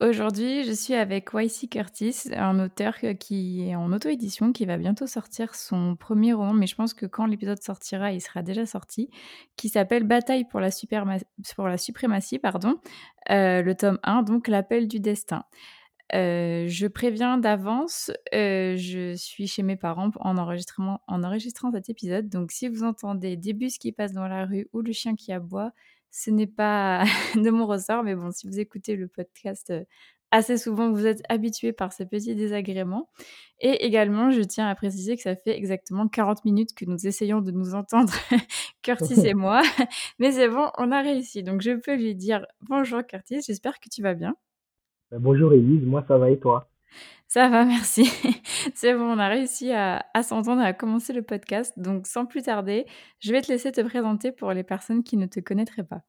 Aujourd'hui, 0.00 0.62
je 0.62 0.70
suis 0.70 0.94
avec 0.94 1.30
YC 1.34 1.70
Curtis, 1.70 2.28
un 2.32 2.60
auteur 2.60 2.94
qui 3.18 3.68
est 3.68 3.74
en 3.74 3.92
auto-édition, 3.92 4.52
qui 4.52 4.64
va 4.64 4.76
bientôt 4.76 5.08
sortir 5.08 5.56
son 5.56 5.96
premier 5.96 6.32
roman, 6.34 6.52
mais 6.52 6.68
je 6.68 6.76
pense 6.76 6.94
que 6.94 7.04
quand 7.04 7.26
l'épisode 7.26 7.60
sortira, 7.60 8.12
il 8.12 8.20
sera 8.20 8.42
déjà 8.42 8.64
sorti, 8.64 9.10
qui 9.56 9.68
s'appelle 9.68 10.04
Bataille 10.04 10.44
pour 10.44 10.60
la, 10.60 10.68
la 10.68 11.78
suprématie, 11.78 12.38
pardon, 12.38 12.76
euh, 13.30 13.60
le 13.62 13.74
tome 13.74 13.98
1, 14.04 14.22
donc 14.22 14.46
l'appel 14.46 14.86
du 14.86 15.00
destin. 15.00 15.42
Euh, 16.14 16.66
je 16.68 16.86
préviens 16.86 17.36
d'avance, 17.36 18.12
euh, 18.32 18.76
je 18.76 19.14
suis 19.16 19.48
chez 19.48 19.64
mes 19.64 19.76
parents 19.76 20.12
en, 20.20 20.38
en 20.38 21.22
enregistrant 21.24 21.72
cet 21.72 21.90
épisode, 21.90 22.28
donc 22.28 22.52
si 22.52 22.68
vous 22.68 22.84
entendez 22.84 23.36
des 23.36 23.52
bus 23.52 23.78
qui 23.78 23.90
passent 23.90 24.12
dans 24.12 24.28
la 24.28 24.46
rue 24.46 24.68
ou 24.72 24.80
le 24.80 24.92
chien 24.92 25.16
qui 25.16 25.32
aboie, 25.32 25.72
ce 26.10 26.30
n'est 26.30 26.46
pas 26.46 27.04
de 27.36 27.50
mon 27.50 27.66
ressort, 27.66 28.02
mais 28.02 28.14
bon, 28.14 28.30
si 28.30 28.46
vous 28.46 28.60
écoutez 28.60 28.96
le 28.96 29.08
podcast 29.08 29.72
assez 30.30 30.58
souvent, 30.58 30.92
vous 30.92 31.06
êtes 31.06 31.22
habitué 31.28 31.72
par 31.72 31.92
ces 31.92 32.06
petits 32.06 32.34
désagréments. 32.34 33.08
Et 33.60 33.86
également, 33.86 34.30
je 34.30 34.42
tiens 34.42 34.68
à 34.68 34.74
préciser 34.74 35.16
que 35.16 35.22
ça 35.22 35.36
fait 35.36 35.56
exactement 35.56 36.08
40 36.08 36.44
minutes 36.44 36.74
que 36.74 36.84
nous 36.84 37.06
essayons 37.06 37.40
de 37.40 37.50
nous 37.50 37.74
entendre, 37.74 38.12
Curtis 38.82 39.26
et 39.26 39.34
moi. 39.34 39.62
Mais 40.18 40.32
c'est 40.32 40.48
bon, 40.48 40.70
on 40.78 40.92
a 40.92 41.02
réussi. 41.02 41.42
Donc 41.42 41.62
je 41.62 41.72
peux 41.72 41.96
lui 41.96 42.14
dire 42.14 42.46
bonjour 42.68 43.04
Curtis, 43.06 43.42
j'espère 43.46 43.80
que 43.80 43.88
tu 43.88 44.02
vas 44.02 44.14
bien. 44.14 44.34
Bah, 45.10 45.18
bonjour 45.20 45.52
Elise, 45.52 45.84
moi 45.84 46.04
ça 46.06 46.18
va 46.18 46.30
et 46.30 46.38
toi? 46.38 46.68
Ça 47.28 47.50
va, 47.50 47.66
merci. 47.66 48.04
C'est 48.74 48.94
bon, 48.94 49.04
on 49.04 49.18
a 49.18 49.28
réussi 49.28 49.70
à, 49.70 50.02
s'entendre 50.22 50.62
et 50.62 50.64
à 50.64 50.72
commencer 50.72 51.12
le 51.12 51.22
podcast. 51.22 51.78
Donc, 51.78 52.06
sans 52.06 52.24
plus 52.24 52.42
tarder, 52.42 52.86
je 53.20 53.32
vais 53.32 53.42
te 53.42 53.52
laisser 53.52 53.70
te 53.70 53.82
présenter 53.82 54.32
pour 54.32 54.52
les 54.52 54.62
personnes 54.62 55.02
qui 55.02 55.18
ne 55.18 55.26
te 55.26 55.38
connaîtraient 55.38 55.84
pas. 55.84 56.00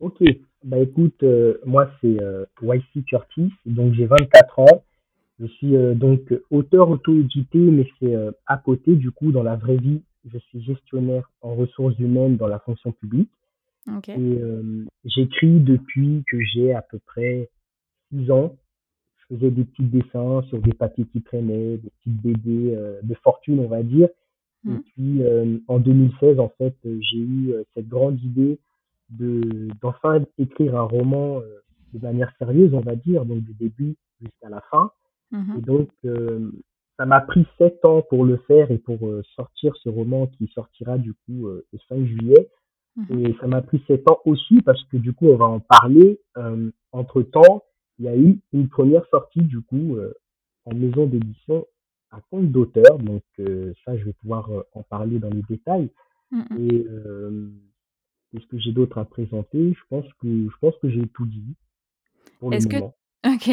Ok, 0.00 0.22
bah 0.64 0.78
écoute, 0.78 1.22
euh, 1.22 1.58
moi 1.64 1.88
c'est 2.00 2.20
euh, 2.20 2.44
YC 2.62 3.04
Curtis, 3.06 3.52
donc 3.64 3.94
j'ai 3.94 4.06
24 4.06 4.58
ans. 4.58 4.84
Je 5.38 5.46
suis 5.46 5.76
euh, 5.76 5.94
donc 5.94 6.34
auteur 6.50 6.90
auto-édité, 6.90 7.58
mais 7.58 7.86
c'est 8.00 8.16
à 8.46 8.56
côté, 8.56 8.96
du 8.96 9.10
coup, 9.10 9.30
dans 9.30 9.42
la 9.42 9.56
vraie 9.56 9.76
vie, 9.76 10.02
je 10.32 10.38
suis 10.38 10.62
gestionnaire 10.62 11.30
en 11.42 11.54
ressources 11.54 11.98
humaines 11.98 12.36
dans 12.36 12.48
la 12.48 12.58
fonction 12.60 12.92
publique. 12.92 13.30
Et 14.08 14.40
j'écris 15.04 15.60
depuis 15.60 16.24
que 16.26 16.38
j'ai 16.40 16.72
à 16.72 16.80
peu 16.80 16.98
près 16.98 17.50
6 18.10 18.30
ans 18.30 18.56
je 19.30 19.36
faisais 19.36 19.50
des 19.50 19.64
petits 19.64 19.84
dessins 19.84 20.42
sur 20.48 20.60
des 20.60 20.72
papiers 20.72 21.06
qui 21.06 21.22
traînaient, 21.22 21.78
des 21.78 21.90
petites 21.98 22.22
BD 22.22 22.74
euh, 22.74 23.00
de 23.02 23.14
fortune, 23.22 23.60
on 23.60 23.68
va 23.68 23.82
dire. 23.82 24.08
Et 24.66 24.70
mmh. 24.70 24.82
puis, 24.94 25.22
euh, 25.22 25.58
en 25.68 25.78
2016, 25.78 26.40
en 26.40 26.50
fait, 26.56 26.74
euh, 26.86 26.98
j'ai 27.00 27.18
eu 27.18 27.54
cette 27.74 27.88
grande 27.88 28.20
idée 28.22 28.58
de 29.10 29.68
d'enfin 29.82 30.24
écrire 30.38 30.76
un 30.76 30.82
roman 30.82 31.40
de 31.92 31.98
manière 32.00 32.32
sérieuse, 32.38 32.72
on 32.72 32.80
va 32.80 32.96
dire, 32.96 33.24
donc 33.26 33.42
du 33.42 33.52
début 33.52 33.96
jusqu'à 34.20 34.48
la 34.48 34.62
fin. 34.70 34.90
Mmh 35.30 35.58
et 35.58 35.60
donc, 35.60 35.88
ça 36.96 37.06
m'a 37.06 37.20
pris 37.20 37.46
sept 37.58 37.84
ans 37.84 38.02
pour 38.08 38.24
le 38.24 38.38
faire 38.48 38.70
et 38.70 38.78
pour 38.78 38.98
sortir 39.36 39.74
ce 39.76 39.88
roman 39.88 40.26
qui 40.26 40.46
sortira 40.54 40.96
du 40.96 41.12
coup 41.12 41.48
le 41.48 41.78
5 41.88 42.04
juillet. 42.04 42.48
Mmh 42.96 43.26
et 43.26 43.36
ça 43.40 43.46
m'a 43.46 43.60
pris 43.60 43.82
sept 43.86 44.08
ans 44.10 44.20
aussi 44.24 44.62
parce 44.62 44.82
que 44.84 44.96
du 44.96 45.12
coup, 45.12 45.26
on 45.26 45.36
va 45.36 45.46
en 45.46 45.60
parler. 45.60 46.18
entre 46.92 47.22
temps, 47.22 47.62
il 47.98 48.04
y 48.04 48.08
a 48.08 48.16
eu 48.16 48.40
une 48.52 48.68
première 48.68 49.06
sortie 49.08 49.42
du 49.42 49.60
coup 49.60 49.96
euh, 49.96 50.12
en 50.64 50.74
maison 50.74 51.06
d'édition 51.06 51.66
à 52.10 52.20
compte 52.30 52.50
d'auteur. 52.50 52.98
Donc 52.98 53.22
euh, 53.38 53.72
ça, 53.84 53.96
je 53.96 54.04
vais 54.04 54.12
pouvoir 54.14 54.50
euh, 54.50 54.62
en 54.72 54.82
parler 54.82 55.18
dans 55.18 55.30
les 55.30 55.42
détails. 55.48 55.90
Mmh, 56.30 56.40
mmh. 56.50 56.70
Et 56.70 56.86
qu'est-ce 58.32 58.46
que 58.46 58.58
j'ai 58.58 58.72
d'autre 58.72 58.98
à 58.98 59.04
présenter? 59.04 59.72
Je 59.72 59.82
pense 59.88 60.06
que 60.20 60.28
je 60.28 60.56
pense 60.60 60.74
que 60.82 60.90
j'ai 60.90 61.06
tout 61.08 61.26
dit 61.26 61.54
moment. 62.40 62.58
Que... 62.58 63.34
Ok. 63.34 63.48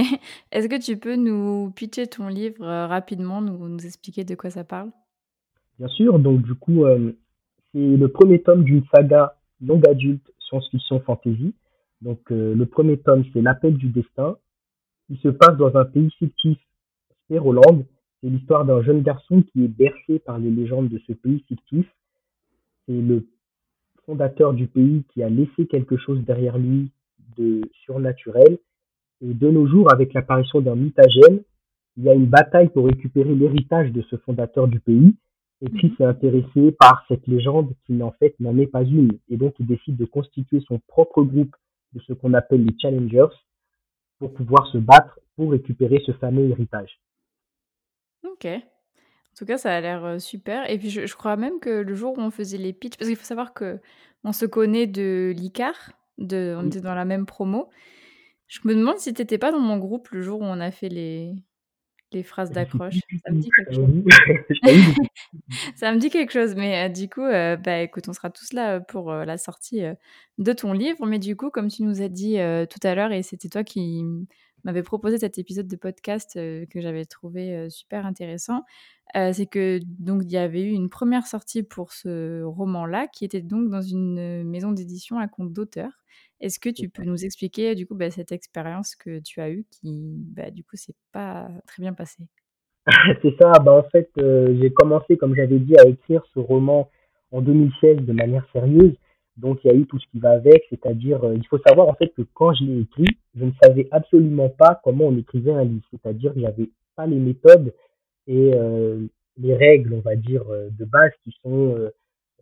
Est-ce 0.51 0.67
que 0.67 0.81
tu 0.81 0.97
peux 0.97 1.15
nous 1.15 1.71
pitcher 1.71 2.07
ton 2.07 2.27
livre 2.27 2.65
rapidement, 2.65 3.41
nous, 3.41 3.69
nous 3.69 3.85
expliquer 3.85 4.23
de 4.23 4.35
quoi 4.35 4.49
ça 4.49 4.63
parle? 4.63 4.91
Bien 5.77 5.87
sûr. 5.89 6.17
Donc 6.19 6.41
du 6.41 6.55
coup, 6.55 6.85
c'est 7.73 7.97
le 7.97 8.07
premier 8.07 8.41
tome 8.41 8.63
d'une 8.63 8.83
saga 8.93 9.37
longue 9.61 9.87
adulte 9.87 10.29
science-fiction 10.39 10.99
fantasy 11.01 11.53
donc 12.01 12.19
euh, 12.31 12.55
le 12.55 12.65
premier 12.65 12.97
tome, 12.97 13.23
c'est 13.33 13.41
L'appel 13.41 13.77
du 13.77 13.89
destin. 13.89 14.37
Il 15.09 15.17
se 15.19 15.27
passe 15.27 15.57
dans 15.57 15.75
un 15.75 15.85
pays 15.85 16.09
fictif, 16.17 16.57
Spéroland. 17.25 17.83
C'est 18.21 18.29
l'histoire 18.29 18.65
d'un 18.65 18.81
jeune 18.81 19.01
garçon 19.01 19.43
qui 19.51 19.65
est 19.65 19.67
bercé 19.67 20.19
par 20.19 20.39
les 20.39 20.49
légendes 20.49 20.89
de 20.89 20.99
ce 21.07 21.13
pays 21.13 21.43
fictif. 21.47 21.85
C'est 22.87 23.01
le 23.01 23.27
fondateur 24.05 24.53
du 24.53 24.67
pays 24.67 25.03
qui 25.13 25.21
a 25.23 25.29
laissé 25.29 25.67
quelque 25.67 25.97
chose 25.97 26.23
derrière 26.23 26.57
lui 26.57 26.91
de 27.37 27.61
surnaturel. 27.85 28.57
Et 29.21 29.33
de 29.33 29.49
nos 29.49 29.67
jours, 29.67 29.91
avec 29.91 30.13
l'apparition 30.13 30.61
d'un 30.61 30.75
mutagène, 30.75 31.41
il 31.97 32.03
y 32.03 32.09
a 32.09 32.13
une 32.13 32.25
bataille 32.25 32.69
pour 32.69 32.87
récupérer 32.87 33.35
l'héritage 33.35 33.91
de 33.91 34.01
ce 34.03 34.15
fondateur 34.17 34.67
du 34.67 34.79
pays. 34.79 35.15
Et 35.63 35.69
puis 35.69 35.89
mhm. 35.89 35.95
s'est 35.97 36.05
intéressé 36.05 36.71
par 36.79 37.05
cette 37.07 37.27
légende 37.27 37.73
qui 37.85 38.01
en 38.01 38.11
fait 38.11 38.33
n'en 38.39 38.57
est 38.57 38.67
pas 38.67 38.83
une. 38.83 39.11
Et 39.29 39.37
donc 39.37 39.53
il 39.59 39.67
décide 39.67 39.97
de 39.97 40.05
constituer 40.05 40.61
son 40.61 40.79
propre 40.87 41.21
groupe 41.21 41.55
de 41.93 41.99
ce 42.01 42.13
qu'on 42.13 42.33
appelle 42.33 42.65
les 42.65 42.75
challengers 42.79 43.33
pour 44.19 44.33
pouvoir 44.33 44.67
se 44.67 44.77
battre 44.77 45.19
pour 45.35 45.51
récupérer 45.51 46.01
ce 46.05 46.11
fameux 46.13 46.49
héritage. 46.49 46.99
Ok. 48.23 48.45
En 48.45 49.37
tout 49.37 49.45
cas, 49.45 49.57
ça 49.57 49.75
a 49.75 49.81
l'air 49.81 50.03
euh, 50.05 50.19
super. 50.19 50.69
Et 50.69 50.77
puis, 50.77 50.89
je, 50.89 51.15
crois 51.15 51.37
même 51.37 51.59
que 51.59 51.69
le 51.69 51.95
jour 51.95 52.17
où 52.17 52.21
on 52.21 52.31
faisait 52.31 52.57
les 52.57 52.73
pitchs, 52.73 52.97
parce 52.97 53.09
qu'il 53.09 53.17
faut 53.17 53.25
savoir 53.25 53.53
que 53.53 53.79
on 54.23 54.33
se 54.33 54.45
connaît 54.45 54.87
de 54.87 55.33
l'ICAR, 55.35 55.73
de, 56.17 56.55
on 56.57 56.67
était 56.67 56.81
dans 56.81 56.93
la 56.93 57.05
même 57.05 57.25
promo. 57.25 57.69
Je 58.47 58.59
me 58.65 58.75
demande 58.75 58.97
si 58.97 59.13
tu 59.13 59.21
n'étais 59.21 59.37
pas 59.37 59.51
dans 59.51 59.59
mon 59.59 59.77
groupe 59.77 60.09
le 60.09 60.21
jour 60.21 60.41
où 60.41 60.43
on 60.43 60.59
a 60.59 60.69
fait 60.69 60.89
les, 60.89 61.33
les 62.13 62.23
phrases 62.23 62.51
d'accroche. 62.51 62.99
Ça 63.25 63.31
me 63.31 63.39
dit 63.39 63.49
quelque 63.55 63.73
chose. 63.73 64.03
ça 65.75 65.93
me 65.93 65.99
dit 65.99 66.09
quelque 66.09 66.31
chose, 66.31 66.55
mais 66.55 66.85
euh, 66.85 66.89
du 66.89 67.09
coup, 67.09 67.21
euh, 67.21 67.55
bah, 67.57 67.81
écoute, 67.81 68.07
on 68.07 68.13
sera 68.13 68.29
tous 68.29 68.53
là 68.53 68.79
pour 68.79 69.11
euh, 69.11 69.25
la 69.25 69.37
sortie 69.37 69.83
de 70.37 70.53
ton 70.53 70.73
livre. 70.73 71.05
Mais 71.05 71.19
du 71.19 71.35
coup, 71.35 71.49
comme 71.49 71.69
tu 71.69 71.83
nous 71.83 72.01
as 72.01 72.09
dit 72.09 72.37
tout 72.69 72.87
à 72.87 72.95
l'heure, 72.95 73.11
et 73.11 73.23
c'était 73.23 73.49
toi 73.49 73.63
qui 73.63 74.03
m'avais 74.63 74.83
proposé 74.83 75.17
cet 75.17 75.37
épisode 75.37 75.67
de 75.67 75.75
podcast 75.75 76.33
que 76.35 76.81
j'avais 76.81 77.05
trouvé 77.05 77.69
super 77.69 78.05
intéressant, 78.05 78.63
c'est 79.13 79.47
que 79.47 79.79
donc 79.83 80.21
il 80.23 80.31
y 80.31 80.37
avait 80.37 80.61
eu 80.63 80.71
une 80.71 80.89
première 80.89 81.25
sortie 81.25 81.63
pour 81.63 81.93
ce 81.93 82.43
roman-là, 82.43 83.07
qui 83.07 83.25
était 83.25 83.41
donc 83.41 83.69
dans 83.69 83.81
une 83.81 84.43
maison 84.43 84.71
d'édition 84.71 85.17
à 85.17 85.27
compte 85.27 85.51
d'auteur. 85.51 85.91
Est-ce 86.41 86.59
que 86.59 86.69
tu 86.69 86.89
peux 86.89 87.03
nous 87.03 87.23
expliquer 87.23 87.75
du 87.75 87.85
coup 87.85 87.93
bah, 87.93 88.09
cette 88.09 88.31
expérience 88.31 88.95
que 88.95 89.19
tu 89.19 89.39
as 89.41 89.51
eue 89.51 89.63
qui 89.69 90.15
bah, 90.35 90.49
du 90.49 90.63
coup 90.63 90.75
s'est 90.75 90.95
pas 91.11 91.49
très 91.67 91.83
bien 91.83 91.93
passée? 91.93 92.23
C'est 93.21 93.35
ça, 93.39 93.51
bah, 93.63 93.73
en 93.73 93.83
fait 93.83 94.09
euh, 94.17 94.57
j'ai 94.59 94.71
commencé 94.71 95.17
comme 95.17 95.35
j'avais 95.35 95.59
dit 95.59 95.77
à 95.77 95.85
écrire 95.85 96.23
ce 96.33 96.39
roman 96.39 96.89
en 97.31 97.41
2016 97.41 97.97
de 98.07 98.11
manière 98.11 98.43
sérieuse, 98.51 98.95
donc 99.37 99.59
il 99.63 99.67
y 99.67 99.69
a 99.71 99.75
eu 99.75 99.85
tout 99.85 99.99
ce 99.99 100.07
qui 100.07 100.19
va 100.19 100.31
avec, 100.31 100.65
c'est-à-dire 100.71 101.23
euh, 101.23 101.35
il 101.35 101.45
faut 101.45 101.59
savoir 101.59 101.87
en 101.87 101.93
fait 101.93 102.11
que 102.17 102.23
quand 102.33 102.55
je 102.55 102.65
l'ai 102.65 102.81
écrit, 102.81 103.15
je 103.35 103.45
ne 103.45 103.51
savais 103.61 103.87
absolument 103.91 104.49
pas 104.49 104.81
comment 104.83 105.05
on 105.05 105.17
écrivait 105.17 105.53
un 105.53 105.63
livre, 105.63 105.85
c'est-à-dire 105.91 106.33
j'avais 106.35 106.69
pas 106.95 107.05
les 107.05 107.19
méthodes 107.19 107.71
et 108.25 108.51
euh, 108.55 109.05
les 109.37 109.55
règles, 109.55 109.93
on 109.93 110.01
va 110.01 110.15
dire, 110.15 110.43
de 110.45 110.85
base 110.85 111.11
qui 111.23 111.33
sont 111.43 111.75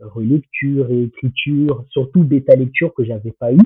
relecture 0.02 0.90
et 0.90 1.04
écriture, 1.04 1.86
surtout 1.90 2.24
bêta 2.24 2.56
lecture 2.56 2.94
que 2.94 3.04
j'avais 3.04 3.32
pas 3.32 3.54
eu. 3.54 3.60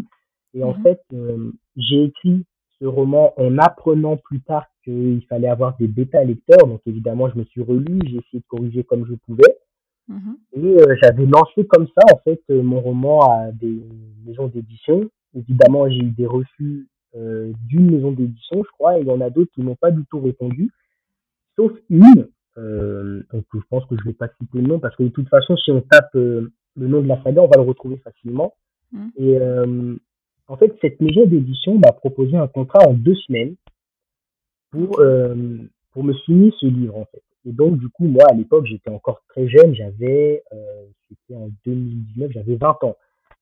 Et 0.53 0.63
en 0.63 0.73
mmh 0.73 0.83
fait, 0.83 1.01
euh, 1.13 1.51
j'ai 1.75 2.03
écrit 2.05 2.45
ce 2.79 2.85
roman 2.85 3.33
en 3.37 3.57
apprenant 3.57 4.17
plus 4.17 4.41
tard 4.41 4.65
qu'il 4.83 5.23
fallait 5.27 5.47
avoir 5.47 5.77
des 5.77 5.87
bêta 5.87 6.23
lecteurs. 6.23 6.67
Donc 6.67 6.81
évidemment, 6.85 7.29
je 7.29 7.39
me 7.39 7.43
suis 7.45 7.61
relu, 7.61 7.99
j'ai 8.05 8.17
essayé 8.17 8.39
de 8.39 8.47
corriger 8.47 8.83
comme 8.83 9.05
je 9.07 9.15
pouvais. 9.25 9.57
Mmh 10.07 10.33
et 10.55 10.81
euh, 10.81 10.95
j'avais 11.01 11.25
lancé 11.25 11.65
comme 11.65 11.87
ça, 11.87 12.03
en 12.13 12.17
fait, 12.23 12.41
euh, 12.49 12.61
mon 12.61 12.81
roman 12.81 13.21
à 13.21 13.51
des 13.51 13.81
maisons 14.25 14.47
d'édition. 14.47 15.09
Évidemment, 15.35 15.89
j'ai 15.89 15.99
eu 15.99 16.11
des 16.11 16.27
refus 16.27 16.87
d'une 17.15 17.91
maison 17.91 18.11
d'édition, 18.11 18.63
je 18.63 18.71
crois, 18.71 18.97
et 18.97 19.01
il 19.01 19.07
y 19.07 19.11
en 19.11 19.21
a 19.21 19.29
d'autres 19.29 19.51
qui 19.53 19.61
n'ont 19.61 19.75
pas 19.75 19.91
du 19.91 20.03
tout 20.09 20.19
répondu, 20.19 20.71
sauf 21.55 21.71
une. 21.91 22.27
donc 22.57 23.45
je 23.53 23.59
pense 23.69 23.85
que 23.85 23.95
je 23.99 24.03
vais 24.03 24.13
pas 24.13 24.29
citer 24.29 24.57
le 24.57 24.67
nom 24.67 24.79
parce 24.79 24.95
que 24.95 25.03
de 25.03 25.09
toute 25.09 25.29
façon, 25.29 25.55
si 25.57 25.69
on 25.69 25.81
tape 25.81 26.09
le 26.15 26.51
nom 26.75 27.01
de 27.01 27.07
la 27.07 27.21
saga, 27.21 27.43
on 27.43 27.47
va 27.47 27.57
le 27.57 27.67
retrouver 27.67 27.97
facilement. 27.97 28.55
Mmh. 28.91 29.07
Et 29.17 29.37
en 30.47 30.57
fait, 30.57 30.75
cette 30.81 30.99
maison 30.99 31.25
d'édition 31.25 31.77
m'a 31.77 31.91
proposé 31.91 32.35
un 32.35 32.47
contrat 32.47 32.87
en 32.87 32.93
deux 32.93 33.15
semaines 33.15 33.55
pour, 34.71 34.99
euh, 34.99 35.57
pour 35.91 36.03
me 36.03 36.13
signer 36.13 36.51
ce 36.59 36.65
livre, 36.65 36.97
en 36.97 37.05
fait. 37.05 37.23
Et 37.45 37.51
donc, 37.51 37.77
du 37.77 37.89
coup, 37.89 38.05
moi, 38.05 38.23
à 38.29 38.33
l'époque, 38.33 38.65
j'étais 38.65 38.89
encore 38.89 39.21
très 39.29 39.47
jeune. 39.47 39.75
J'avais, 39.75 40.43
euh, 40.53 40.85
c'était 41.09 41.35
en 41.35 41.49
2019, 41.65 42.31
j'avais 42.31 42.55
20 42.55 42.83
ans. 42.83 42.95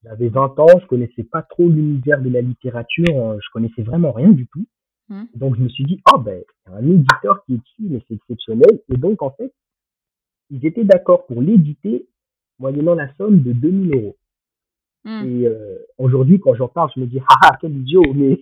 J'avais 0.03 0.29
20 0.29 0.59
ans, 0.59 0.79
je 0.81 0.87
connaissais 0.87 1.23
pas 1.23 1.43
trop 1.43 1.67
l'univers 1.67 2.19
de 2.21 2.29
la 2.29 2.41
littérature, 2.41 3.05
euh, 3.15 3.37
je 3.39 3.47
connaissais 3.53 3.83
vraiment 3.83 4.11
rien 4.11 4.31
du 4.31 4.47
tout. 4.47 4.65
Hmm. 5.09 5.25
Donc, 5.35 5.55
je 5.55 5.61
me 5.61 5.69
suis 5.69 5.83
dit, 5.83 6.01
oh, 6.11 6.17
ben, 6.17 6.41
il 6.67 6.71
y 6.71 6.73
a 6.73 6.77
un 6.77 6.91
éditeur 6.91 7.43
qui 7.45 7.53
est 7.53 7.57
dessus, 7.57 7.83
mais 7.89 8.01
c'est 8.07 8.15
exceptionnel. 8.15 8.81
Et 8.91 8.97
donc, 8.97 9.21
en 9.21 9.29
fait, 9.31 9.53
ils 10.49 10.65
étaient 10.65 10.83
d'accord 10.83 11.25
pour 11.27 11.41
l'éditer 11.41 12.07
moyennant 12.59 12.95
la 12.95 13.13
somme 13.15 13.41
de 13.41 13.53
2000 13.53 13.95
euros. 13.95 14.15
Hmm. 15.03 15.25
Et 15.25 15.47
euh, 15.47 15.77
aujourd'hui, 15.97 16.39
quand 16.39 16.53
j'en 16.53 16.67
parle, 16.67 16.89
je 16.95 17.01
me 17.01 17.07
dis, 17.07 17.19
ah, 17.43 17.57
quel 17.59 17.71
idiot. 17.75 18.03
Mais 18.15 18.39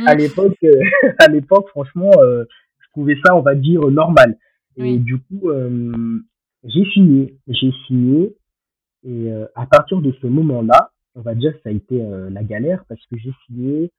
Hmm. 0.00 0.06
à 0.06 0.14
l'époque, 0.14 0.56
euh, 0.64 0.80
à 1.18 1.28
l'époque, 1.28 1.68
franchement, 1.70 2.10
euh, 2.18 2.44
je 2.80 2.86
trouvais 2.92 3.16
ça, 3.24 3.34
on 3.36 3.40
va 3.42 3.54
dire, 3.54 3.80
normal. 3.90 4.36
Et 4.76 4.82
Oui. 4.82 4.98
du 4.98 5.18
coup, 5.18 5.50
j'ai 6.64 6.84
signé, 6.92 7.34
j'ai 7.48 7.72
signé. 7.86 8.34
Et 9.04 9.30
à 9.54 9.66
partir 9.66 10.00
de 10.00 10.12
ce 10.20 10.26
moment-là, 10.28 10.92
on 11.16 11.20
va 11.20 11.34
dire 11.34 11.52
que 11.54 11.60
ça 11.62 11.70
a 11.70 11.72
été 11.72 12.00
la 12.30 12.42
galère 12.44 12.84
parce 12.88 13.04
que 13.06 13.16
j'ai 13.18 13.32
signé. 13.46 13.90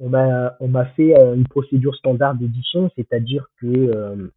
On 0.00 0.08
m'a, 0.08 0.56
on 0.60 0.68
m'a 0.68 0.86
fait 0.86 1.14
une 1.34 1.46
procédure 1.46 1.94
standard 1.96 2.36
d'édition, 2.36 2.90
c'est-à-dire 2.96 3.48
que 3.60 4.30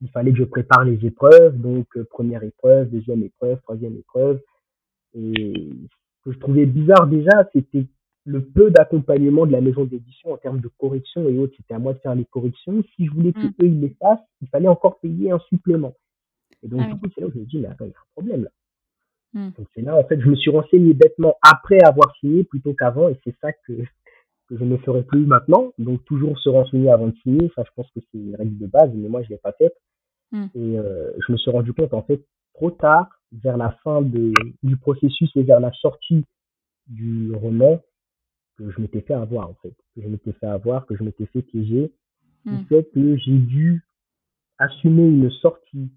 il 0.00 0.08
fallait 0.10 0.32
que 0.32 0.38
je 0.38 0.44
prépare 0.44 0.84
les 0.84 1.04
épreuves, 1.06 1.56
donc 1.60 1.86
première 2.10 2.42
épreuve, 2.42 2.90
deuxième 2.90 3.22
épreuve, 3.22 3.60
troisième 3.62 3.96
épreuve. 3.96 4.40
Et 5.14 5.70
que 6.24 6.32
je 6.32 6.38
trouvais 6.38 6.66
bizarre 6.66 7.06
déjà, 7.06 7.48
c'était 7.52 7.86
le 8.24 8.40
peu 8.44 8.70
d'accompagnement 8.70 9.46
de 9.46 9.52
la 9.52 9.60
maison 9.60 9.84
d'édition 9.84 10.32
en 10.32 10.36
termes 10.36 10.60
de 10.60 10.68
correction 10.78 11.28
et 11.28 11.38
autres. 11.38 11.54
C'était 11.56 11.74
à 11.74 11.78
moi 11.80 11.92
de 11.92 11.98
faire 11.98 12.14
les 12.14 12.24
corrections. 12.24 12.82
Si 12.94 13.06
je 13.06 13.10
voulais 13.12 13.32
que 13.32 13.40
Mm. 13.40 13.54
eux 13.62 13.66
ils 13.66 13.80
les 13.80 13.96
fassent, 14.00 14.20
il 14.40 14.48
fallait 14.48 14.68
encore 14.68 15.00
payer 15.00 15.32
un 15.32 15.40
supplément. 15.40 15.94
Et 16.62 16.68
donc 16.68 16.80
Ah 16.84 16.92
du 16.92 17.00
coup, 17.00 17.06
c'est 17.14 17.20
là 17.20 17.26
où 17.26 17.32
je 17.32 17.40
me 17.40 17.44
dis, 17.44 17.58
mais 17.58 17.68
attends, 17.68 17.84
il 17.86 17.90
y 17.90 17.94
a 17.94 17.98
un 17.98 18.12
problème 18.14 18.44
là. 18.44 18.50
Mm. 19.34 19.50
Donc 19.58 19.66
c'est 19.74 19.82
là, 19.82 19.96
en 19.96 20.04
fait, 20.04 20.20
je 20.20 20.28
me 20.28 20.36
suis 20.36 20.50
renseigné 20.50 20.94
bêtement 20.94 21.34
après 21.42 21.82
avoir 21.82 22.14
signé 22.20 22.44
plutôt 22.44 22.74
qu'avant, 22.74 23.08
et 23.08 23.18
c'est 23.24 23.34
ça 23.40 23.52
que, 23.52 23.72
que 24.48 24.56
je 24.56 24.62
ne 24.64 24.76
ferai 24.76 25.02
plus 25.02 25.26
maintenant. 25.26 25.72
Donc 25.78 26.04
toujours 26.04 26.38
se 26.38 26.48
renseigner 26.48 26.90
avant 26.90 27.08
de 27.08 27.16
signer, 27.24 27.50
ça 27.56 27.64
je 27.66 27.70
pense 27.74 27.90
que 27.90 28.00
c'est 28.12 28.18
une 28.18 28.36
règle 28.36 28.56
de 28.58 28.66
base, 28.66 28.90
mais 28.94 29.08
moi 29.08 29.22
je 29.22 29.30
l'ai 29.30 29.38
pas 29.38 29.52
faite. 29.52 29.74
Mm. 30.30 30.46
Et 30.54 30.78
euh, 30.78 31.10
je 31.26 31.32
me 31.32 31.36
suis 31.38 31.50
rendu 31.50 31.72
compte 31.72 31.92
en 31.92 32.02
fait 32.02 32.24
trop 32.54 32.70
tard, 32.70 33.08
vers 33.32 33.56
la 33.56 33.70
fin 33.84 34.02
de, 34.02 34.32
du 34.62 34.76
processus 34.76 35.30
et 35.36 35.42
vers 35.42 35.60
la 35.60 35.72
sortie 35.72 36.24
du 36.86 37.32
roman, 37.34 37.82
que 38.58 38.70
je 38.70 38.80
m'étais 38.80 39.00
fait 39.00 39.14
avoir 39.14 39.48
en 39.48 39.54
fait, 39.62 39.74
que 39.94 40.02
je 40.02 40.08
m'étais 40.08 40.32
fait 40.32 40.46
avoir, 40.46 40.84
que 40.86 40.96
je 40.96 41.02
m'étais 41.04 41.26
fait 41.26 41.42
piéger, 41.42 41.92
Mm. 42.44 42.56
du 42.58 42.64
fait 42.66 42.90
que 42.92 43.16
j'ai 43.18 43.38
dû 43.38 43.82
assumer 44.58 45.06
une 45.06 45.30
sortie 45.30 45.90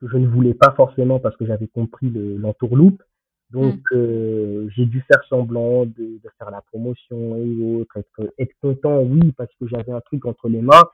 que 0.00 0.08
je 0.08 0.16
ne 0.16 0.26
voulais 0.26 0.54
pas 0.54 0.72
forcément 0.74 1.18
parce 1.20 1.36
que 1.36 1.44
j'avais 1.44 1.68
compris 1.68 2.08
le- 2.08 2.36
l'entourloupe. 2.38 3.02
Donc, 3.50 3.80
euh, 3.92 4.68
j'ai 4.74 4.86
dû 4.86 5.00
faire 5.02 5.22
semblant 5.28 5.84
de, 5.86 5.92
de 6.22 6.28
faire 6.38 6.50
la 6.50 6.60
promotion 6.62 7.36
et 7.36 7.62
autres, 7.62 7.96
être, 7.98 8.32
être 8.38 8.54
content, 8.62 9.02
oui, 9.02 9.32
parce 9.32 9.50
que 9.60 9.66
j'avais 9.66 9.92
un 9.92 10.00
truc 10.00 10.24
entre 10.26 10.48
les 10.48 10.60
mains, 10.62 10.84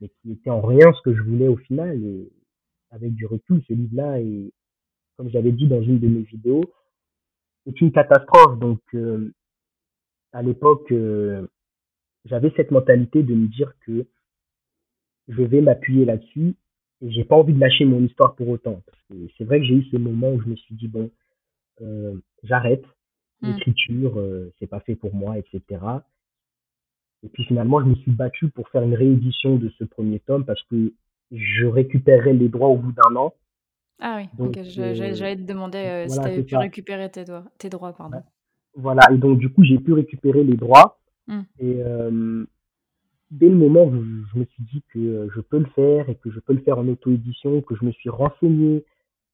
mais 0.00 0.08
qui 0.20 0.32
était 0.32 0.50
en 0.50 0.60
rien 0.60 0.92
ce 0.92 1.00
que 1.02 1.14
je 1.14 1.22
voulais 1.22 1.48
au 1.48 1.56
final. 1.56 2.02
Et 2.02 2.30
avec 2.90 3.14
du 3.14 3.26
recul, 3.26 3.62
ce 3.68 3.72
livre-là, 3.74 4.20
et 4.20 4.52
comme 5.18 5.28
j'avais 5.28 5.52
dit 5.52 5.66
dans 5.66 5.82
une 5.82 5.98
de 5.98 6.08
mes 6.08 6.22
vidéos, 6.22 6.64
c'est 7.66 7.78
une 7.82 7.92
catastrophe. 7.92 8.58
Donc, 8.58 8.80
euh, 8.94 9.34
à 10.32 10.40
l'époque, 10.40 10.90
euh, 10.92 11.46
j'avais 12.24 12.50
cette 12.56 12.70
mentalité 12.70 13.22
de 13.22 13.34
me 13.34 13.48
dire 13.48 13.74
que 13.84 14.06
je 15.28 15.42
vais 15.42 15.60
m'appuyer 15.60 16.06
là-dessus 16.06 16.56
et 17.02 17.10
j'ai 17.10 17.24
pas 17.24 17.36
envie 17.36 17.52
de 17.52 17.60
lâcher 17.60 17.84
mon 17.84 18.02
histoire 18.02 18.34
pour 18.34 18.48
autant. 18.48 18.82
C'est 19.36 19.44
vrai 19.44 19.58
que 19.58 19.66
j'ai 19.66 19.74
eu 19.74 19.84
ce 19.90 19.98
moment 19.98 20.32
où 20.32 20.40
je 20.40 20.48
me 20.48 20.56
suis 20.56 20.74
dit 20.74 20.88
bon, 20.88 21.10
euh, 21.82 22.14
j'arrête 22.42 22.86
Mm. 23.42 23.46
l'écriture, 23.52 24.18
euh, 24.18 24.52
c'est 24.58 24.66
pas 24.66 24.80
fait 24.80 24.96
pour 24.96 25.14
moi, 25.14 25.38
etc. 25.38 25.80
Et 27.22 27.28
puis 27.28 27.44
finalement, 27.44 27.80
je 27.80 27.86
me 27.86 27.94
suis 27.96 28.10
battu 28.10 28.48
pour 28.48 28.68
faire 28.68 28.82
une 28.82 28.94
réédition 28.94 29.56
de 29.56 29.68
ce 29.78 29.84
premier 29.84 30.20
tome 30.20 30.44
parce 30.44 30.62
que 30.64 30.92
je 31.30 31.66
récupérerais 31.66 32.32
les 32.32 32.48
droits 32.48 32.68
au 32.68 32.76
bout 32.76 32.92
d'un 32.92 33.16
an. 33.16 33.34
Ah 34.00 34.16
oui, 34.18 34.28
Donc, 34.38 34.56
ok. 34.56 34.62
je- 34.64 34.70
J'allais 34.94 35.12
euh, 35.12 35.14
j'allais 35.14 35.36
te 35.36 35.42
demander 35.42 35.78
euh, 35.78 36.08
si 36.08 36.14
voilà, 36.16 36.22
tu 36.22 36.28
avais 36.28 36.36
c'est 36.36 36.44
pu 36.44 36.54
ça. 36.54 36.58
récupérer 36.60 37.10
tes, 37.10 37.24
doigts, 37.24 37.44
tes 37.58 37.68
droits. 37.68 37.92
Pardon. 37.92 38.18
Voilà, 38.74 39.02
et 39.12 39.18
donc 39.18 39.38
du 39.38 39.50
coup, 39.52 39.64
j'ai 39.64 39.78
pu 39.78 39.92
récupérer 39.92 40.44
les 40.44 40.56
droits. 40.56 40.98
Mm. 41.26 41.40
Et 41.60 41.82
euh, 41.82 42.44
dès 43.30 43.48
le 43.48 43.56
moment 43.56 43.84
où 43.86 43.92
je 43.94 44.38
me 44.38 44.44
suis 44.44 44.62
dit 44.72 44.82
que 44.92 44.98
euh, 44.98 45.28
je 45.34 45.40
peux 45.40 45.58
le 45.58 45.66
faire 45.74 46.08
et 46.08 46.14
que 46.14 46.30
je 46.30 46.38
peux 46.40 46.52
le 46.52 46.60
faire 46.60 46.78
en 46.78 46.86
auto-édition, 46.88 47.60
que 47.62 47.74
je 47.74 47.84
me 47.84 47.90
suis 47.92 48.08
renseigné 48.08 48.84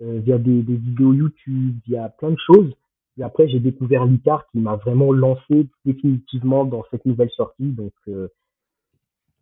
euh, 0.02 0.18
via 0.20 0.38
des, 0.38 0.62
des 0.62 0.76
vidéos 0.76 1.12
YouTube, 1.12 1.74
via 1.86 2.08
plein 2.08 2.30
de 2.30 2.38
choses. 2.38 2.72
Et 3.18 3.22
après, 3.22 3.46
j'ai 3.48 3.60
découvert 3.60 4.04
Licar 4.06 4.46
qui 4.50 4.58
m'a 4.58 4.76
vraiment 4.76 5.12
lancé 5.12 5.68
définitivement 5.84 6.64
dans 6.64 6.84
cette 6.90 7.04
nouvelle 7.04 7.30
sortie. 7.30 7.68
Donc 7.70 7.92
euh, 8.08 8.28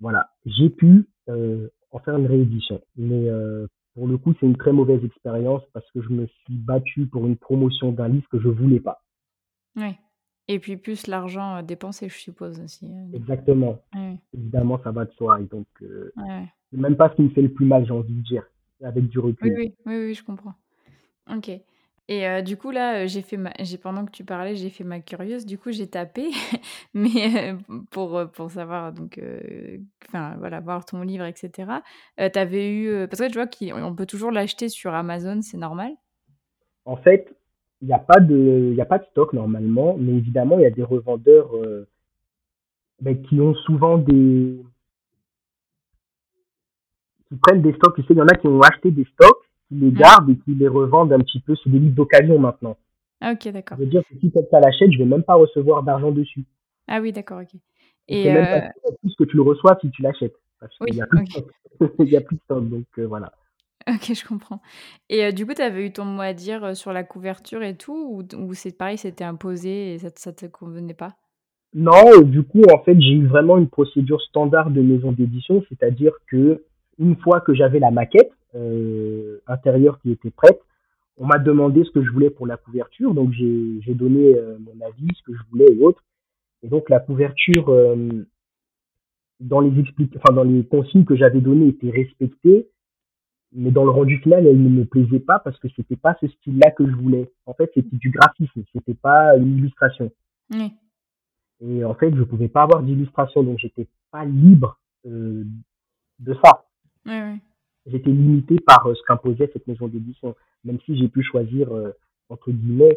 voilà, 0.01 0.31
j'ai 0.45 0.69
pu 0.69 1.07
euh, 1.29 1.69
en 1.93 2.01
faire 2.01 2.17
une 2.19 2.27
réédition. 2.27 2.81
Mais 2.97 3.29
euh, 3.29 3.67
pour 3.95 4.07
le 4.09 4.17
coup, 4.19 4.35
c'est 4.41 4.47
une 4.47 4.57
très 4.57 4.73
mauvaise 4.73 5.05
expérience 5.05 5.63
parce 5.73 5.89
que 5.93 6.01
je 6.03 6.09
me 6.09 6.27
suis 6.27 6.55
battu 6.57 7.07
pour 7.07 7.27
une 7.27 7.37
promotion 7.37 7.93
d'un 7.93 8.09
livre 8.09 8.29
que 8.31 8.39
je 8.41 8.49
voulais 8.49 8.81
pas. 8.81 9.03
Oui. 9.77 9.95
Et 10.49 10.59
puis 10.59 10.77
plus 10.77 11.07
l'argent 11.07 11.57
euh, 11.57 11.63
dépensé, 11.63 12.09
je 12.09 12.17
suppose 12.19 12.61
aussi. 12.61 12.87
euh. 12.87 13.17
Exactement. 13.17 13.79
Évidemment, 14.35 14.81
ça 14.83 14.91
va 14.91 15.05
de 15.05 15.13
soi. 15.13 15.41
Et 15.41 15.45
donc, 15.45 15.67
euh, 15.83 16.13
c'est 16.71 16.79
même 16.79 16.97
pas 16.97 17.11
ce 17.11 17.17
qui 17.17 17.23
me 17.23 17.29
fait 17.31 17.43
le 17.43 17.53
plus 17.53 17.67
mal, 17.67 17.87
j'ai 17.87 17.93
envie 17.93 18.15
de 18.15 18.23
dire, 18.23 18.45
avec 18.83 19.09
du 19.09 19.19
Oui, 19.19 19.31
recul. 19.31 19.55
oui, 19.57 19.75
oui, 19.87 19.97
oui, 20.07 20.15
je 20.15 20.25
comprends. 20.25 20.55
Ok. 21.33 21.51
Et 22.09 22.27
euh, 22.27 22.43
du 22.43 22.57
coup, 22.57 22.71
là, 22.71 23.05
euh, 23.05 23.07
j'ai 23.07 23.23
fait 23.23 23.37
ma... 23.37 23.53
pendant 23.83 24.05
que 24.05 24.11
tu 24.11 24.25
parlais, 24.25 24.57
j'ai 24.57 24.71
fait 24.71 24.85
ma 24.85 25.01
curieuse. 25.01 25.47
Du 25.47 25.57
coup, 25.57 25.71
j'ai 25.71 25.87
tapé, 25.87 26.31
mais 26.95 27.53
euh, 27.53 27.57
pour, 27.91 28.21
pour 28.33 28.51
savoir, 28.51 28.93
donc, 28.93 29.21
enfin, 30.09 30.35
voilà, 30.39 30.61
voir 30.61 30.85
ton 30.85 31.03
livre, 31.03 31.25
etc. 31.25 31.71
T'avais 32.33 32.71
eu... 32.71 33.09
Parce 33.09 33.21
que 33.21 33.29
tu 33.29 33.35
vois 33.35 33.47
qu'on 33.47 33.95
peut 33.95 34.07
toujours 34.07 34.31
l'acheter 34.31 34.69
sur 34.69 34.93
Amazon, 34.95 35.41
c'est 35.43 35.57
normal? 35.59 35.93
En 36.85 36.97
fait, 36.97 37.35
il 37.81 37.89
n'y 37.89 37.95
a, 37.95 37.99
pas 37.99 38.21
de- 38.21 38.77
a 38.79 38.85
pas 38.85 38.99
de 38.99 39.05
stock 39.07 39.33
normalement, 39.33 39.97
mais 39.99 40.13
évidemment, 40.13 40.59
il 40.59 40.63
y 40.63 40.67
a 40.67 40.71
des 40.71 40.83
revendeurs 40.85 41.51
qui 43.29 43.41
ont 43.41 43.55
souvent 43.55 43.99
des. 43.99 44.63
qui 47.29 47.37
prennent 47.37 47.63
des 47.63 47.73
stocks. 47.75 47.95
Tu 47.97 48.03
sais, 48.03 48.09
il 48.11 48.19
y 48.19 48.23
en 48.23 48.29
a 48.29 48.35
qui 48.35 48.47
ont 48.47 48.61
acheté 48.61 48.91
des 48.91 49.05
stocks, 49.05 49.42
qui 49.73 49.81
les 49.81 49.93
gardent 49.93 50.31
et 50.31 50.37
qui 50.39 50.55
les 50.55 50.69
revendent 50.69 51.13
un 51.13 51.21
petit 51.21 51.41
peu. 51.41 51.57
C'est 51.57 51.71
des 51.71 51.79
livres 51.79 51.95
d'occasion 51.95 52.39
maintenant. 52.39 52.77
Ah, 53.21 53.33
ok, 53.33 53.49
Ça 53.49 53.53
d'accord. 53.53 53.79
veut 53.79 53.87
dire 53.87 54.03
que 54.09 54.15
si 54.21 54.31
quelqu'un 54.31 54.61
l'achète, 54.61 54.93
je 54.93 54.99
vais 54.99 55.05
même 55.07 55.25
pas 55.25 55.35
recevoir 55.35 55.83
d'argent 55.83 56.13
dessus. 56.13 56.45
Ah 56.89 57.01
oui, 57.01 57.13
d'accord, 57.13 57.41
ok. 57.43 57.61
Et 58.09 58.31
même 58.31 58.47
euh, 58.47 58.47
pas 58.49 58.61
plus 59.01 59.15
que 59.17 59.25
tu 59.25 59.37
le 59.37 59.43
reçois 59.43 59.79
si 59.81 59.91
tu 59.91 60.03
l'achètes. 60.03 60.37
Parce 60.61 60.79
qu'il 60.81 60.95
Oui, 60.95 60.97
n'y 60.97 61.03
a 61.03 61.07
plus 61.07 61.19
de 61.21 61.25
ok. 61.25 61.31
stock. 61.31 61.51
il 61.99 62.09
y 62.11 62.17
a 62.17 62.21
plus 62.21 62.37
de 62.37 62.41
stock, 62.43 62.69
donc 62.69 62.87
euh, 62.99 63.07
voilà. 63.07 63.33
Ok, 63.89 64.15
je 64.15 64.25
comprends. 64.27 64.61
Et 65.09 65.25
euh, 65.25 65.33
du 65.33 65.47
coup, 65.47 65.55
tu 65.55 65.63
avais 65.63 65.87
eu 65.87 65.93
ton 65.93 66.05
mot 66.05 66.23
à 66.23 66.33
dire 66.35 66.65
euh, 66.65 66.75
sur 66.75 66.93
la 66.93 67.05
couverture 67.05 67.63
et 67.63 67.77
tout, 67.77 67.95
ou, 67.95 68.37
ou 68.37 68.55
c'est 68.55 68.77
pareil, 68.77 68.99
c'était 68.99 69.25
imposé 69.25 69.95
et 69.95 69.99
ça, 69.99 70.09
ça 70.17 70.33
te 70.33 70.47
convenait 70.47 70.95
pas? 70.95 71.17
Non, 71.75 72.11
euh, 72.19 72.23
du 72.25 72.43
coup, 72.43 72.63
en 72.73 72.83
fait, 72.83 72.99
j'ai 73.01 73.13
eu 73.13 73.27
vraiment 73.27 73.57
une 73.59 73.69
procédure 73.69 74.21
standard 74.23 74.71
de 74.71 74.81
maison 74.83 75.13
d'édition, 75.13 75.63
c'est-à-dire 75.69 76.13
que 76.27 76.65
une 76.99 77.17
fois 77.17 77.41
que 77.41 77.55
j'avais 77.55 77.79
la 77.79 77.91
maquette 77.91 78.33
euh, 78.55 79.39
intérieure 79.47 80.01
qui 80.01 80.11
était 80.11 80.31
prête, 80.31 80.61
on 81.17 81.27
m'a 81.27 81.39
demandé 81.39 81.85
ce 81.85 81.91
que 81.91 82.03
je 82.03 82.11
voulais 82.11 82.31
pour 82.31 82.47
la 82.47 82.57
couverture, 82.57 83.15
donc 83.15 83.33
j'ai 83.33 83.95
donné 83.95 84.35
euh, 84.37 84.59
mon 84.59 84.85
avis, 84.87 85.09
ce 85.15 85.23
que 85.23 85.35
je 85.35 85.43
voulais 85.51 85.71
et 85.73 85.81
autres. 85.83 86.03
Et 86.63 86.69
donc 86.69 86.89
la 86.91 87.01
couverture, 87.01 87.69
euh, 87.71 88.27
dans 89.41 89.61
les 89.61 89.81
explic- 89.81 90.17
enfin 90.17 90.35
dans 90.35 90.45
les 90.45 90.65
consignes 90.65 91.05
que 91.05 91.17
j'avais 91.17 91.41
données, 91.41 91.69
était 91.69 91.91
respectée, 91.91 92.69
mais 93.53 93.71
dans 93.71 93.85
le 93.85 93.91
rendu 93.91 94.19
final, 94.19 94.47
elle 94.47 94.63
ne 94.63 94.69
me 94.69 94.85
plaisait 94.85 95.21
pas 95.21 95.39
parce 95.39 95.59
que 95.59 95.69
c'était 95.77 95.97
pas 95.97 96.17
ce 96.21 96.29
style-là 96.29 96.71
que 96.71 96.87
je 96.87 96.95
voulais. 96.95 97.31
En 97.47 97.53
fait, 97.53 97.71
c'était 97.75 97.97
du 97.97 98.11
graphisme, 98.11 98.63
c'était 98.73 98.95
pas 98.95 99.37
une 99.37 99.59
illustration. 99.59 100.11
Et 101.61 101.85
en 101.85 101.95
fait, 101.95 102.15
je 102.15 102.23
pouvais 102.23 102.49
pas 102.49 102.63
avoir 102.63 102.83
d'illustration, 102.83 103.43
donc 103.43 103.59
j'étais 103.59 103.87
pas 104.11 104.25
libre 104.25 104.79
de 105.05 106.35
ça. 106.45 106.65
Oui, 107.07 107.13
oui. 107.21 107.39
J'étais 107.87 108.11
limité 108.11 108.57
par 108.67 108.87
euh, 108.87 108.95
ce 108.95 109.01
qu'imposait 109.07 109.51
cette 109.53 109.67
maison 109.67 109.89
d'édition, 109.89 110.35
même 110.65 110.79
si 110.87 110.97
j'ai 110.97 111.09
pu 111.09 111.23
choisir 111.23 111.73
euh, 111.75 111.93
entre 112.29 112.51
guillemets 112.53 112.97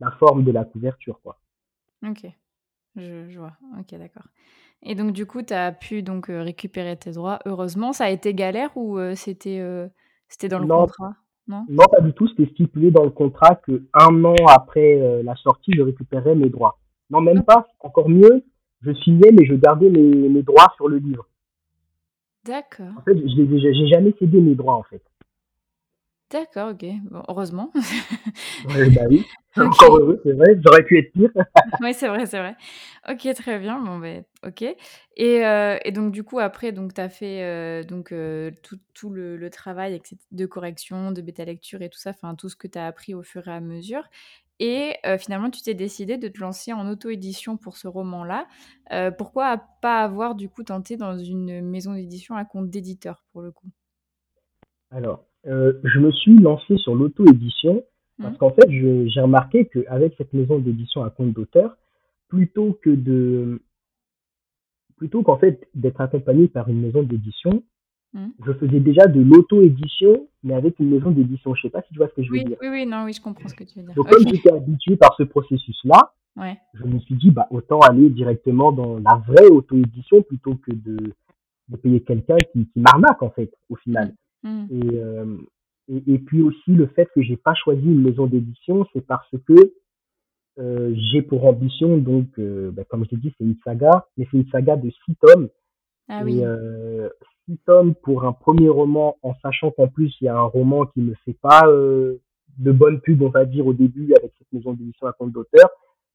la 0.00 0.10
forme 0.12 0.44
de 0.44 0.52
la 0.52 0.64
couverture, 0.64 1.20
quoi. 1.22 1.38
Ok. 2.06 2.26
Je, 2.96 3.28
je 3.28 3.38
vois. 3.38 3.54
Ok, 3.78 3.98
d'accord. 3.98 4.26
Et 4.82 4.94
donc, 4.94 5.12
du 5.12 5.26
coup, 5.26 5.42
tu 5.42 5.52
as 5.54 5.72
pu 5.72 6.02
donc 6.02 6.30
euh, 6.30 6.42
récupérer 6.42 6.96
tes 6.96 7.10
droits. 7.12 7.38
Heureusement, 7.46 7.92
ça 7.92 8.04
a 8.04 8.10
été 8.10 8.34
galère 8.34 8.76
ou 8.76 8.98
euh, 8.98 9.14
c'était 9.14 9.58
euh, 9.60 9.88
c'était 10.28 10.48
dans 10.48 10.58
le 10.60 10.66
Non, 10.66 10.82
contrat? 10.82 11.14
Non? 11.48 11.64
non, 11.68 11.84
pas 11.90 12.00
du 12.00 12.12
tout. 12.12 12.28
C'était 12.28 12.50
stipulé 12.52 12.90
dans 12.90 13.04
le 13.04 13.10
contrat 13.10 13.56
que 13.56 13.84
un 13.94 14.24
an 14.24 14.36
après 14.48 15.00
euh, 15.00 15.22
la 15.22 15.34
sortie, 15.36 15.72
je 15.74 15.82
récupérais 15.82 16.34
mes 16.34 16.50
droits. 16.50 16.78
Non, 17.10 17.20
même 17.20 17.42
pas. 17.42 17.66
Encore 17.80 18.08
mieux, 18.08 18.44
je 18.82 18.92
signais, 18.94 19.30
mais 19.32 19.44
je 19.44 19.54
gardais 19.54 19.90
mes, 19.90 20.28
mes 20.28 20.42
droits 20.42 20.72
sur 20.76 20.88
le 20.88 20.98
livre. 20.98 21.26
D'accord. 22.44 22.92
En 22.98 23.02
fait, 23.02 23.16
je 23.16 23.42
les 23.42 23.56
ai- 23.66 23.74
j'ai 23.74 23.86
jamais 23.88 24.14
cédé 24.18 24.40
mes 24.40 24.54
droits, 24.54 24.74
en 24.76 24.82
fait. 24.82 25.02
D'accord, 26.30 26.70
OK. 26.72 26.84
Bon, 27.10 27.22
heureusement. 27.28 27.70
Ouais, 28.68 28.88
bah 28.90 29.02
oui, 29.08 29.22
encore 29.56 29.98
heureux, 29.98 30.20
c'est 30.24 30.32
vrai, 30.32 30.58
j'aurais 30.64 30.84
pu 30.84 30.98
être 30.98 31.12
pire. 31.12 31.30
Oui, 31.80 31.92
c'est 31.94 32.08
vrai, 32.08 32.26
c'est 32.26 32.38
vrai. 32.38 32.56
OK, 33.08 33.28
très 33.34 33.58
bien, 33.58 33.78
bon, 33.80 33.98
beh, 33.98 34.24
OK 34.46 34.62
et 34.62 35.44
heu 35.44 35.78
et 35.84 35.92
donc 35.92 36.12
du 36.12 36.24
coup, 36.24 36.38
après, 36.40 36.72
donc 36.72 36.94
tu 36.94 37.00
as 37.00 37.08
fait, 37.08 37.42
heu, 37.42 37.84
donc 37.84 38.10
heu, 38.12 38.52
tout 38.62 38.78
tout 38.94 39.10
le 39.10 39.36
le 39.36 39.50
travail 39.50 40.00
de 40.32 40.46
correction, 40.46 41.12
de 41.12 41.20
bêta 41.22 41.44
lecture 41.44 41.82
et 41.82 41.88
tout 41.88 41.98
ça, 41.98 42.10
enfin, 42.10 42.34
tout 42.34 42.48
ce 42.48 42.56
que 42.56 42.66
tu 42.68 42.78
as 42.78 42.86
appris 42.86 43.14
au 43.14 43.22
fur 43.22 43.46
et 43.46 43.52
à 43.52 43.60
mesure 43.60 44.04
et 44.60 44.94
finalement, 45.18 45.50
tu 45.50 45.62
t'es 45.62 45.74
décidé 45.74 46.16
de 46.18 46.28
te 46.28 46.40
lancer 46.40 46.72
en 46.72 46.88
auto-édition 46.88 47.56
pour 47.56 47.76
ce 47.76 47.88
roman-là. 47.88 48.46
Pourquoi 49.18 49.62
pas 49.80 50.02
avoir, 50.02 50.34
du 50.34 50.48
coup, 50.48 50.62
tenté 50.62 50.96
dans 50.96 51.18
une 51.18 51.60
maison 51.60 51.94
d'édition 51.94 52.36
à 52.36 52.44
compte 52.44 52.70
d'éditeur, 52.70 53.24
pour 53.32 53.42
le 53.42 53.50
coup? 53.50 53.68
Alors, 54.90 55.24
je 55.44 55.98
me 55.98 56.10
suis 56.12 56.38
lancé 56.38 56.76
sur 56.78 56.94
l'auto-édition 56.94 57.84
Mmh. 58.18 58.22
parce 58.22 58.36
qu'en 58.38 58.50
fait, 58.50 58.70
j'ai 58.70 59.20
remarqué 59.20 59.66
qu'avec 59.66 60.14
cette 60.16 60.32
maison 60.32 60.58
d'édition 60.58 61.02
à 61.02 61.10
compte 61.10 61.32
d'auteur, 61.32 61.76
plutôt 62.28 62.78
que 62.80 62.90
de 62.90 63.60
plutôt 64.96 65.24
qu'en 65.24 65.36
fait 65.36 65.68
d'être 65.74 66.00
accompagné 66.00 66.46
par 66.46 66.68
une 66.68 66.80
maison 66.80 67.02
d'édition, 67.02 67.64
Mmh. 68.14 68.28
je 68.46 68.52
faisais 68.52 68.78
déjà 68.78 69.06
de 69.08 69.20
l'auto-édition, 69.20 70.28
mais 70.44 70.54
avec 70.54 70.78
une 70.78 70.90
maison 70.90 71.10
d'édition. 71.10 71.52
Je 71.56 71.62
sais 71.62 71.70
pas 71.70 71.82
si 71.82 71.88
tu 71.92 71.98
vois 71.98 72.08
ce 72.08 72.14
que 72.14 72.22
je 72.22 72.30
veux 72.30 72.38
Oui, 72.38 72.44
dire? 72.44 72.56
oui, 72.60 72.68
oui, 72.70 72.86
non, 72.86 73.04
oui, 73.04 73.12
je 73.12 73.20
comprends 73.20 73.48
ce 73.48 73.54
que 73.56 73.64
tu 73.64 73.80
veux 73.80 73.84
dire. 73.86 73.94
Donc 73.96 74.08
comme 74.08 74.22
OK. 74.22 74.28
j'étais 74.32 74.52
habitué 74.52 74.96
par 74.96 75.14
ce 75.16 75.24
processus-là, 75.24 76.12
Ouais. 76.36 76.56
je 76.74 76.84
me 76.84 76.98
suis 77.00 77.14
dit: 77.16 77.30
«Bah, 77.30 77.46
autant 77.50 77.78
aller 77.80 78.10
directement 78.10 78.70
dans 78.72 78.98
la 78.98 79.16
vraie 79.26 79.46
auto-édition 79.48 80.22
plutôt 80.22 80.54
que 80.56 80.72
de 80.72 80.96
de 81.70 81.76
payer 81.76 82.00
quelqu'un 82.02 82.36
qui 82.52 82.66
qui 82.66 82.80
m'arnaque, 82.80 83.22
en 83.22 83.30
fait, 83.30 83.50
au 83.68 83.76
final». 83.76 84.14
Mmh. 84.44 84.64
Et 84.70 84.96
hem 84.96 85.42
et 85.88 86.02
et 86.14 86.18
puis 86.18 86.40
aussi 86.42 86.70
le 86.72 86.86
fait 86.86 87.08
que 87.14 87.22
j'ai 87.22 87.36
pas 87.36 87.54
choisi 87.54 87.84
une 87.84 88.02
maison 88.02 88.26
d'édition, 88.26 88.86
c'est 88.92 89.04
parce 89.06 89.28
que, 89.46 89.72
heu, 90.60 90.94
j'ai 91.12 91.22
pour 91.22 91.46
ambition 91.46 91.98
donc, 91.98 92.28
heu, 92.38 92.70
bah, 92.72 92.84
comme 92.88 93.04
je 93.04 93.10
t'ai 93.10 93.16
dit, 93.16 93.34
c'est 93.38 93.44
une 93.44 93.56
saga, 93.64 94.06
mais 94.16 94.26
c'est 94.30 94.36
une 94.38 94.48
saga 94.50 94.76
de 94.76 94.90
6 95.04 95.16
tomes 95.20 95.48
Ah 96.08 96.22
oui. 96.24 96.42
6 97.46 97.58
tomes 97.66 97.94
pour 97.94 98.24
un 98.24 98.32
premier 98.32 98.68
roman, 98.68 99.16
en 99.22 99.34
sachant 99.42 99.70
qu'en 99.70 99.88
plus 99.88 100.14
il 100.20 100.24
y 100.24 100.28
a 100.28 100.36
un 100.36 100.42
roman 100.42 100.86
qui 100.86 101.00
me 101.00 101.14
fait 101.24 101.36
pas, 101.40 101.62
heu, 101.66 102.20
de 102.58 102.72
bonne 102.72 103.00
pub, 103.00 103.22
on 103.22 103.30
va 103.30 103.44
dire, 103.44 103.66
au 103.66 103.72
début 103.72 104.14
avec 104.14 104.32
cette 104.38 104.52
maison 104.52 104.72
d'édition 104.72 105.06
à 105.06 105.12
compte 105.12 105.32
d'auteur, 105.32 105.68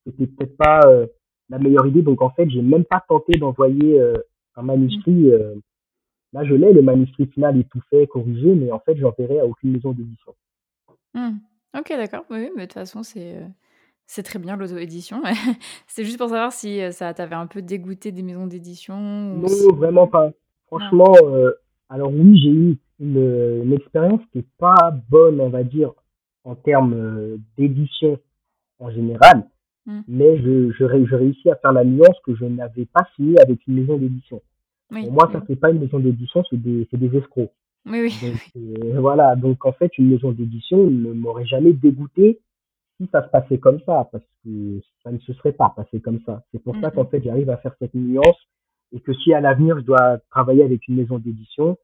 c'était 0.05 0.27
peut-être 0.27 0.57
pas, 0.57 0.81
heu, 0.87 1.11
la 1.49 1.59
meilleure 1.59 1.87
idée. 1.87 2.01
Donc 2.01 2.21
en 2.21 2.29
fait, 2.29 2.49
j'ai 2.49 2.61
même 2.61 2.85
pas 2.85 3.03
tenté 3.07 3.37
d'envoyer, 3.37 3.99
heu, 3.99 4.13
un 4.55 4.61
manuscrit, 4.61 5.29
heu 5.31 5.61
là 6.33 6.43
je 6.45 6.53
l'ai, 6.53 6.73
le 6.73 6.81
manuscrit 6.81 7.25
final 7.27 7.57
est 7.59 7.69
tout 7.69 7.81
fait, 7.89 8.07
corrigé, 8.07 8.53
mais 8.53 8.71
en 8.71 8.79
fait, 8.79 8.95
j'enverrai 8.97 9.39
à 9.39 9.45
aucune 9.45 9.71
maison 9.71 9.91
d'édition. 9.91 10.35
Mmh. 11.13 11.37
OK, 11.77 11.89
d'accord. 11.89 12.25
Oui, 12.29 12.49
mais 12.55 12.63
de 12.63 12.65
toute 12.65 12.73
façon, 12.73 13.03
c'est, 13.03 13.41
c'est 14.05 14.23
très 14.23 14.39
bien 14.39 14.55
l'auto-édition. 14.55 15.21
C'est 15.87 16.03
juste 16.03 16.17
pour 16.17 16.29
savoir 16.29 16.51
si, 16.51 16.79
ça 16.91 17.13
t'avait 17.13 17.35
un 17.35 17.47
peu 17.47 17.61
dégoûté 17.61 18.11
des 18.11 18.23
maisons 18.23 18.47
d'édition 18.47 18.97
Non, 18.99 19.73
vraiment 19.75 20.07
pas. 20.07 20.31
Franchement, 20.69 21.13
heu, 21.23 21.55
alors 21.89 22.11
oui, 22.13 22.39
j'ai 22.41 22.49
eu 22.51 22.77
une, 22.99 23.73
expérience 23.73 24.21
qui 24.31 24.39
est 24.39 24.47
pas 24.57 24.93
bonne, 25.09 25.41
on 25.41 25.49
va 25.49 25.63
dire, 25.63 25.91
en 26.43 26.55
termes, 26.55 26.93
heu, 26.93 27.39
d'édition 27.57 28.19
en 28.79 28.89
général, 28.91 29.45
Mmh. 29.89 30.01
mais 30.07 30.37
je 30.39 30.71
je 30.71 30.83
ré 30.83 31.03
je 31.05 31.15
réussis 31.15 31.49
à 31.49 31.55
faire 31.55 31.71
la 31.71 31.83
nuance 31.83 32.17
que 32.23 32.35
je 32.35 32.45
n'avais 32.45 32.85
pas 32.85 33.07
signé 33.15 33.39
avec 33.39 33.65
une 33.65 33.75
maison 33.75 33.97
d'édition. 33.97 34.39
Pour 34.89 35.11
moi, 35.11 35.25
oui, 35.27 35.33
ça 35.33 35.43
c'est 35.47 35.55
pas 35.55 35.71
une 35.71 35.79
maison 35.79 35.99
d'édition, 35.99 36.43
c'est 36.49 36.61
des 36.61 36.87
des 36.91 37.17
escrocs. 37.17 37.51
Oui, 37.87 38.01
oui, 38.01 38.13
Donc 38.21 38.39
heu, 38.57 38.99
voilà, 38.99 39.35
donc 39.35 39.65
en 39.65 39.71
fait, 39.71 39.97
une 39.97 40.09
maison 40.09 40.31
d'édition 40.31 40.85
ne 40.85 41.13
m'aurait 41.13 41.45
jamais 41.45 41.73
dégoûté 41.73 42.39
si 42.99 43.09
ça 43.11 43.23
se 43.23 43.29
passait 43.29 43.57
comme 43.57 43.79
ça, 43.85 44.07
parce 44.11 44.23
que 44.43 44.81
ça 45.03 45.11
ne 45.11 45.17
se 45.19 45.33
serait 45.33 45.53
pas 45.53 45.73
passé 45.75 46.01
comme 46.01 46.19
ça. 46.25 46.43
C'est 46.51 46.61
pour 46.61 46.75
ça 46.81 46.91
qu'en 46.91 47.05
mh. 47.05 47.07
fait, 47.07 47.23
j'arrive 47.23 47.49
à 47.49 47.57
faire 47.57 47.73
cette 47.79 47.95
nuance 47.95 48.37
et 48.91 48.99
que 48.99 49.13
si 49.13 49.33
à 49.33 49.41
l'avenir 49.41 49.79
je 49.79 49.85
dois 49.85 50.19
travailler 50.29 50.63
avec 50.63 50.87
une 50.87 50.95
maison 50.95 51.19
d'édition, 51.19 51.77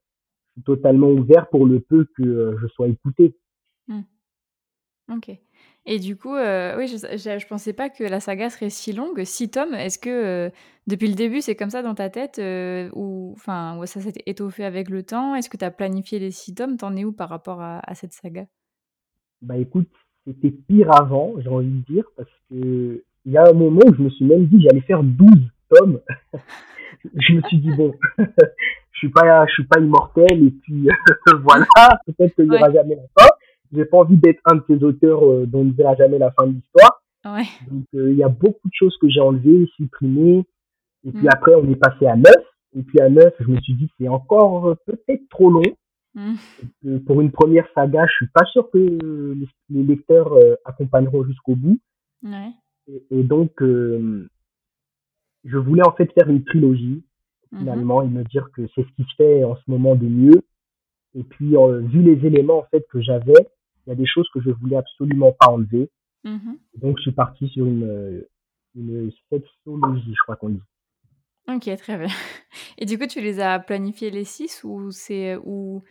je 0.50 0.62
suis 0.62 0.64
totalement 0.64 1.10
ouvert 1.10 1.48
pour 1.50 1.66
le 1.66 1.80
peu 1.80 2.08
que 2.18 2.24
euh, 2.24 2.58
je 2.62 2.68
sois 2.68 2.88
écouté. 2.88 3.36
Mmh. 3.88 4.02
OK 5.12 5.40
et 5.88 6.00
du 6.00 6.16
coup, 6.18 6.34
heu, 6.34 6.74
oui, 6.78 6.88
je 6.88 6.98
je 6.98 7.40
je 7.40 7.48
pensais 7.48 7.72
pas 7.72 7.90
que 7.90 8.04
la 8.04 8.20
saga 8.20 8.50
serait 8.50 8.72
si 8.72 8.92
longue, 8.92 9.24
6 9.24 9.52
tomes. 9.52 9.76
Est-ce 9.76 10.00
que, 10.00 10.48
heu, 10.48 10.52
depuis 10.88 11.08
le 11.08 11.14
début, 11.14 11.42
c'est 11.42 11.56
comme 11.56 11.70
ça 11.70 11.84
dans 11.84 11.94
ta 11.94 12.10
tête, 12.10 12.42
ou 12.96 13.34
enfin, 13.36 13.78
ou 13.78 13.86
ça 13.86 14.02
s'est 14.02 14.14
étoffé 14.26 14.64
avec 14.66 14.90
le 14.90 15.04
temps? 15.04 15.36
Est-ce 15.36 15.48
que 15.48 15.58
tu 15.58 15.66
as 15.66 15.70
planifié 15.70 16.18
les 16.18 16.32
6 16.32 16.56
tomes? 16.56 16.78
Tu 16.78 16.86
en 16.86 16.96
es 16.96 17.06
où 17.06 17.12
par 17.14 17.30
rapport 17.30 17.62
à 17.62 17.80
à 17.88 17.94
cette 17.94 18.14
saga? 18.14 18.48
Bah 19.44 19.58
écoute, 19.58 19.90
c'était 20.26 20.50
pire 20.50 20.92
avant, 20.92 21.36
j'ai 21.40 21.50
envie 21.50 21.70
de 21.70 21.94
dire, 21.94 22.06
parce 22.18 22.32
que 22.50 23.04
il 23.26 23.32
y 23.32 23.38
a 23.38 23.48
un 23.48 23.54
moment 23.54 23.82
où 23.86 23.94
je 23.94 24.02
me 24.02 24.10
suis 24.10 24.26
même 24.26 24.48
dit 24.48 24.58
que 24.58 24.64
j'allais 24.64 24.82
faire 24.82 25.04
12 25.04 25.52
tomes. 25.70 26.00
je 27.04 27.34
me 27.34 27.42
suis 27.44 27.58
dit 27.60 27.72
bon, 27.76 27.94
je 28.18 28.98
suis 28.98 29.10
pas, 29.10 29.46
je 29.48 29.54
suis 29.54 29.66
pas 29.66 29.80
immortel 29.80 30.44
et 30.48 30.52
puis 30.52 30.88
voilà, 31.44 31.66
peut-être 32.06 32.36
qu'il 32.36 32.46
y 32.46 32.50
Ouais, 32.50 32.58
aura 32.58 32.72
jamais 32.72 32.96
la 32.96 33.04
fin. 33.24 33.30
J'ai 33.74 33.86
pas 33.86 33.98
envie 33.98 34.18
d'être 34.18 34.42
un 34.46 34.56
de 34.56 34.64
ces 34.68 34.84
auteurs 34.84 35.26
euh, 35.26 35.46
dont 35.46 35.62
on 35.62 35.66
ne 35.66 35.74
verra 35.74 35.96
jamais 35.96 36.18
la 36.18 36.32
fin 36.32 36.48
de 36.48 36.54
l'histoire. 36.54 37.02
ouais. 37.26 37.46
Donc 37.70 37.86
euh, 37.96 38.12
il 38.12 38.18
y 38.18 38.24
a 38.24 38.30
beaucoup 38.30 38.68
de 38.68 38.74
choses 38.74 38.96
que 39.02 39.10
j'ai 39.10 39.20
enlevées, 39.22 39.68
supprimées. 39.76 40.46
Et 41.06 41.12
puis 41.12 41.24
Mmh. 41.26 41.30
après 41.34 41.54
on 41.56 41.70
est 41.70 41.76
passé 41.76 42.06
à 42.08 42.16
9. 42.16 42.26
Et 42.78 42.84
puis 42.84 43.00
à 43.00 43.10
9, 43.10 43.34
je 43.40 43.48
me 43.48 43.60
suis 43.62 43.74
dit 43.74 43.90
c'est 44.00 44.08
encore 44.08 44.70
euh, 44.70 44.76
peut-être 44.86 45.28
trop 45.30 45.50
long. 45.50 45.64
Mmh. 46.16 46.34
Euh, 46.86 47.00
pour 47.06 47.22
une 47.22 47.32
première 47.32 47.68
saga, 47.76 48.06
je 48.08 48.14
suis 48.16 48.28
pas 48.34 48.46
sûr 48.46 48.70
que 48.72 48.78
les, 48.78 49.48
les 49.70 49.84
lecteurs 49.84 50.34
accompagneront 50.64 51.24
jusqu'au 51.26 51.56
bout. 51.56 51.78
Ouais. 52.24 52.50
Et, 52.88 53.04
et 53.12 53.24
donc 53.24 53.62
euh, 53.62 54.28
je 55.46 55.58
voulais 55.58 55.86
en 55.88 55.94
fait 55.94 56.12
faire 56.14 56.30
une 56.30 56.44
trilogie 56.44 57.04
Mmh 57.52 57.58
mh. 57.58 57.60
finalement 57.60 58.02
et 58.04 58.08
me 58.08 58.24
dire 58.24 58.50
que 58.54 58.68
c'est 58.76 58.82
ce 58.84 58.92
qui 58.96 59.04
se 59.04 59.16
fait 59.18 59.44
en 59.44 59.56
ce 59.56 59.62
moment 59.68 59.96
de 59.96 60.06
mieux 60.08 60.42
Et 61.16 61.24
puis, 61.24 61.56
euh, 61.58 61.80
vu 61.82 62.02
les 62.02 62.26
éléments 62.28 62.60
en 62.60 62.66
fait 62.72 62.86
que 62.92 63.02
j'avais, 63.02 63.34
il 63.86 63.90
y 63.90 63.92
a 63.94 63.96
des 63.96 64.06
choses 64.08 64.28
que 64.34 64.42
je 64.42 64.50
voulais 64.52 64.76
absolument 64.78 65.32
pas 65.40 65.48
enlever. 65.52 65.90
Mmh 66.24 66.56
Donc, 66.82 66.98
je 66.98 67.04
suis 67.04 67.12
parti 67.12 67.48
sur 67.50 67.66
une, 67.66 67.84
euh, 67.84 68.30
une 68.76 69.12
sexologie, 69.32 70.14
je 70.14 70.24
crois 70.24 70.36
qu'on 70.36 70.50
dit. 70.50 70.62
OK, 71.48 71.70
très 71.78 71.98
bien 71.98 72.08
et 72.78 72.86
du 72.86 72.98
coup, 72.98 73.06
tu 73.08 73.22
les 73.22 73.40
as 73.40 73.60
planifiés 73.60 74.10
les 74.12 74.26
6 74.26 74.64
ou 74.64 74.92
c'est 74.92 75.38
ou 75.44 75.84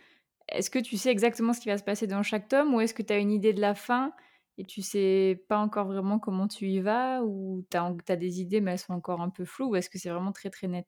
est-ce 0.49 0.69
que 0.69 0.79
tu 0.79 0.97
sais 0.97 1.09
exactement 1.11 1.53
ce 1.53 1.61
qui 1.61 1.69
va 1.69 1.77
se 1.77 1.83
passer 1.83 2.07
dans 2.07 2.21
chaque 2.23 2.47
tome 2.49 2.73
ou 2.75 2.81
est-ce 2.81 2.93
que 2.93 3.01
tu 3.03 3.13
as 3.13 3.17
une 3.19 3.31
idée 3.31 3.53
de 3.53 3.61
la 3.61 3.73
fin? 3.75 4.11
Et 4.57 4.65
tu 4.65 4.81
sais 4.81 5.43
pas 5.49 5.59
encore 5.59 5.87
vraiment 5.87 6.19
comment 6.19 6.47
tu 6.47 6.67
y 6.67 6.79
vas 6.79 7.23
ou 7.23 7.65
tu 7.69 7.77
as 7.77 8.15
des 8.15 8.41
idées 8.41 8.61
mais 8.61 8.71
elles 8.71 8.79
sont 8.79 8.93
encore 8.93 9.21
un 9.21 9.29
peu 9.29 9.45
floues 9.45 9.71
ou 9.71 9.75
est-ce 9.75 9.89
que 9.89 9.97
c'est 9.97 10.09
vraiment 10.09 10.31
très, 10.31 10.49
très 10.49 10.67
net? 10.67 10.87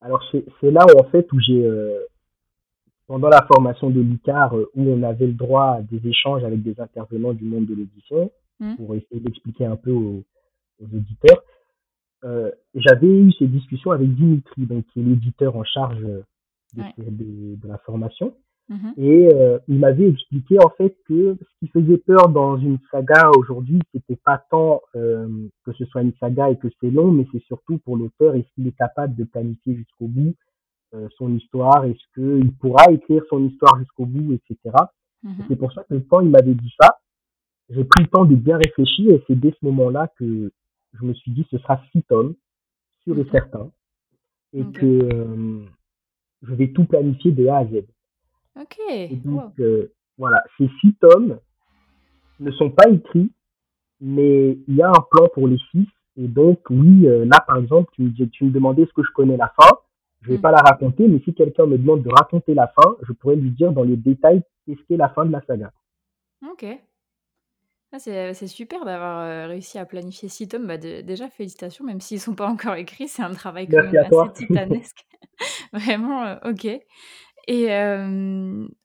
Alors, 0.00 0.22
c'est 0.30 0.70
là 0.70 0.84
où 0.94 0.98
en 1.00 1.04
fait 1.10 1.26
où 1.32 1.40
j'ai, 1.40 1.64
euh, 1.64 2.00
pendant 3.06 3.28
la 3.28 3.46
formation 3.46 3.88
de 3.90 4.00
l'ICAR, 4.00 4.56
euh, 4.56 4.70
où 4.74 4.82
on 4.90 5.02
avait 5.02 5.26
le 5.26 5.32
droit 5.32 5.76
à 5.78 5.82
des 5.82 6.06
échanges 6.06 6.44
avec 6.44 6.62
des 6.62 6.78
intervenants 6.80 7.32
du 7.32 7.44
monde 7.44 7.66
de 7.66 7.74
l'édition, 7.74 8.30
Mmh. 8.58 8.76
pour 8.76 8.94
essayer 8.94 9.20
d'expliquer 9.20 9.66
un 9.66 9.76
peu 9.76 9.90
aux, 9.90 10.24
aux 10.82 10.86
éditeurs, 10.86 11.42
euh, 12.24 12.50
j'avais 12.74 13.06
eu 13.06 13.30
ces 13.32 13.46
discussions 13.46 13.90
avec 13.90 14.14
Dimitri, 14.14 14.64
donc 14.64 14.86
qui 14.86 15.00
est 15.00 15.02
l'éditeur 15.02 15.56
en 15.56 15.64
charge 15.64 16.00
de, 16.00 16.24
Ouais. 16.78 16.92
ces- 16.96 17.10
de, 17.10 17.56
de 17.56 17.68
la 17.68 17.76
formation. 17.78 18.34
Mmh 18.68 18.74
mh. 18.74 18.92
Et 18.96 19.28
euh, 19.32 19.58
il 19.68 19.78
m'avait 19.78 20.08
expliqué 20.08 20.58
en 20.58 20.70
fait 20.70 20.96
que 21.06 21.36
ce 21.40 21.58
qui 21.60 21.68
faisait 21.68 21.98
peur 21.98 22.28
dans 22.30 22.56
une 22.58 22.78
saga 22.90 23.30
aujourd'hui, 23.36 23.78
c'était 23.94 24.16
pas 24.16 24.44
tant 24.50 24.82
euh, 24.96 25.28
que 25.64 25.72
ce 25.72 25.84
soit 25.86 26.02
une 26.02 26.14
saga 26.18 26.50
et 26.50 26.56
que 26.58 26.68
c'est 26.80 26.90
long, 26.90 27.12
mais 27.12 27.26
c'est 27.32 27.42
surtout 27.44 27.78
pour 27.78 27.96
l'auteur, 27.96 28.34
est-ce 28.34 28.48
qu'il 28.54 28.66
est 28.66 28.76
capable 28.76 29.14
de 29.14 29.24
planifier 29.24 29.76
jusqu'au 29.76 30.08
bout 30.08 30.34
euh, 30.94 31.08
son 31.16 31.34
histoire, 31.36 31.84
est-ce 31.84 32.02
qu'il 32.14 32.52
pourra 32.54 32.90
écrire 32.92 33.22
son 33.30 33.44
histoire 33.46 33.78
jusqu'au 33.78 34.06
bout, 34.06 34.32
etc. 34.34 34.56
Et 34.64 35.28
Mmh 35.28 35.44
c'est 35.48 35.56
pour 35.56 35.72
ça 35.72 35.82
que 35.84 35.94
quand 35.96 36.20
il 36.20 36.30
m'avait 36.30 36.54
dit 36.54 36.72
ça, 36.80 36.98
j'ai 37.70 37.84
pris 37.84 38.02
le 38.04 38.08
temps 38.08 38.24
de 38.24 38.36
bien 38.36 38.56
réfléchir 38.58 39.12
et 39.12 39.22
c'est 39.26 39.34
dès 39.38 39.50
ce 39.50 39.64
moment-là 39.66 40.08
que 40.18 40.52
je 40.94 41.04
me 41.04 41.14
suis 41.14 41.32
dit 41.32 41.46
ce 41.50 41.58
sera 41.58 41.80
six 41.92 42.02
tomes, 42.04 42.34
sûr 43.04 43.18
et 43.18 43.24
Mmh 43.24 43.30
certain, 43.32 43.70
et 44.52 44.64
que 44.64 45.08
je 46.42 46.54
vais 46.54 46.68
tout 46.72 46.84
planifier 46.84 47.32
de 47.32 47.46
A 47.48 47.58
à 47.58 47.64
Z. 47.66 47.84
Et 49.10 49.16
OK. 49.16 49.16
donc, 49.16 49.44
euh, 49.60 49.92
voilà, 50.18 50.42
ces 50.58 50.68
six 50.80 50.94
tomes 51.00 51.38
ne 52.40 52.50
sont 52.52 52.70
pas 52.70 52.88
écrits, 52.90 53.30
mais 54.00 54.58
il 54.68 54.74
y 54.74 54.82
a 54.82 54.88
un 54.90 55.04
plan 55.10 55.28
pour 55.34 55.48
les 55.48 55.58
six. 55.70 55.86
Et 56.16 56.28
donc, 56.28 56.60
oui, 56.70 57.06
euh, 57.06 57.24
là, 57.26 57.40
par 57.46 57.58
exemple, 57.58 57.90
tu, 57.94 58.02
me- 58.02 58.26
tu 58.28 58.44
me 58.44 58.50
demandais 58.50 58.82
est-ce 58.82 58.92
que 58.92 59.02
je 59.02 59.12
connais 59.12 59.36
la 59.36 59.52
fin. 59.60 59.68
Je 60.22 60.30
vais 60.32 60.38
Mmh. 60.38 60.42
pas 60.42 60.50
la 60.50 60.58
raconter, 60.62 61.08
mais 61.08 61.20
si 61.24 61.34
quelqu'un 61.34 61.66
me 61.66 61.78
demande 61.78 62.02
de 62.02 62.10
raconter 62.10 62.54
la 62.54 62.68
fin, 62.68 62.96
je 63.06 63.12
pourrais 63.12 63.36
lui 63.36 63.50
dire 63.50 63.72
dans 63.72 63.84
les 63.84 63.96
détails 63.96 64.42
qu'est-ce 64.66 64.80
qu'est 64.88 64.96
la 64.96 65.10
fin 65.10 65.24
de 65.26 65.32
la 65.32 65.42
saga. 65.46 65.72
OK. 66.42 66.64
Ah, 67.92 67.98
c'est 67.98 68.46
super 68.48 68.84
d'avoir, 68.84 69.24
heu, 69.24 69.46
réussi 69.48 69.78
à 69.78 69.86
planifier 69.86 70.28
6 70.28 70.48
tomes. 70.48 70.66
Bah, 70.66 70.76
dé 70.76 71.02
déjà 71.02 71.28
félicitations, 71.30 71.84
même 71.84 72.00
s'ils 72.00 72.20
sont 72.20 72.34
pas 72.34 72.48
encore 72.48 72.74
écrits, 72.74 73.08
c'est 73.08 73.22
un 73.22 73.32
travail 73.32 73.68
quand 73.68 73.82
Merci 73.92 73.94
même 73.94 74.12
assez 74.12 74.32
titanesque. 74.32 75.06
Vraiment, 75.72 76.36
OK 76.44 76.66
et 77.46 77.66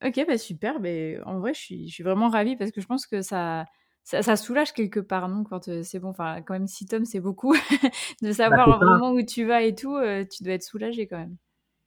OK, 0.04 0.24
bah, 0.26 0.38
super, 0.38 0.80
beh, 0.80 1.20
en 1.26 1.38
vrai, 1.40 1.54
je 1.54 1.60
suis 1.60 1.88
je 1.88 1.94
suis 1.94 2.04
vraiment 2.04 2.28
ravie 2.28 2.56
parce 2.56 2.70
que 2.72 2.80
je 2.80 2.86
pense 2.86 3.06
que 3.06 3.22
ça 3.22 3.66
ça 4.04 4.22
ça 4.22 4.36
soulage 4.36 4.72
quelque 4.72 5.00
part, 5.00 5.28
non? 5.28 5.44
Quand, 5.44 5.70
c'est 5.82 5.98
bon, 6.00 6.08
enfin, 6.10 6.42
quand 6.42 6.54
même 6.54 6.66
6 6.66 6.86
tomes, 6.86 7.04
c'est 7.04 7.20
beaucoup. 7.20 7.54
De 8.22 8.32
Bah, 8.48 8.58
savoir 8.58 8.78
vraiment 8.80 9.12
où 9.12 9.22
tu 9.22 9.44
vas 9.46 9.62
et 9.62 9.74
tout, 9.74 9.96
tu 10.30 10.42
dois 10.44 10.54
être 10.54 10.62
soulagée 10.64 11.06
quand 11.06 11.18
même. 11.18 11.36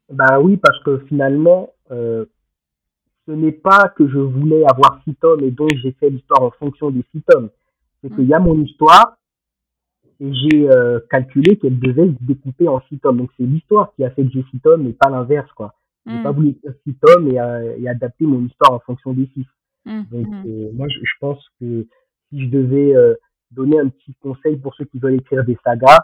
Bah 0.10 0.40
oui, 0.40 0.58
parce 0.58 0.80
que 0.84 1.00
finalement, 1.08 1.74
euh, 1.92 2.26
ce 3.28 3.32
n'est 3.34 3.52
pas 3.52 3.90
que 3.90 4.08
je 4.08 4.18
voulais 4.20 4.64
avoir 4.66 5.02
six 5.04 5.16
tomes 5.16 5.44
et 5.44 5.52
donc 5.52 5.70
j'ai 5.82 5.92
fait 5.94 6.10
l'histoire 6.10 6.44
en 6.44 6.52
fonction 6.52 6.92
des 6.92 7.04
six 7.12 7.22
tomes. 7.24 7.50
C'est 8.02 8.10
Mmh. 8.10 8.16
qu'il 8.16 8.26
y 8.26 8.34
a 8.34 8.40
mon 8.40 8.60
histoire 8.62 9.18
et 10.20 10.34
j'ai 10.34 10.68
calculé 11.10 11.58
qu'elle 11.58 11.80
devait 11.80 12.08
se 12.08 12.24
découper 12.24 12.68
en 12.68 12.82
six 12.90 13.00
tomes. 13.00 13.18
Donc 13.18 13.32
c'est 13.38 13.44
l'histoire 13.46 13.94
qui 13.96 14.04
a 14.06 14.12
fait 14.12 14.24
que 14.26 14.32
j'ai 14.32 14.46
six 14.52 14.60
tomes 14.60 14.88
et 14.88 14.94
pas 14.94 15.10
l'inverse, 15.10 15.52
quoi. 15.54 15.74
J'ai 16.08 16.22
pas 16.24 16.32
Mmh. 16.32 16.36
voulu 16.36 16.56
faire 16.62 16.74
six 16.84 16.94
tomes 17.02 17.28
et, 17.30 17.40
euh, 17.40 17.76
et 17.80 17.88
adapter 17.90 18.26
mon 18.26 18.46
histoire 18.46 18.74
en 18.74 18.80
fonction 18.80 19.14
des 19.14 19.28
six. 19.34 19.46
Mmh. 19.86 20.02
Donc 20.12 20.28
Mmh. 20.28 20.44
euh, 20.48 20.70
moi, 20.74 20.88
je, 20.90 21.00
je 21.00 21.14
pense 21.20 21.44
que 21.60 21.88
si 22.30 22.46
je 22.46 22.50
devais 22.50 22.96
euh, 22.96 23.16
donner 23.52 23.80
un 23.80 23.90
petit 23.90 24.14
conseil 24.22 24.58
pour 24.58 24.76
ceux 24.76 24.86
qui 24.86 25.00
veulent 25.00 25.16
écrire 25.16 25.44
des 25.44 25.58
sagas, 25.64 26.00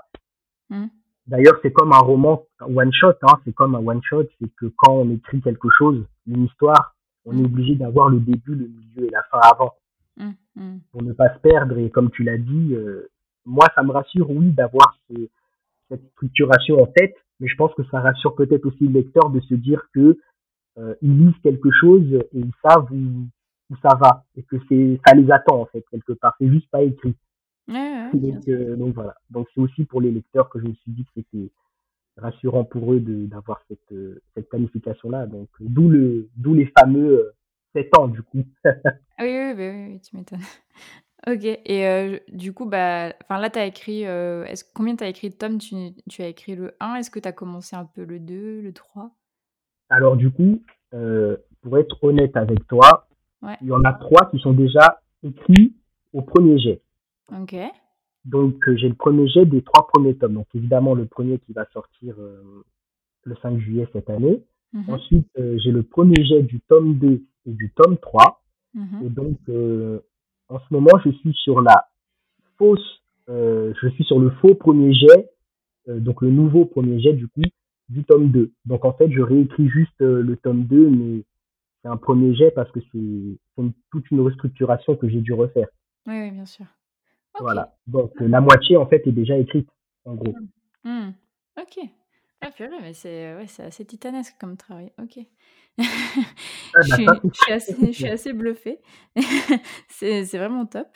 Mmh. 0.70 0.86
D'ailleurs, 1.28 1.60
c'est 1.62 1.72
comme 1.72 1.94
un 1.94 2.00
roman 2.00 2.44
one 2.62 2.92
shot, 2.94 3.14
hein, 3.24 3.36
c'est 3.46 3.54
comme 3.54 3.76
un 3.76 3.86
one 3.86 4.02
shot, 4.04 4.24
c'est 4.40 4.50
que 4.56 4.66
quand 4.78 4.94
on 4.94 5.10
écrit 5.12 5.40
quelque 5.42 5.68
chose, 5.78 6.04
une 6.28 6.46
histoire, 6.46 6.96
on 7.26 7.34
est 7.38 7.42
Mmh. 7.42 7.46
obligé 7.46 7.76
d'avoir 7.76 8.10
le 8.10 8.20
début, 8.20 8.56
le 8.56 8.68
milieu 8.68 9.06
et 9.08 9.10
la 9.12 9.22
fin 9.24 9.40
avant 9.40 9.76
Mmh. 10.18 10.30
Mmh. 10.56 10.78
pour 10.92 11.04
ne 11.04 11.14
pas 11.14 11.34
se 11.36 11.40
perdre. 11.40 11.78
Et 11.78 11.90
comme 11.92 12.10
tu 12.10 12.24
l'as 12.24 12.38
dit, 12.38 12.74
euh, 12.74 13.08
moi, 13.46 13.68
ça 13.76 13.84
me 13.84 13.92
rassure, 13.92 14.30
oui, 14.32 14.50
d'avoir 14.52 14.98
ce- 15.10 15.28
cette 15.90 16.04
structuration 16.14 16.82
en 16.82 16.88
tête, 16.88 17.16
mais 17.42 17.48
je 17.48 17.56
pense 17.56 17.74
que 17.74 17.84
ça 17.92 18.00
rassure 18.00 18.36
peut-être 18.36 18.66
aussi 18.66 18.88
le 18.88 18.94
lecteur 18.94 19.30
de 19.30 19.42
se 19.42 19.56
dire 19.56 19.82
que 19.94 20.18
euh, 20.78 20.96
ils 21.02 21.18
lisent 21.18 21.42
quelque 21.44 21.70
chose 21.82 22.06
et 22.14 22.40
ils 22.40 22.54
savent 22.64 22.90
où, 22.92 23.26
où 23.70 23.76
ça 23.82 23.96
va 23.96 24.24
et 24.38 24.44
que 24.44 24.56
c'est 24.70 25.00
ça 25.06 25.14
les 25.16 25.30
attend 25.32 25.60
en 25.60 25.66
fait 25.66 25.84
quelque 25.92 26.14
part. 26.14 26.36
C'est 26.40 26.50
juste 26.50 26.70
pas 26.70 26.84
écrit. 26.84 27.16
Ouais, 27.68 27.76
ouais, 27.76 28.10
ouais, 28.14 28.32
Donc, 28.32 28.48
euh, 28.48 28.76
donc 28.78 28.94
voilà. 28.94 29.16
Donc 29.30 29.48
c'est 29.54 29.60
aussi 29.60 29.84
pour 29.86 30.00
les 30.00 30.12
lecteurs 30.12 30.50
que 30.50 30.60
je 30.60 30.66
me 30.66 30.74
suis 30.76 30.92
dit 30.92 31.04
que 31.04 31.12
c'était 31.16 31.52
rassurant 32.18 32.64
pour 32.64 32.94
eux 32.94 33.00
d'avoir 33.00 33.62
cette 33.68 33.92
euh, 33.92 34.22
cette 34.36 34.50
planification-là. 34.50 35.26
Donc 35.26 35.50
euh, 35.62 35.66
d'où 35.68 35.90
le 35.90 36.30
d'où 36.36 36.54
les 36.54 36.72
fameux 36.78 37.20
euh, 37.20 37.36
7 37.74 37.98
ans 37.98 38.08
du 38.08 38.22
coup. 38.22 38.44
Oui, 39.20 39.54
oui, 39.56 39.70
oui, 39.70 40.02
tu 40.02 40.18
m'étonnes. 40.18 40.40
OK 41.28 41.44
et 41.44 41.86
heu, 41.86 42.20
du 42.30 42.52
coup, 42.52 42.66
bah, 42.66 43.10
là, 43.30 43.50
tu 43.50 43.60
as 43.60 43.66
écrit, 43.66 44.06
heu, 44.06 44.44
est-ce 44.48 44.64
combien 44.74 44.96
tu 44.96 45.04
as 45.04 45.08
écrit 45.08 45.30
de 45.30 45.36
tomes? 45.36 45.60
Tu 45.60 45.76
tu 46.10 46.22
as 46.24 46.28
écrit 46.28 46.56
le 46.56 46.74
un 46.80 46.96
est-ce 46.96 47.12
que 47.12 47.20
tu 47.20 47.28
as 47.28 47.32
commencé 47.32 47.76
un 47.76 47.86
peu 47.86 48.04
le 48.04 48.20
2 48.20 48.62
le 48.62 48.74
3 48.74 49.12
Alors 49.90 50.18
du 50.18 50.32
coup, 50.32 50.64
euh, 50.94 51.38
pour 51.62 51.78
être 51.78 52.04
honnête 52.04 52.36
avec 52.36 52.66
toi, 52.68 53.08
Ouais, 53.44 53.58
il 53.62 53.68
y 53.68 53.72
en 53.72 53.84
a 53.84 53.94
trois 53.94 54.30
qui 54.30 54.38
sont 54.40 54.54
déjà 54.54 55.02
écrits 55.24 55.74
au 56.14 56.22
premier 56.22 56.60
jet. 56.60 56.82
OK. 57.32 57.56
Donc 58.26 58.68
euh, 58.68 58.78
j'ai 58.78 58.88
le 58.88 58.94
premier 58.94 59.28
jet 59.28 59.46
des 59.46 59.64
trois 59.64 59.88
premiers 59.88 60.16
tomes. 60.16 60.36
Donc 60.36 60.48
évidemment 60.54 60.94
le 60.94 61.06
premier 61.06 61.40
qui 61.40 61.54
va 61.54 61.66
sortir 61.74 62.16
euh, 62.20 62.64
le 63.24 63.36
5 63.42 63.58
juillet 63.60 63.88
cette 63.94 64.10
année. 64.10 64.44
Mmh 64.74 64.90
Ensuite 64.90 65.28
euh, 65.40 65.58
j'ai 65.64 65.72
le 65.72 65.84
premier 65.84 66.24
jet 66.24 66.44
du 66.44 66.60
tome 66.62 66.96
2 67.00 67.24
et 67.48 67.52
du 67.52 67.72
tome 67.72 67.98
3. 67.98 68.44
Mmh 68.76 69.06
Et 69.06 69.10
donc 69.10 69.38
euh, 69.50 70.00
en 70.52 70.60
ce 70.60 70.66
moment 70.72 70.92
je 71.04 71.12
suis 71.12 71.34
sur 71.34 71.62
la 71.62 71.88
fausse, 72.58 73.02
euh, 73.30 73.74
je 73.82 73.88
suis 73.90 74.04
sur 74.04 74.20
le 74.20 74.30
faux 74.42 74.54
premier 74.56 74.94
jet, 74.94 75.32
euh, 75.88 76.00
donc 76.00 76.22
le 76.22 76.30
nouveau 76.30 76.66
premier 76.66 77.00
jet 77.00 77.14
du 77.14 77.28
coup 77.28 77.42
du 77.90 78.04
tome 78.04 78.30
2. 78.30 78.52
Donc 78.66 78.86
en 78.86 78.94
fait 78.94 79.10
je 79.12 79.22
réécris 79.22 79.70
juste 79.70 80.02
euh, 80.02 80.22
le 80.22 80.36
tome 80.38 80.66
2 80.66 80.90
mais 80.90 81.24
c'est 81.82 81.88
un 81.88 81.98
premier 81.98 82.36
jet 82.36 82.52
parce 82.52 82.72
que 82.72 82.80
c'est 82.92 83.68
toute 83.92 84.12
une 84.12 84.22
restructuration 84.22 84.96
que 84.96 85.10
j'ai 85.10 85.22
dû 85.22 85.34
refaire. 85.34 85.68
Oui, 86.06 86.20
oui, 86.20 86.32
bien 86.32 86.46
sûr. 86.46 86.66
Voilà. 87.40 87.74
Donc 87.88 88.12
la 88.20 88.42
moitié 88.42 88.78
en 88.78 88.86
fait 88.86 89.08
est 89.08 89.12
déjà 89.12 89.38
écrite 89.38 89.70
en 90.06 90.16
gros. 90.16 90.36
Mmh. 90.84 90.90
Mmh. 90.90 91.14
OK. 91.62 91.90
Ah 92.44 92.50
purée, 92.50 92.80
mais 92.82 92.94
c'est 92.96 93.36
ouais, 93.36 93.46
assez 93.60 93.86
titanesque 93.86 94.36
comme 94.40 94.58
travail. 94.58 94.92
OK. 95.00 95.20
Ah 96.74 96.80
Je 96.82 96.88
bah 96.90 96.98
suis 97.04 97.22
je 97.34 97.40
suis 97.40 97.52
assez 97.52 97.76
je 97.92 97.92
suis 97.98 98.10
assez 98.10 98.34
bluffée. 98.34 98.82
C'est 99.90 100.24
vraiment 100.38 100.66
top. 100.66 100.88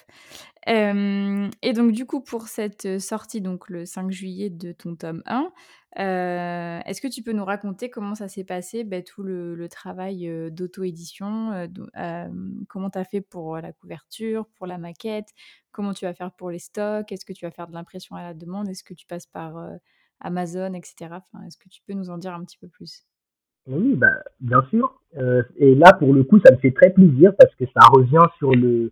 Et 0.68 1.74
donc 1.74 1.92
du 1.92 2.06
coup, 2.08 2.22
pour 2.22 2.48
cette, 2.48 3.00
sortie, 3.00 3.42
donc 3.42 3.70
le 3.70 3.86
5 3.86 4.12
juillet 4.12 4.50
de 4.50 4.72
ton 4.72 4.96
tome 4.96 5.22
1, 5.28 5.52
heu, 6.00 6.82
est-ce 6.86 7.02
que 7.02 7.08
tu 7.08 7.22
peux 7.24 7.32
nous 7.34 7.46
raconter 7.46 7.90
comment 7.92 8.16
ça 8.16 8.28
s'est 8.28 8.44
passé, 8.44 8.84
beh, 8.84 9.04
tout 9.04 9.22
le 9.24 9.54
le 9.56 9.70
travail, 9.70 10.28
heu, 10.28 10.50
d'auto-édition, 10.52 11.54
hem, 11.94 12.66
comment 12.70 12.90
tu 12.90 12.98
as 13.00 13.06
fait 13.06 13.22
pour, 13.22 13.58
la 13.58 13.72
couverture, 13.74 14.48
pour 14.56 14.66
la 14.68 14.78
maquette? 14.80 15.30
Comment 15.72 15.94
tu 15.94 16.06
vas 16.06 16.14
faire 16.16 16.32
pour 16.36 16.50
les 16.52 16.60
stocks? 16.60 17.12
Est-ce 17.12 17.26
que 17.26 17.34
tu 17.34 17.46
vas 17.46 17.52
faire 17.52 17.68
de 17.68 17.74
l'impression 17.74 18.16
à 18.16 18.24
la 18.24 18.34
demande? 18.34 18.68
Est-ce 18.70 18.84
que 18.84 18.94
tu 18.96 19.06
passes 19.08 19.28
par, 19.28 19.58
Amazon 20.20 20.74
et 20.74 20.82
cetera? 20.84 21.18
Enfin, 21.18 21.44
est-ce 21.46 21.58
que 21.58 21.70
tu 21.70 21.82
peux 21.88 21.94
nous 21.94 22.10
en 22.10 22.18
dire 22.18 22.34
un 22.34 22.44
petit 22.44 22.58
peu 22.58 22.68
plus? 22.68 23.04
Oui, 23.68 23.96
bah, 23.96 24.14
bien 24.40 24.64
sûr. 24.70 25.02
Euh, 25.18 25.42
et 25.58 25.74
là, 25.76 25.94
pour 25.94 26.14
le 26.14 26.24
coup, 26.24 26.40
ça 26.46 26.54
me 26.54 26.58
fait 26.58 26.72
très 26.72 26.92
plaisir 26.92 27.34
parce 27.38 27.54
que 27.56 27.66
ça 27.66 27.82
revient 27.92 28.28
sur 28.38 28.52
le, 28.52 28.92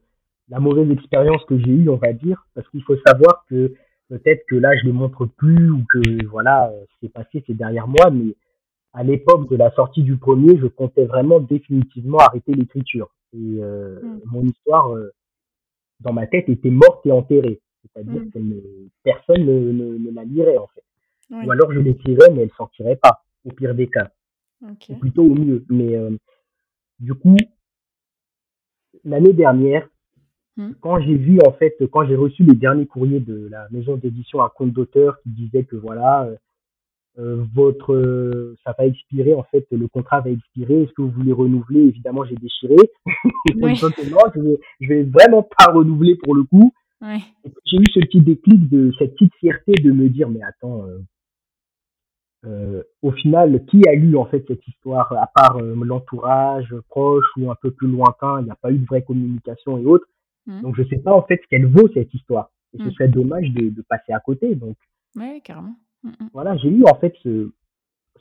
la 0.50 0.60
mauvaise 0.60 0.90
expérience 0.90 1.44
que 1.46 1.58
j'ai 1.60 1.72
eue, 1.72 1.90
on 1.90 1.98
va 1.98 2.12
dire. 2.14 2.48
Parce 2.56 2.68
qu'il 2.70 2.84
faut 2.84 2.98
savoir 3.06 3.46
que 3.50 3.74
peut-être 4.10 4.44
que 4.48 4.56
là, 4.56 4.76
je 4.78 4.88
ne 4.88 4.92
le 4.92 4.98
montre 4.98 5.26
plus 5.26 5.70
ou 5.70 5.84
que 5.90 6.26
voilà, 6.26 6.70
euh, 6.72 6.86
c'est 7.00 7.10
passé, 7.10 7.44
c'est 7.46 7.54
derrière 7.54 7.88
moi. 7.88 8.10
Mais 8.10 8.36
à 8.94 9.04
l'époque 9.04 9.50
de 9.50 9.56
la 9.56 9.72
sortie 9.72 10.04
du 10.04 10.18
premier, 10.18 10.58
je 10.58 10.68
comptais 10.68 11.06
vraiment 11.06 11.40
définitivement 11.40 12.18
arrêter 12.20 12.54
l'écriture. 12.54 13.14
Et 13.34 13.58
euh, 13.62 14.00
Mmh. 14.02 14.22
mon 14.26 14.44
histoire, 14.44 14.96
euh, 14.96 15.12
dans 16.00 16.14
ma 16.14 16.26
tête, 16.28 16.50
était 16.50 16.70
morte 16.72 17.06
et 17.06 17.12
enterrée. 17.12 17.62
C'est-à-dire 17.84 18.22
Mmh. 18.22 18.32
que 18.32 18.40
ne, 18.40 18.56
personne 19.04 19.46
ne, 19.46 19.72
ne, 19.72 19.98
ne 20.00 20.12
la 20.12 20.24
lirait, 20.24 20.58
en 20.58 20.68
fait. 20.68 20.84
Ou 21.30 21.52
alors 21.52 21.72
je 21.72 21.80
l'écrirais, 21.80 22.30
mais 22.34 22.44
elle 22.44 22.52
sortirait 22.52 22.98
pas, 22.98 23.24
au 23.46 23.52
pire 23.52 23.76
des 23.76 23.88
cas. 23.90 24.12
Ou 24.62 24.96
plutôt 24.96 25.24
au 25.24 25.36
mieux. 25.36 25.66
Mais 25.70 25.96
euh, 25.96 26.12
du 27.00 27.14
coup, 27.14 27.36
l'année 29.04 29.34
dernière, 29.34 29.88
Mmh. 30.56 30.74
quand 30.82 31.00
j'ai 31.02 31.16
vu 31.16 31.40
en 31.48 31.52
fait, 31.52 31.76
quand 31.92 32.06
j'ai 32.06 32.16
reçu 32.16 32.44
les 32.44 32.54
derniers 32.54 32.86
courriers 32.86 33.20
de 33.20 33.48
la 33.50 33.68
maison 33.72 33.96
d'édition 33.96 34.40
à 34.42 34.54
compte 34.56 34.72
d'auteur 34.72 35.20
qui 35.24 35.30
disait 35.30 35.64
que 35.64 35.76
voilà, 35.76 36.26
euh, 36.26 36.36
euh, 37.18 37.44
votre, 37.56 37.94
euh, 37.94 38.56
ça 38.64 38.76
va 38.78 38.86
expirer 38.86 39.34
en 39.34 39.44
fait, 39.44 39.66
le 39.72 39.88
contrat 39.88 40.22
va 40.22 40.30
expirer. 40.30 40.84
Est-ce 40.84 40.94
que 40.94 41.02
vous 41.02 41.10
voulez 41.10 41.32
renouveler? 41.34 41.80
Évidemment, 41.82 42.24
j'ai 42.26 42.36
déchiré. 42.36 42.76
Oui. 43.56 43.74
disant 43.74 43.90
que 43.92 44.10
non, 44.10 44.20
je 44.36 44.40
vais, 44.42 44.58
je 44.80 44.88
vais 44.90 45.04
vraiment 45.04 45.44
pas 45.44 45.72
renouveler 45.72 46.16
pour 46.18 46.36
le 46.36 46.44
coup. 46.44 46.72
Ouais. 47.02 47.20
J'ai 47.66 47.78
eu 47.78 47.86
ce 47.92 48.00
petit 48.02 48.22
déclic 48.22 48.70
de 48.70 48.92
cette 48.98 49.14
petite 49.14 49.34
fierté 49.40 49.74
de 49.74 49.92
me 49.92 50.08
dire 50.08 50.30
mais 50.30 50.42
attends, 50.44 50.86
euh, 50.88 51.00
euh, 52.46 52.84
au 53.02 53.12
final, 53.12 53.66
qui 53.68 53.88
a 53.88 53.94
lu 53.94 54.18
en 54.18 54.26
fait 54.26 54.44
cette 54.48 54.68
histoire 54.68 55.12
à 55.14 55.28
part 55.34 55.58
euh, 55.58 55.76
l'entourage 55.84 56.74
proche 56.90 57.26
ou 57.38 57.50
un 57.50 57.56
peu 57.56 57.72
plus 57.72 57.88
lointain 57.88 58.42
Il 58.42 58.46
n'y 58.46 58.52
a 58.52 58.56
pas 58.56 58.72
eu 58.72 58.78
de 58.78 58.86
vraie 58.86 59.02
communication 59.04 59.78
et 59.78 59.86
autres. 59.86 60.08
Mmh. 60.46 60.62
Donc 60.62 60.76
je 60.76 60.84
sais 60.84 60.98
pas 60.98 61.14
en 61.14 61.22
fait 61.24 61.40
ce 61.42 61.48
qu'elle 61.48 61.66
vaut 61.68 61.88
cette 61.94 62.14
histoire. 62.14 62.52
Et 62.74 62.80
ce 62.80 62.84
Mmh. 62.84 62.92
serait 62.92 63.08
dommage 63.08 63.50
de, 63.52 63.70
de 63.70 63.82
passer 63.84 64.12
à 64.14 64.20
côté. 64.20 64.56
Donc 64.56 64.76
Ouais, 65.16 65.42
carrément. 65.44 65.76
Mmh 66.04 66.10
mh. 66.10 66.28
voilà, 66.34 66.58
j'ai 66.58 66.70
eu 66.70 66.84
en 66.84 66.96
fait 66.96 67.14
ce, 67.24 67.52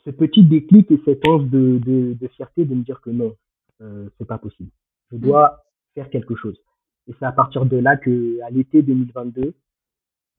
ce 0.05 0.09
petit 0.11 0.43
déclic 0.43 0.89
et 0.91 1.01
cette 1.05 1.27
once 1.27 1.49
de, 1.49 1.79
de, 1.85 2.13
de 2.13 2.27
fierté 2.29 2.63
de 2.65 2.75
me 2.75 2.83
dire 2.83 3.01
que 3.01 3.09
non, 3.09 3.35
euh, 3.81 4.07
c'est 4.17 4.27
pas 4.27 4.37
possible. 4.37 4.69
Je 5.11 5.17
dois 5.17 5.63
faire 5.95 6.09
quelque 6.09 6.35
chose. 6.35 6.57
Et 7.07 7.13
c'est 7.19 7.25
à 7.25 7.31
partir 7.33 7.65
de 7.65 7.75
là 7.77 7.97
que, 7.97 8.39
à 8.45 8.49
l'été 8.51 8.81
2022, 8.83 9.53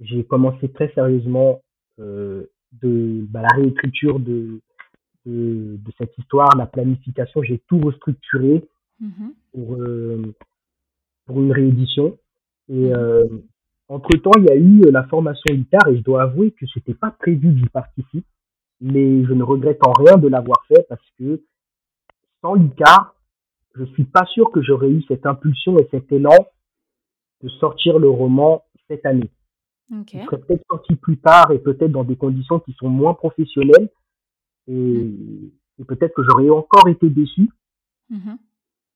j'ai 0.01 0.25
commencé 0.25 0.69
très 0.71 0.91
sérieusement 0.95 1.61
euh, 2.01 2.47
de 2.83 3.25
bah, 3.29 3.43
la 3.43 3.55
réécriture 3.57 4.19
de, 4.21 4.61
de, 5.27 5.77
de 5.77 5.93
cette 5.99 6.17
histoire, 6.19 6.57
la 6.57 6.67
planification. 6.67 7.43
J'ai 7.43 7.61
tout 7.69 7.79
restructuré 7.81 8.65
Mmh 9.01 9.31
pour, 9.53 9.75
euh, 9.77 10.35
pour 11.27 11.41
une 11.41 11.53
réédition. 11.53 12.19
Et 12.69 12.91
Mmh 12.91 12.95
euh, 12.95 13.27
entre-temps, 13.89 14.33
il 14.39 14.45
y 14.45 14.51
a 14.51 14.57
eu 14.57 14.91
la 14.91 15.05
formation 15.05 15.55
guitare 15.55 15.89
et 15.89 15.99
je 15.99 16.03
dois 16.03 16.23
avouer 16.23 16.53
que 16.53 16.67
c'était 16.73 16.95
pas 16.95 17.11
prévu 17.11 17.53
que 17.53 17.59
j'y 17.59 17.69
participe, 17.69 18.27
mais 18.81 19.25
je 19.25 19.33
ne 19.33 19.43
regrette 19.43 19.87
en 19.87 19.93
rien 19.93 20.17
de 20.17 20.27
l'avoir 20.27 20.65
fait 20.67 20.87
parce 20.89 21.05
que 21.19 21.43
sans 22.41 22.55
l'ICAR, 22.55 23.15
je 23.75 23.85
suis 23.85 24.05
pas 24.05 24.25
sûr 24.27 24.51
que 24.51 24.63
j'aurais 24.63 24.89
eu 24.91 25.03
cette 25.07 25.27
impulsion 25.27 25.79
et 25.79 25.87
cet 25.91 26.11
élan 26.13 26.47
de 27.43 27.49
sortir 27.49 27.99
le 27.99 28.09
roman 28.09 28.65
cette 28.89 29.05
année. 29.05 29.31
OK. 29.93 30.15
Il 30.15 30.25
serait 30.25 30.41
peut-être 30.41 30.65
sorti 30.71 30.97
plus 30.97 31.19
tard 31.19 31.51
et 31.53 31.59
peut-être 31.59 31.93
dans 31.93 32.05
des 32.05 32.17
conditions 32.17 32.61
qui 32.61 32.73
sont 32.75 32.89
moins 32.89 33.15
professionnelles 33.15 33.91
et, 34.69 34.73
Mmh. 34.73 35.51
et 35.81 35.85
peut-être 35.85 36.15
que 36.15 36.23
j'aurais 36.23 36.51
encore 36.51 36.89
été 36.89 37.09
déçu. 37.09 37.51
Mmh 38.11 38.35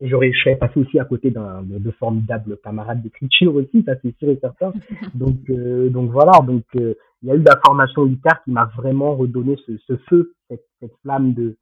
et 0.01 0.09
j'aurais, 0.09 0.33
je 0.33 0.39
serais 0.39 0.55
passé 0.55 0.79
aussi 0.79 0.99
à 1.01 1.05
côté 1.05 1.33
d'un 1.33 1.63
de, 1.63 1.79
de 1.79 1.91
formidables 1.91 2.57
camarades 2.63 3.03
d'écriture 3.03 3.53
aussi, 3.57 3.83
ça 3.85 3.95
c'est 4.01 4.17
sûr 4.19 4.31
et 4.31 4.39
certain. 4.41 4.73
Donc, 5.15 5.39
euh, 5.51 5.91
donc 5.91 6.13
voilà, 6.13 6.39
donc 6.47 6.63
euh, 6.77 6.95
il 7.21 7.29
y 7.29 7.33
a 7.33 7.35
eu 7.35 7.43
la 7.43 7.59
formation 7.67 8.07
UCAR 8.07 8.45
qui 8.45 8.53
m'a 8.53 8.67
vraiment 8.77 9.17
redonné 9.17 9.57
ce, 9.67 9.77
ce 9.89 9.97
feu, 10.09 10.35
cette, 10.49 10.65
cette, 10.79 10.95
flamme 11.03 11.35
de, 11.35 11.57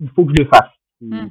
il 0.00 0.08
faut 0.10 0.24
que 0.24 0.32
je 0.36 0.42
le 0.42 0.48
fasse. 0.48 0.70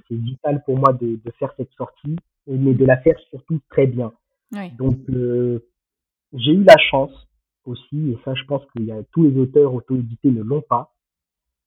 C'est 0.08 0.16
vital 0.16 0.64
pour 0.66 0.78
moi 0.78 0.94
de, 0.94 1.20
de, 1.26 1.32
faire 1.40 1.54
cette 1.58 1.72
sortie, 1.74 2.16
mais 2.48 2.74
de 2.74 2.86
la 2.86 2.96
faire 2.98 3.20
surtout 3.30 3.60
très 3.70 3.88
bien. 3.88 4.14
Oui. 4.54 4.72
Donc 4.78 5.00
euh, 5.10 5.60
j'ai 6.34 6.52
eu 6.52 6.64
la 6.64 6.78
chance 6.78 7.28
aussi, 7.66 8.12
et 8.12 8.18
ça 8.26 8.34
je 8.34 8.44
pense 8.46 8.64
que 8.76 9.02
tous 9.12 9.24
les 9.24 9.38
auteurs 9.40 9.74
auto-édités 9.74 10.32
ne 10.32 10.44
l'ont 10.44 10.62
pas, 10.62 10.94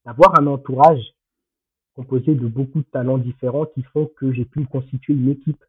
d'avoir 0.05 0.39
un 0.41 0.47
entourage 0.47 1.03
composé 1.95 2.35
de 2.35 2.47
beaucoup 2.47 2.81
de 2.81 2.87
talents 2.93 3.19
différents 3.19 3.67
qui 3.67 3.83
font 3.83 4.11
que 4.19 4.33
j'ai 4.33 4.45
pu 4.45 4.65
constituer 4.67 5.15
une 5.15 5.31
équipe. 5.31 5.65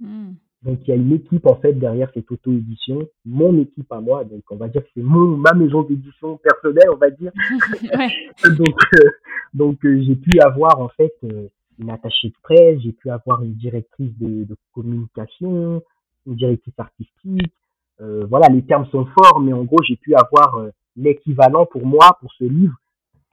Mmh. 0.00 0.32
Donc 0.62 0.80
il 0.82 0.88
y 0.88 0.92
a 0.92 0.96
une 0.96 1.12
équipe 1.12 1.46
en 1.46 1.56
fait 1.56 1.74
derrière 1.74 2.10
cette 2.12 2.30
auto-édition, 2.30 3.08
mon 3.24 3.56
équipe 3.60 3.90
à 3.92 4.00
moi, 4.00 4.24
donc 4.24 4.42
on 4.50 4.56
va 4.56 4.68
dire 4.68 4.82
que 4.82 4.88
c'est 4.94 5.02
mon 5.02 5.36
ma 5.36 5.52
maison 5.52 5.82
d'édition 5.82 6.38
personnelle, 6.38 6.88
on 6.92 6.96
va 6.96 7.10
dire. 7.10 7.30
donc 8.58 8.76
euh, 8.94 9.10
donc 9.54 9.84
euh, 9.84 10.02
j'ai 10.02 10.16
pu 10.16 10.40
avoir 10.40 10.80
en 10.80 10.88
fait 10.88 11.14
euh, 11.24 11.48
une 11.78 11.90
attachée 11.90 12.28
de 12.28 12.34
presse, 12.42 12.80
j'ai 12.80 12.92
pu 12.92 13.10
avoir 13.10 13.42
une 13.42 13.54
directrice 13.54 14.10
de, 14.18 14.44
de 14.44 14.56
communication, 14.74 15.82
une 16.26 16.34
directrice 16.34 16.74
artistique. 16.78 17.52
Voilà, 17.98 18.48
les 18.48 18.62
termes 18.62 18.86
sont 18.86 19.06
forts, 19.06 19.40
mais 19.40 19.52
en 19.52 19.64
gros 19.64 19.82
j'ai 19.88 19.96
pu 19.96 20.14
avoir 20.14 20.66
l'équivalent 20.96 21.66
pour 21.66 21.86
moi 21.86 22.16
pour 22.20 22.32
ce 22.34 22.44
livre 22.44 22.74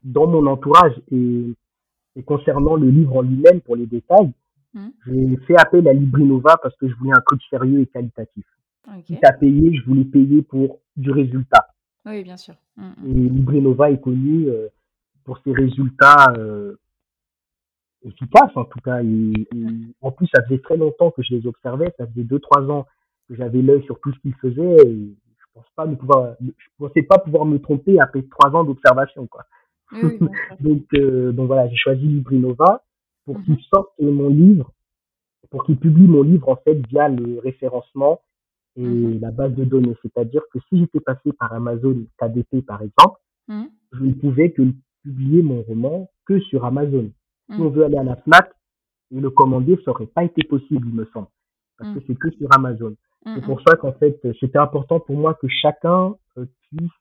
dans 0.03 0.27
mon 0.27 0.45
entourage 0.47 0.93
et 1.11 1.53
et 2.15 2.23
concernant 2.23 2.75
le 2.75 2.89
livre 2.89 3.17
en 3.17 3.21
lui-même, 3.21 3.61
pour 3.61 3.75
les 3.75 3.85
détails, 3.85 4.31
mmh. 4.73 4.87
j'ai 5.07 5.37
fait 5.47 5.57
appel 5.57 5.87
à 5.87 5.93
Librinova 5.93 6.57
parce 6.61 6.75
que 6.77 6.87
je 6.87 6.95
voulais 6.95 7.15
un 7.15 7.21
truc 7.25 7.41
sérieux 7.49 7.81
et 7.81 7.87
qualitatif. 7.87 8.45
Okay. 8.87 9.03
Quitte 9.03 9.25
à 9.25 9.33
payer, 9.33 9.75
je 9.75 9.85
voulais 9.85 10.03
payer 10.03 10.41
pour 10.41 10.79
du 10.95 11.11
résultat. 11.11 11.67
Oui, 12.05 12.23
bien 12.23 12.37
sûr. 12.37 12.55
Mmh. 12.77 12.91
Et 13.07 13.13
Librinova 13.13 13.91
est 13.91 14.01
connu 14.01 14.47
euh, 14.47 14.67
pour 15.23 15.39
ses 15.39 15.53
résultats 15.53 16.33
euh, 16.37 16.75
efficaces, 18.03 18.55
en 18.55 18.65
tout 18.65 18.79
cas. 18.81 19.01
Et, 19.01 19.33
et. 19.55 19.65
En 20.01 20.11
plus, 20.11 20.27
ça 20.33 20.43
faisait 20.43 20.59
très 20.59 20.77
longtemps 20.77 21.11
que 21.11 21.23
je 21.23 21.33
les 21.33 21.47
observais. 21.47 21.93
Ça 21.97 22.05
faisait 22.07 22.25
2-3 22.25 22.69
ans 22.69 22.85
j'avais 23.35 23.61
l'œil 23.61 23.83
sur 23.83 23.99
tout 23.99 24.11
ce 24.13 24.19
qu'ils 24.19 24.35
faisaient. 24.35 24.87
Et 24.87 25.15
je 25.39 25.45
pense 25.53 25.69
pas 25.75 25.85
ne 25.85 25.95
pouvoir, 25.95 26.35
je 26.41 26.67
pensais 26.77 27.03
pas 27.03 27.19
pouvoir 27.19 27.45
me 27.45 27.59
tromper 27.59 27.99
après 27.99 28.23
3 28.23 28.55
ans 28.55 28.63
d'observation, 28.63 29.27
quoi. 29.27 29.43
Oui, 29.91 30.17
donc, 30.59 30.83
euh, 30.95 31.31
donc 31.31 31.47
voilà, 31.47 31.67
j'ai 31.67 31.75
choisi 31.77 32.05
Librinova 32.07 32.83
pour 33.25 33.37
qu'il 33.43 33.59
sorte 33.73 33.91
mon 33.99 34.29
livre, 34.29 34.71
pour 35.51 35.63
qu'il 35.65 35.77
publie 35.77 36.07
mon 36.07 36.23
livre 36.23 36.49
en 36.49 36.55
fait 36.57 36.75
via 36.87 37.07
le 37.09 37.39
référencement 37.39 38.21
et 38.75 38.81
Mhm. 38.87 39.19
la 39.21 39.31
base 39.31 39.53
de 39.53 39.63
données. 39.65 39.95
C'est-à-dire 40.01 40.41
que 40.51 40.59
si 40.69 40.79
j'étais 40.79 40.99
passé 40.99 41.31
par 41.33 41.53
Amazon 41.53 42.05
KDP 42.17 42.61
par 42.65 42.81
exemple, 42.81 43.19
Mhm. 43.47 43.69
je 43.93 44.03
ne 44.03 44.13
pouvais 44.13 44.51
que 44.51 44.63
publier 45.03 45.43
mon 45.43 45.61
roman 45.61 46.09
que 46.25 46.39
sur 46.39 46.65
Amazon. 46.65 47.11
Si 47.53 47.59
on 47.61 47.65
Mhm. 47.65 47.73
veut 47.73 47.85
aller 47.85 47.97
à 47.97 48.03
la 48.03 48.15
Fnac 48.15 48.51
et 49.11 49.19
le 49.19 49.29
commander, 49.29 49.77
ça 49.85 49.91
aurait 49.91 50.07
pas 50.07 50.23
été 50.23 50.43
possible, 50.47 50.87
il 50.87 50.95
me 50.95 51.05
semble, 51.13 51.27
parce 51.77 51.93
que 51.93 51.99
Mhm. 51.99 52.03
c'est 52.07 52.15
que 52.15 52.31
sur 52.31 52.47
Amazon. 52.55 52.95
C'est 53.23 53.37
Mhm. 53.37 53.41
pour 53.43 53.61
ça 53.65 53.75
qu'en 53.77 53.93
fait, 53.93 54.19
c'était 54.39 54.57
important 54.57 54.99
pour 54.99 55.15
moi 55.17 55.33
que 55.35 55.47
chacun 55.47 56.15
euh, 56.37 56.45
puisse 56.69 56.91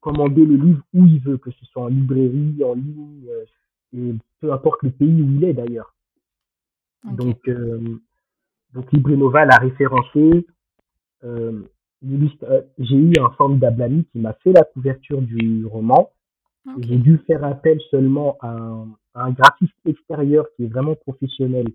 commander 0.00 0.44
le 0.44 0.56
livre 0.56 0.82
où 0.94 1.06
il 1.06 1.20
veut, 1.20 1.36
que 1.36 1.50
ce 1.50 1.64
soit 1.66 1.82
en 1.82 1.88
librairie, 1.88 2.62
en 2.64 2.74
ligne, 2.74 3.26
euh, 3.28 3.44
et 3.96 4.14
peu 4.40 4.52
importe 4.52 4.82
le 4.82 4.90
pays 4.90 5.22
où 5.22 5.30
il 5.32 5.44
est 5.44 5.52
d'ailleurs. 5.52 5.94
Donc, 7.04 7.46
euh, 7.48 7.98
donc 8.72 8.90
Librinova 8.92 9.44
l'a 9.44 9.56
référencé. 9.58 10.46
Euh, 11.24 11.62
euh, 12.04 12.62
j'ai 12.78 12.96
eu 12.96 13.12
un 13.20 13.30
formidable 13.30 13.82
ami 13.82 14.04
qui 14.12 14.18
m'a 14.18 14.32
fait 14.34 14.52
la 14.52 14.64
couverture 14.64 15.22
du 15.22 15.64
roman. 15.66 16.10
Ok. 16.66 16.82
J'ai 16.82 16.96
dû 16.98 17.18
faire 17.26 17.44
appel 17.44 17.80
seulement 17.90 18.36
à 18.40 18.50
un, 18.50 18.88
à 19.14 19.24
un 19.24 19.30
graphiste 19.30 19.74
extérieur 19.86 20.46
qui 20.56 20.64
est 20.64 20.68
vraiment 20.68 20.94
professionnel 20.96 21.66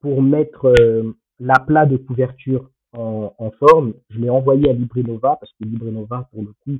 pour 0.00 0.22
mettre 0.22 0.66
euh, 0.80 1.14
l'aplat 1.38 1.86
de 1.86 1.96
couverture 1.96 2.70
en, 2.92 3.34
en 3.38 3.50
forme. 3.52 3.94
Je 4.10 4.18
l'ai 4.18 4.30
envoyé 4.30 4.68
à 4.70 4.72
Librinova 4.72 5.36
parce 5.40 5.52
que 5.52 5.64
Librinova, 5.64 6.28
pour 6.32 6.42
le 6.42 6.52
coup, 6.64 6.78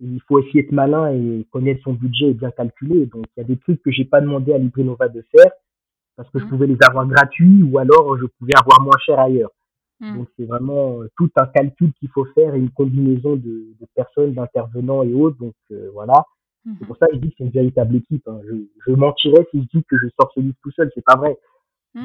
il 0.00 0.20
faut 0.28 0.38
essayer 0.40 0.62
d'être 0.62 0.72
malin 0.72 1.12
et 1.12 1.46
connaître 1.50 1.82
son 1.82 1.92
budget 1.92 2.28
et 2.30 2.34
bien 2.34 2.50
calculer. 2.52 3.06
Donc, 3.06 3.24
il 3.36 3.40
y 3.40 3.44
a 3.44 3.46
des 3.46 3.56
trucs 3.56 3.82
que 3.82 3.90
j'ai 3.90 4.04
pas 4.04 4.20
demandé 4.20 4.52
à 4.52 4.58
Librinova 4.58 5.08
de 5.08 5.22
faire 5.34 5.50
parce 6.16 6.28
que 6.30 6.38
je 6.38 6.44
Mhm. 6.44 6.50
pouvais 6.50 6.66
les 6.68 6.78
avoir 6.88 7.06
gratuits 7.06 7.62
ou 7.62 7.78
alors 7.78 8.16
je 8.18 8.26
pouvais 8.38 8.54
avoir 8.62 8.80
moins 8.82 8.98
cher 9.04 9.18
ailleurs. 9.18 9.50
Mhm. 10.00 10.18
Donc, 10.18 10.28
c'est 10.36 10.44
vraiment 10.44 11.02
euh, 11.02 11.08
tout 11.16 11.30
un 11.36 11.46
calcul 11.46 11.92
qu'il 11.94 12.08
faut 12.10 12.24
faire 12.26 12.54
et 12.54 12.58
une 12.58 12.70
combinaison 12.70 13.34
de, 13.36 13.74
de 13.80 13.86
personnes, 13.94 14.34
d'intervenants 14.34 15.02
et 15.02 15.12
autres. 15.14 15.38
Donc, 15.38 15.54
euh, 15.72 15.90
voilà. 15.92 16.24
C'est 16.64 16.70
Mhm. 16.82 16.86
pour 16.86 16.96
ça 16.98 17.06
que 17.08 17.14
je 17.14 17.18
dis 17.20 17.28
que 17.30 17.34
c'est 17.38 17.44
une 17.44 17.50
véritable 17.50 17.96
équipe. 17.96 18.26
hein. 18.28 18.40
Je, 18.48 18.54
je 18.86 18.92
mentirais 18.92 19.46
si 19.50 19.62
je 19.62 19.78
dis 19.78 19.84
que 19.84 19.96
je 19.98 20.06
sors 20.20 20.30
ce 20.34 20.40
livre 20.40 20.56
tout 20.62 20.70
seul. 20.72 20.90
C'est 20.94 21.04
pas 21.04 21.16
vrai. 21.16 21.36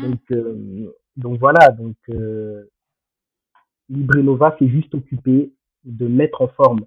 Donc, 0.01 0.21
euh, 0.31 0.91
donc 1.17 1.39
voilà. 1.39 1.69
Donc, 1.69 1.95
euh, 2.09 2.63
Librinova 3.89 4.55
s'est 4.59 4.69
juste 4.69 4.93
occupé 4.95 5.53
de 5.83 6.07
mettre 6.07 6.41
en 6.41 6.47
forme 6.49 6.81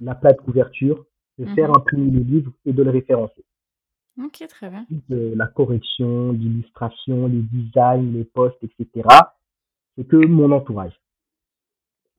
la 0.00 0.14
plate 0.14 0.40
couverture, 0.40 1.04
de 1.38 1.44
Mhm. 1.44 1.54
faire 1.54 1.70
imprimer 1.76 2.10
le 2.10 2.20
livre 2.20 2.52
et 2.64 2.72
de 2.72 2.82
le 2.82 2.90
référencer. 2.90 3.44
Ok, 4.22 4.44
très 4.48 4.68
bien. 4.70 4.86
De 5.08 5.32
la 5.36 5.46
correction, 5.46 6.32
l'illustration, 6.32 7.26
les 7.28 7.42
designs, 7.42 8.12
les 8.12 8.24
posts, 8.24 8.58
etc. 8.64 9.06
C'est 9.96 10.06
que 10.06 10.16
mon 10.26 10.50
entourage. 10.52 10.98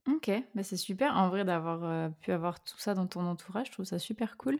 Ok, 0.08 0.30
bah 0.54 0.62
c'est 0.62 0.76
super 0.78 1.14
en 1.16 1.28
vrai 1.28 1.44
d'avoir 1.44 1.84
euh, 1.84 2.08
pu 2.22 2.32
avoir 2.32 2.62
tout 2.64 2.78
ça 2.78 2.94
dans 2.94 3.06
ton 3.06 3.20
entourage, 3.20 3.66
je 3.66 3.72
trouve 3.72 3.84
ça 3.84 3.98
super 3.98 4.36
cool. 4.38 4.58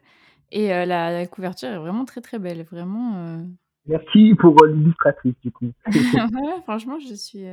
Et 0.52 0.72
euh, 0.72 0.85
la, 0.85 1.11
la 1.11 1.26
couverture 1.26 1.68
est 1.70 1.78
vraiment 1.78 2.04
très 2.04 2.20
très 2.20 2.38
belle, 2.38 2.62
vraiment. 2.64 3.16
euh, 3.16 3.42
Merci 3.87 4.35
pour 4.38 4.54
euh, 4.62 4.66
l'illustratrice 4.72 5.35
du 5.42 5.50
coup. 5.50 5.70
ouais, 5.87 6.61
franchement, 6.64 6.98
je 7.00 7.14
suis. 7.14 7.44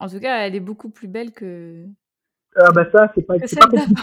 En 0.00 0.08
tout 0.08 0.20
cas, 0.20 0.46
elle 0.46 0.54
est 0.54 0.60
beaucoup 0.60 0.90
plus 0.90 1.08
belle 1.08 1.32
que, 1.32 1.84
Ah 2.56 2.70
bah 2.72 2.86
ça, 2.92 3.10
c'est 3.14 3.22
pas, 3.22 3.34
c'est 3.44 3.58
pas 3.58 3.66
compliqué. 3.66 3.94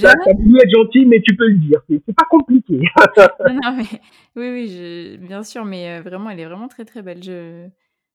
Ça, 0.00 0.12
t'as 0.24 0.34
voulu 0.34 0.58
être 0.58 0.70
gentil, 0.70 1.06
mais 1.06 1.20
tu 1.20 1.36
peux 1.36 1.46
le 1.46 1.56
dire. 1.58 1.80
C'est 1.88 2.02
c'est 2.04 2.14
pas 2.14 2.26
compliqué. 2.28 2.80
non, 3.46 3.54
non, 3.62 3.76
mais 3.76 4.00
oui, 4.34 4.50
oui, 4.50 4.68
je... 4.68 5.16
bien 5.16 5.42
sûr, 5.44 5.64
mais 5.64 5.98
euh, 5.98 6.02
vraiment, 6.02 6.30
elle 6.30 6.40
est 6.40 6.46
vraiment 6.46 6.68
très 6.68 6.84
très 6.84 7.02
belle. 7.02 7.22
Je, 7.22 7.68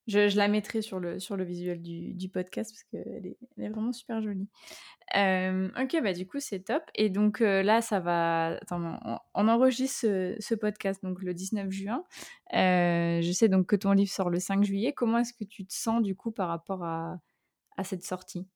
je, 0.07 0.29
je 0.29 0.37
la 0.37 0.47
mettrai 0.47 0.81
sur 0.81 0.99
le, 0.99 1.19
sur 1.19 1.35
le 1.35 1.43
visuel 1.43 1.81
du, 1.81 2.13
du 2.13 2.29
podcast 2.29 2.71
parce 2.71 2.83
qu'elle 2.83 3.25
est, 3.25 3.37
elle 3.57 3.65
est 3.65 3.69
vraiment 3.69 3.91
super 3.93 4.21
jolie. 4.21 4.47
Euh, 5.15 5.69
ok, 5.81 6.01
bah 6.03 6.13
du 6.13 6.25
coup, 6.25 6.39
c'est 6.39 6.59
top. 6.59 6.83
Et 6.95 7.09
donc 7.09 7.41
euh, 7.41 7.63
là, 7.63 7.81
ça 7.81 7.99
va. 7.99 8.57
Attends, 8.61 8.99
on, 9.05 9.17
on 9.33 9.47
enregistre 9.47 9.99
ce, 10.01 10.35
ce 10.39 10.55
podcast 10.55 11.03
donc 11.03 11.21
le 11.21 11.33
19 11.33 11.69
juin. 11.71 12.03
Euh, 12.53 13.21
je 13.21 13.31
sais 13.31 13.49
donc 13.49 13.67
que 13.67 13.75
ton 13.75 13.91
livre 13.91 14.11
sort 14.11 14.29
le 14.29 14.39
5 14.39 14.63
juillet. 14.63 14.93
Comment 14.93 15.19
est-ce 15.19 15.33
que 15.33 15.43
tu 15.43 15.65
te 15.65 15.73
sens 15.73 16.01
du 16.01 16.15
coup 16.15 16.31
par 16.31 16.47
rapport 16.47 16.83
à, 16.83 17.19
à 17.77 17.83
cette 17.83 18.03
sortie? 18.03 18.47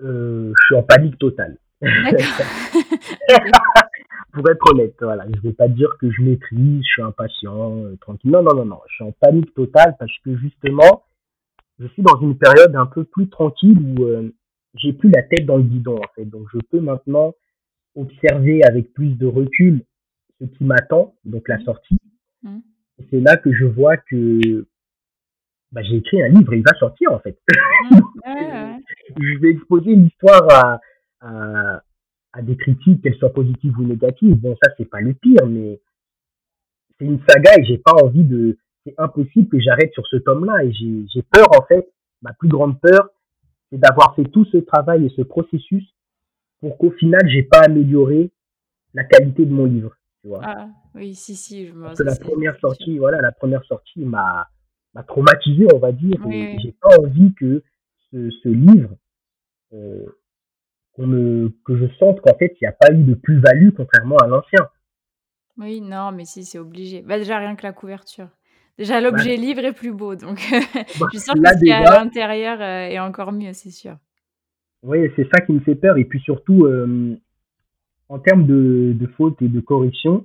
Je 0.00 0.52
suis 0.66 0.74
en 0.74 0.82
panique 0.82 1.18
totale. 1.18 1.58
D'accord. 1.80 2.46
Pour 4.32 4.48
être 4.50 4.72
honnête, 4.72 4.94
voilà, 5.00 5.26
je 5.34 5.40
vais 5.40 5.52
pas 5.52 5.68
dire 5.68 5.90
que 6.00 6.10
je 6.10 6.22
maîtrise, 6.22 6.82
je 6.82 6.92
suis 6.92 7.02
impatient, 7.02 7.76
euh, 7.84 7.96
tranquille. 8.00 8.30
Non, 8.30 8.42
non, 8.42 8.54
non, 8.54 8.64
non, 8.64 8.80
je 8.88 8.94
suis 8.94 9.04
en 9.04 9.12
panique 9.12 9.52
totale 9.54 9.94
parce 9.98 10.12
que 10.24 10.36
justement, 10.36 11.04
je 11.78 11.86
suis 11.88 12.02
dans 12.02 12.18
une 12.20 12.38
période 12.38 12.74
un 12.76 12.86
peu 12.86 13.04
plus 13.04 13.28
tranquille 13.28 13.78
où 13.78 14.04
euh, 14.04 14.32
j'ai 14.74 14.92
plus 14.92 15.10
la 15.10 15.22
tête 15.22 15.44
dans 15.44 15.56
le 15.56 15.64
guidon 15.64 15.96
en 15.96 16.14
fait. 16.14 16.24
Donc 16.24 16.46
je 16.52 16.58
peux 16.70 16.80
maintenant 16.80 17.34
observer 17.94 18.62
avec 18.64 18.92
plus 18.94 19.16
de 19.18 19.26
recul 19.26 19.84
ce 20.40 20.46
qui 20.46 20.64
m'attend, 20.64 21.14
donc 21.24 21.48
la 21.48 21.60
sortie. 21.60 21.98
Mm. 22.42 22.58
Et 22.98 23.06
c'est 23.10 23.20
là 23.20 23.36
que 23.36 23.52
je 23.52 23.64
vois 23.64 23.96
que 23.96 24.66
bah, 25.72 25.82
j'ai 25.82 25.96
écrit 25.96 26.22
un 26.22 26.28
livre 26.28 26.52
et 26.52 26.58
il 26.58 26.64
va 26.64 26.76
sortir 26.78 27.12
en 27.12 27.18
fait. 27.18 27.38
Mm. 27.90 27.96
Ouais. 28.24 28.78
je 29.20 29.38
vais 29.38 29.50
exposer 29.50 29.94
l'histoire 29.94 30.50
à, 30.50 30.80
à, 31.20 31.82
à 32.32 32.42
des 32.42 32.56
critiques, 32.56 33.02
qu'elles 33.02 33.16
soient 33.16 33.32
positives 33.32 33.78
ou 33.78 33.84
négatives. 33.84 34.36
Bon, 34.36 34.56
ça, 34.62 34.70
c'est 34.76 34.88
pas 34.88 35.00
le 35.00 35.14
pire, 35.14 35.46
mais 35.46 35.80
c'est 36.98 37.04
une 37.04 37.20
saga 37.28 37.58
et 37.58 37.64
j'ai 37.64 37.78
pas 37.78 37.94
envie 38.02 38.24
de. 38.24 38.58
C'est 38.84 38.94
impossible 38.98 39.48
que 39.48 39.60
j'arrête 39.60 39.92
sur 39.92 40.06
ce 40.08 40.16
tome-là 40.16 40.64
et 40.64 40.72
j'ai 40.72 41.06
j'ai 41.14 41.22
peur, 41.22 41.48
en 41.56 41.64
fait. 41.66 41.88
Ma 42.22 42.32
plus 42.32 42.48
grande 42.48 42.80
peur, 42.80 43.10
c'est 43.70 43.78
d'avoir 43.78 44.14
fait 44.14 44.24
tout 44.24 44.44
ce 44.46 44.58
travail 44.58 45.06
et 45.06 45.08
ce 45.10 45.22
processus 45.22 45.84
pour 46.60 46.78
qu'au 46.78 46.90
final, 46.92 47.20
j'ai 47.28 47.42
pas 47.42 47.60
amélioré 47.60 48.30
la 48.94 49.04
qualité 49.04 49.44
de 49.44 49.52
mon 49.52 49.64
livre. 49.64 49.96
Tu 50.22 50.28
vois. 50.28 50.40
Ah, 50.42 50.68
oui, 50.94 51.14
si, 51.14 51.34
si. 51.34 51.66
Je. 51.66 51.72
Parce 51.72 51.98
que 51.98 52.04
la 52.04 52.16
première 52.16 52.58
sortie, 52.60 52.98
voilà, 52.98 53.20
la 53.20 53.32
première 53.32 53.64
sortie 53.64 54.04
m'a 54.04 54.48
m'a 54.94 55.02
traumatisé, 55.02 55.66
on 55.74 55.78
va 55.78 55.92
dire. 55.92 56.16
Oui, 56.24 56.36
et 56.36 56.46
oui. 56.54 56.58
j'ai 56.62 56.72
pas 56.72 56.98
envie 56.98 57.32
que 57.34 57.62
ce, 58.10 58.30
ce 58.42 58.48
livre, 58.48 58.90
euh, 59.72 60.04
qu'on 60.94 61.06
me, 61.06 61.52
que 61.64 61.76
je 61.76 61.86
sente 61.98 62.20
qu'en 62.20 62.36
fait, 62.38 62.54
il 62.60 62.64
n'y 62.64 62.68
a 62.68 62.72
pas 62.72 62.92
eu 62.92 63.02
de 63.02 63.14
plus-value 63.14 63.70
contrairement 63.76 64.16
à 64.18 64.26
l'ancien. 64.26 64.68
Oui, 65.58 65.80
non, 65.80 66.12
mais 66.12 66.24
si, 66.24 66.44
c'est 66.44 66.58
obligé. 66.58 67.02
Bah, 67.02 67.18
déjà, 67.18 67.38
rien 67.38 67.56
que 67.56 67.62
la 67.62 67.72
couverture. 67.72 68.28
Déjà, 68.78 69.00
l'objet 69.00 69.36
livre 69.36 69.64
est 69.64 69.72
plus 69.72 69.92
beau, 69.92 70.16
donc 70.16 70.38
Bah, 70.98 71.06
je 71.12 71.18
sûre 71.18 71.34
que 71.34 71.48
ce 71.48 71.58
qu'il 71.58 71.68
y 71.68 71.72
a 71.72 71.90
à 71.90 72.02
l'intérieur, 72.02 72.58
heu, 72.60 72.92
est 72.92 72.98
encore 72.98 73.32
mieux, 73.32 73.52
c'est 73.52 73.70
sûr. 73.70 73.96
oui, 74.82 75.10
c'est 75.14 75.28
ça 75.32 75.44
qui 75.44 75.52
me 75.52 75.60
fait 75.60 75.74
peur 75.74 75.98
et 75.98 76.04
puis 76.04 76.20
surtout, 76.20 76.66
hem, 76.66 77.18
en 78.08 78.18
termes 78.18 78.46
de 78.46 78.94
de 78.98 79.06
fautes 79.08 79.40
et 79.42 79.48
de 79.48 79.60
corrections, 79.60 80.24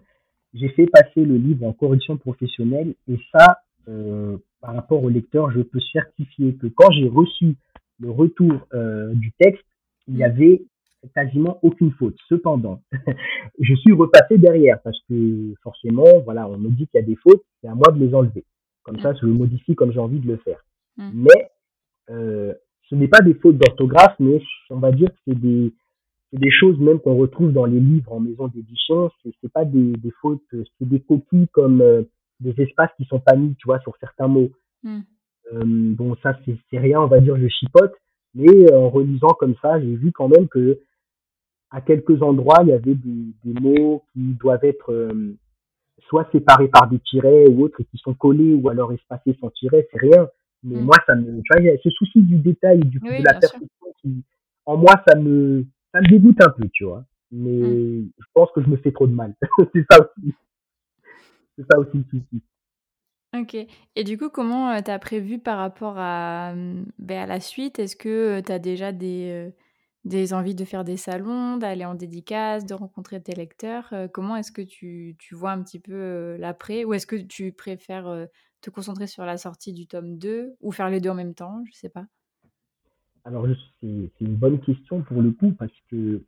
j'ai 0.54 0.70
fait 0.70 0.88
passer 0.88 1.26
le 1.26 1.36
livre 1.36 1.66
en 1.66 1.74
correction 1.74 2.18
professionnelle 2.18 2.96
et 3.10 3.20
ça, 3.34 3.60
heu, 3.90 4.42
par 4.62 4.74
rapport 4.74 5.04
au 5.04 5.10
lecteur, 5.10 5.52
je 5.52 5.62
peux 5.62 5.82
certifier 5.92 6.56
que 6.56 6.68
quand 6.68 6.90
j'ai 6.92 7.10
reçu 7.10 7.56
le 8.00 8.12
retour, 8.12 8.54
du 9.14 9.32
texte, 9.40 9.66
il 10.08 10.16
y 10.16 10.20
Mmh. 10.20 10.24
avait 10.24 10.62
quasiment 11.16 11.60
aucune 11.64 11.92
faute. 11.92 12.16
Cependant, 12.30 12.82
je 13.60 13.76
suis 13.76 13.94
repassé 13.94 14.38
derrière 14.38 14.82
parce 14.84 15.00
que 15.10 15.54
forcément, 15.64 16.20
voilà, 16.26 16.48
on 16.50 16.58
me 16.58 16.70
dit 16.70 16.88
qu'il 16.88 17.00
y 17.00 17.04
a 17.04 17.06
des 17.08 17.16
fautes, 17.16 17.44
c'est 17.62 17.68
à 17.70 17.76
moi 17.76 17.92
de 17.94 18.00
les 18.04 18.14
enlever. 18.14 18.46
Comme 18.84 18.98
Mmh. 18.98 19.02
ça, 19.02 19.14
je 19.14 19.26
le 19.26 19.34
modifie 19.34 19.76
comme 19.76 19.92
j'ai 19.92 20.00
envie 20.00 20.20
de 20.20 20.28
le 20.28 20.38
faire. 20.38 20.60
Mmh. 20.98 21.10
Mais 21.14 21.52
euh, 22.10 22.54
ce 22.90 22.96
n'est 22.96 23.08
pas 23.08 23.22
des 23.22 23.34
fautes 23.36 23.58
d'orthographe, 23.58 24.16
mais 24.20 24.42
on 24.70 24.80
va 24.80 24.92
dire 24.92 25.10
que 25.10 25.18
c'est 25.28 25.40
des, 25.40 25.74
c'est 26.32 26.40
des 26.40 26.52
choses 26.52 26.80
même 26.80 27.00
qu'on 27.00 27.16
retrouve 27.18 27.52
dans 27.54 27.66
les 27.66 27.80
livres 27.80 28.12
en 28.14 28.20
maison 28.20 28.48
d'édition. 28.48 29.12
C'est, 29.24 29.32
c'est 29.42 29.52
pas 29.52 29.66
des, 29.66 29.94
des 29.94 30.12
fautes, 30.22 30.42
euh, 30.54 30.64
c'est 30.80 30.88
des 30.88 31.00
coquilles 31.02 31.48
comme 31.52 31.82
euh, 31.82 32.04
des 32.40 32.60
espaces 32.62 32.92
qui 32.98 33.06
sont 33.06 33.20
pas 33.20 33.36
mis, 33.36 33.56
tu 33.56 33.66
vois, 33.68 33.80
sur 33.80 33.96
certains 34.00 34.28
mots. 34.28 34.52
Mmh. 34.84 35.00
Euh, 35.54 35.62
bon, 35.66 36.16
ça 36.24 36.38
c'est, 36.46 36.56
c'est 36.70 36.80
rien, 36.80 37.02
on 37.02 37.08
va 37.08 37.20
dire, 37.20 37.38
je 37.38 37.48
chipote. 37.48 37.94
Mais 38.36 38.72
euh, 38.72 38.78
en 38.80 38.90
relisant 38.90 39.30
comme 39.40 39.56
ça, 39.62 39.80
j'ai 39.80 39.96
vu 39.96 40.12
quand 40.12 40.28
même 40.30 40.48
que 40.48 40.80
à 41.72 41.82
quelques 41.82 42.22
endroits, 42.22 42.60
il 42.64 42.70
y 42.70 42.74
avait 42.74 42.96
des, 42.96 43.34
des 43.44 43.60
mots 43.60 44.04
qui 44.14 44.22
doivent 44.40 44.64
être 44.64 44.92
euh, 44.94 45.36
soit 46.08 46.30
séparés 46.32 46.70
par 46.70 46.88
des 46.90 47.00
tirets 47.00 47.48
ou 47.48 47.64
autres 47.64 47.82
et 47.82 47.86
qui 47.86 47.98
sont 47.98 48.14
collés 48.14 48.54
ou 48.54 48.70
alors 48.70 48.94
espacés 48.94 49.38
sans 49.42 49.50
tiret, 49.52 49.88
c'est 49.92 50.00
rien. 50.00 50.28
Mais 50.64 50.76
Mmh. 50.76 50.86
moi, 50.86 50.96
ça 51.06 51.16
me, 51.16 51.40
a 51.40 51.78
ce 51.84 51.90
souci 51.92 52.22
du 52.22 52.38
détail, 52.38 52.80
du 52.80 53.00
coup, 53.00 53.08
Oui, 53.08 53.20
de 53.20 53.24
la 53.26 53.34
perfection 53.36 53.88
qui, 54.02 54.24
en 54.66 54.78
moi, 54.78 54.94
ça 55.08 55.16
me, 55.18 55.66
ça 55.94 56.02
me 56.02 56.08
dégoûte 56.10 56.42
un 56.42 56.50
peu, 56.50 56.68
tu 56.74 56.86
vois. 56.86 57.06
Mais 57.32 57.50
Mmh. 57.52 58.10
je 58.18 58.26
pense 58.34 58.50
que 58.54 58.62
je 58.64 58.70
me 58.70 58.78
fais 58.78 58.92
trop 58.92 59.08
de 59.08 59.14
mal. 59.14 59.36
c'est 59.74 59.86
ça 59.92 60.00
aussi, 60.02 60.34
c'est 61.58 61.66
ça 61.70 61.80
aussi 61.80 61.98
le 61.98 62.04
souci. 62.04 62.42
OK 63.34 63.56
et 63.96 64.04
du 64.06 64.18
coup, 64.18 64.30
comment, 64.30 64.74
heu, 64.74 64.82
tu 64.82 64.90
as 64.90 65.00
prévu 65.00 65.38
par 65.40 65.58
rapport 65.58 65.96
à, 65.98 66.54
mmh, 66.56 66.86
beh, 67.00 67.18
à 67.18 67.26
la 67.26 67.40
suite? 67.42 67.78
Est-ce 67.80 67.96
que, 67.98 68.38
heu, 68.40 68.42
tu 68.42 68.52
as 68.52 68.60
déjà 68.60 68.94
des, 68.94 69.50
heu, 69.50 69.54
des 70.06 70.34
envies 70.34 70.56
de 70.56 70.64
faire 70.64 70.86
des 70.86 70.96
salons, 70.98 71.58
d'aller 71.58 71.84
en 71.84 71.94
dédicace, 71.96 72.66
de 72.66 72.74
rencontrer 72.74 73.22
tes 73.22 73.34
lecteurs? 73.36 73.90
Heu, 73.94 74.08
comment 74.08 74.38
est-ce 74.38 74.52
que 74.54 74.62
tu 74.62 75.16
tu 75.20 75.36
vois 75.36 75.52
un 75.52 75.62
petit 75.62 75.80
peu, 75.80 76.38
l'après? 76.40 76.86
Ou 76.86 76.94
est-ce 76.94 77.08
que 77.08 77.18
tu 77.18 77.52
préfères, 77.52 78.28
te 78.62 78.70
concentrer 78.70 79.08
sur 79.08 79.26
la 79.26 79.38
sortie 79.38 79.74
du 79.74 79.88
tome 79.88 80.18
2 80.18 80.56
ou 80.62 80.72
faire 80.72 80.90
les 80.90 81.02
2 81.02 81.10
en 81.10 81.16
même 81.16 81.36
temps? 81.36 81.64
Je 81.70 81.74
sais 81.78 81.90
pas. 81.90 82.06
Alors, 83.26 83.46
c'est 83.82 84.12
une 84.22 84.36
bonne 84.36 84.60
question 84.60 85.02
pour 85.04 85.22
le 85.22 85.32
coup 85.32 85.52
parce 85.52 85.74
que 85.90 86.24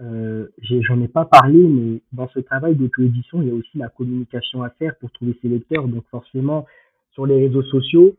euh, 0.00 0.48
j'en 0.62 1.00
ai 1.02 1.08
pas 1.08 1.24
parlé, 1.24 1.62
mais 1.62 2.02
dans 2.12 2.28
ce 2.28 2.40
travail 2.40 2.74
d'auto-édition, 2.74 3.42
il 3.42 3.48
y 3.48 3.50
a 3.50 3.54
aussi 3.54 3.78
la 3.78 3.88
communication 3.88 4.62
à 4.62 4.70
faire 4.70 4.96
pour 4.98 5.10
trouver 5.12 5.36
ses 5.42 5.48
lecteurs. 5.48 5.86
Donc, 5.88 6.04
forcément, 6.10 6.66
sur 7.12 7.26
les 7.26 7.46
réseaux 7.46 7.62
sociaux, 7.62 8.16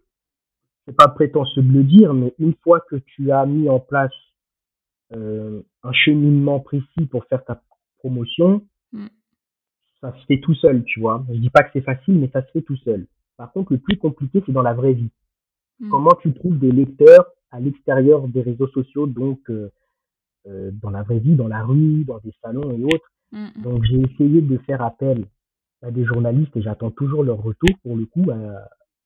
c'est 0.85 0.95
pas 0.95 1.07
prétentieux 1.07 1.61
de 1.61 1.71
le 1.71 1.83
dire, 1.83 2.13
mais 2.13 2.33
une 2.39 2.53
fois 2.63 2.81
que 2.81 2.95
tu 2.95 3.31
as 3.31 3.45
mis 3.45 3.69
en 3.69 3.79
place 3.79 4.13
euh, 5.13 5.61
un 5.83 5.93
cheminement 5.93 6.59
précis 6.59 7.05
pour 7.09 7.25
faire 7.25 7.43
ta 7.45 7.61
promotion, 7.99 8.61
Mmh. 8.93 9.07
ça 10.01 10.13
se 10.13 10.25
fait 10.25 10.39
tout 10.39 10.55
seul, 10.55 10.83
tu 10.83 10.99
vois. 10.99 11.23
Je 11.29 11.37
dis 11.37 11.49
pas 11.49 11.63
que 11.63 11.69
c'est 11.73 11.81
facile, 11.81 12.15
mais 12.15 12.29
ça 12.33 12.41
se 12.45 12.51
fait 12.51 12.61
tout 12.61 12.77
seul. 12.77 13.07
Par 13.37 13.51
contre, 13.51 13.73
le 13.73 13.79
plus 13.79 13.97
compliqué, 13.97 14.43
c'est 14.45 14.51
dans 14.51 14.61
la 14.61 14.73
vraie 14.73 14.93
vie. 14.93 15.11
Mmh. 15.79 15.89
Comment 15.89 16.15
tu 16.21 16.33
trouves 16.33 16.59
des 16.59 16.71
lecteurs 16.71 17.25
à 17.51 17.59
l'extérieur 17.59 18.27
des 18.27 18.41
réseaux 18.41 18.67
sociaux, 18.67 19.07
donc 19.07 19.39
euh, 19.49 19.71
euh, 20.47 20.71
dans 20.81 20.89
la 20.89 21.03
vraie 21.03 21.19
vie, 21.19 21.35
dans 21.35 21.47
la 21.47 21.63
rue, 21.63 22.03
dans 22.05 22.19
des 22.19 22.33
salons 22.41 22.71
et 22.71 22.83
autres. 22.83 23.11
Mmh 23.31 23.45
mh. 23.55 23.61
Donc 23.63 23.83
j'ai 23.83 23.99
essayé 24.01 24.41
de 24.41 24.57
faire 24.59 24.81
appel 24.81 25.25
à 25.81 25.91
des 25.91 26.05
journalistes 26.05 26.55
et 26.55 26.61
j'attends 26.61 26.91
toujours 26.91 27.23
leur 27.23 27.41
retour. 27.41 27.69
Pour 27.83 27.95
le 27.95 28.05
coup, 28.05 28.25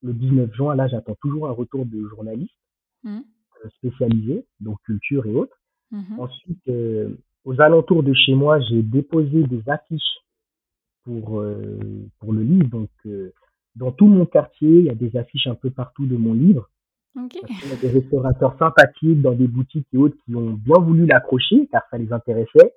le 0.01 0.13
19 0.13 0.53
juin, 0.53 0.75
là, 0.75 0.87
j'attends 0.87 1.15
toujours 1.21 1.47
un 1.47 1.51
retour 1.51 1.85
de 1.85 2.07
journalistes 2.07 2.51
Mmh. 3.03 3.19
euh, 3.63 3.69
spécialisés, 3.77 4.45
donc 4.59 4.79
culture 4.83 5.27
et 5.27 5.33
autres. 5.33 5.55
Mmh 5.91 6.19
Ensuite, 6.19 6.67
euh, 6.69 7.15
aux 7.43 7.61
alentours 7.61 8.01
de 8.01 8.13
chez 8.13 8.33
moi, 8.33 8.59
j'ai 8.61 8.81
déposé 8.81 9.43
des 9.43 9.61
affiches 9.69 10.17
pour, 11.03 11.43
pour 12.19 12.33
le 12.33 12.41
livre. 12.41 12.67
Donc, 12.69 12.89
dans 13.75 13.91
tout 13.91 14.07
mon 14.07 14.25
quartier, 14.25 14.79
il 14.79 14.85
y 14.85 14.89
a 14.89 14.95
des 14.95 15.15
affiches 15.15 15.45
un 15.45 15.53
peu 15.53 15.69
partout 15.69 16.07
de 16.07 16.17
mon 16.17 16.33
livre. 16.33 16.67
Qu'il 17.29 17.69
y 17.69 17.71
a 17.71 17.75
des 17.81 17.89
restaurateurs 17.89 18.57
sympathiques 18.59 19.21
dans 19.21 19.33
des 19.33 19.47
boutiques 19.47 19.87
et 19.93 19.97
autres 19.97 20.17
qui 20.25 20.35
ont 20.35 20.51
bien 20.51 20.79
voulu 20.81 21.05
l'accrocher 21.05 21.67
car 21.71 21.83
ça 21.89 21.97
les 21.97 22.11
intéressait. 22.11 22.73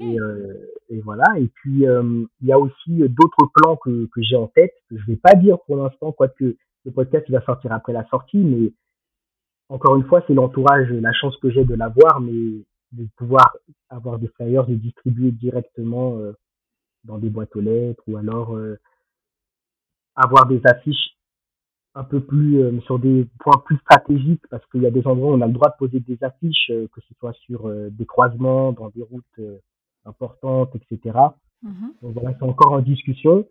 Et, 0.00 0.20
euh, 0.20 0.70
et 0.90 1.00
voilà. 1.00 1.24
Et 1.38 1.46
puis, 1.46 1.86
euh, 1.86 2.24
il 2.42 2.48
y 2.48 2.52
a 2.52 2.58
aussi 2.58 3.08
d'autres 3.08 3.50
plans 3.54 3.76
que, 3.76 4.06
que 4.06 4.20
j'ai 4.22 4.36
en 4.36 4.48
tête, 4.48 4.74
que 4.90 4.98
je 4.98 5.06
vais 5.06 5.16
pas 5.16 5.34
dire 5.34 5.58
pour 5.66 5.76
l'instant, 5.76 6.12
quoique 6.12 6.56
le 6.84 6.90
podcast 6.90 7.24
il 7.28 7.32
va 7.32 7.40
sortir 7.42 7.72
après 7.72 7.94
la 7.94 8.06
sortie, 8.08 8.38
mais 8.38 8.72
encore 9.70 9.96
une 9.96 10.04
fois, 10.04 10.22
c'est 10.26 10.34
l'entourage, 10.34 10.90
la 10.90 11.12
chance 11.14 11.36
que 11.38 11.50
j'ai 11.50 11.64
de 11.64 11.74
l'avoir, 11.74 12.20
mais 12.20 12.64
de 12.92 13.08
pouvoir 13.16 13.56
avoir 13.88 14.18
des 14.18 14.28
flyers 14.28 14.68
et 14.68 14.74
distribuer 14.74 15.30
directement 15.30 16.18
euh, 16.18 16.32
dans 17.04 17.16
des 17.16 17.30
boîtes 17.30 17.56
aux 17.56 17.62
lettres 17.62 18.02
ou 18.06 18.18
alors 18.18 18.54
avoir 20.14 20.46
des 20.46 20.60
affiches 20.66 21.16
un 21.94 22.04
peu 22.04 22.20
plus 22.20 22.60
euh, 22.62 22.80
sur 22.82 22.98
des 22.98 23.26
points 23.40 23.60
plus 23.64 23.76
stratégiques 23.78 24.42
parce 24.50 24.64
qu'il 24.66 24.82
y 24.82 24.86
a 24.86 24.90
des 24.90 25.06
endroits 25.06 25.30
où 25.32 25.34
on 25.34 25.40
a 25.42 25.46
le 25.46 25.52
droit 25.52 25.68
de 25.70 25.76
poser 25.78 26.00
des 26.00 26.18
affiches, 26.22 26.70
euh, 26.70 26.88
que 26.92 27.00
ce 27.02 27.14
soit 27.18 27.32
sur 27.34 27.68
euh, 27.68 27.90
des 27.90 28.06
croisements, 28.06 28.72
dans 28.72 28.88
des 28.90 29.02
routes 29.02 29.24
euh, 29.38 29.58
importantes, 30.06 30.74
etc. 30.74 31.18
Mmh 31.62 31.70
Donc 32.02 32.14
voilà, 32.14 32.34
c'est 32.38 32.44
encore 32.44 32.72
en 32.72 32.80
discussion. 32.80 33.46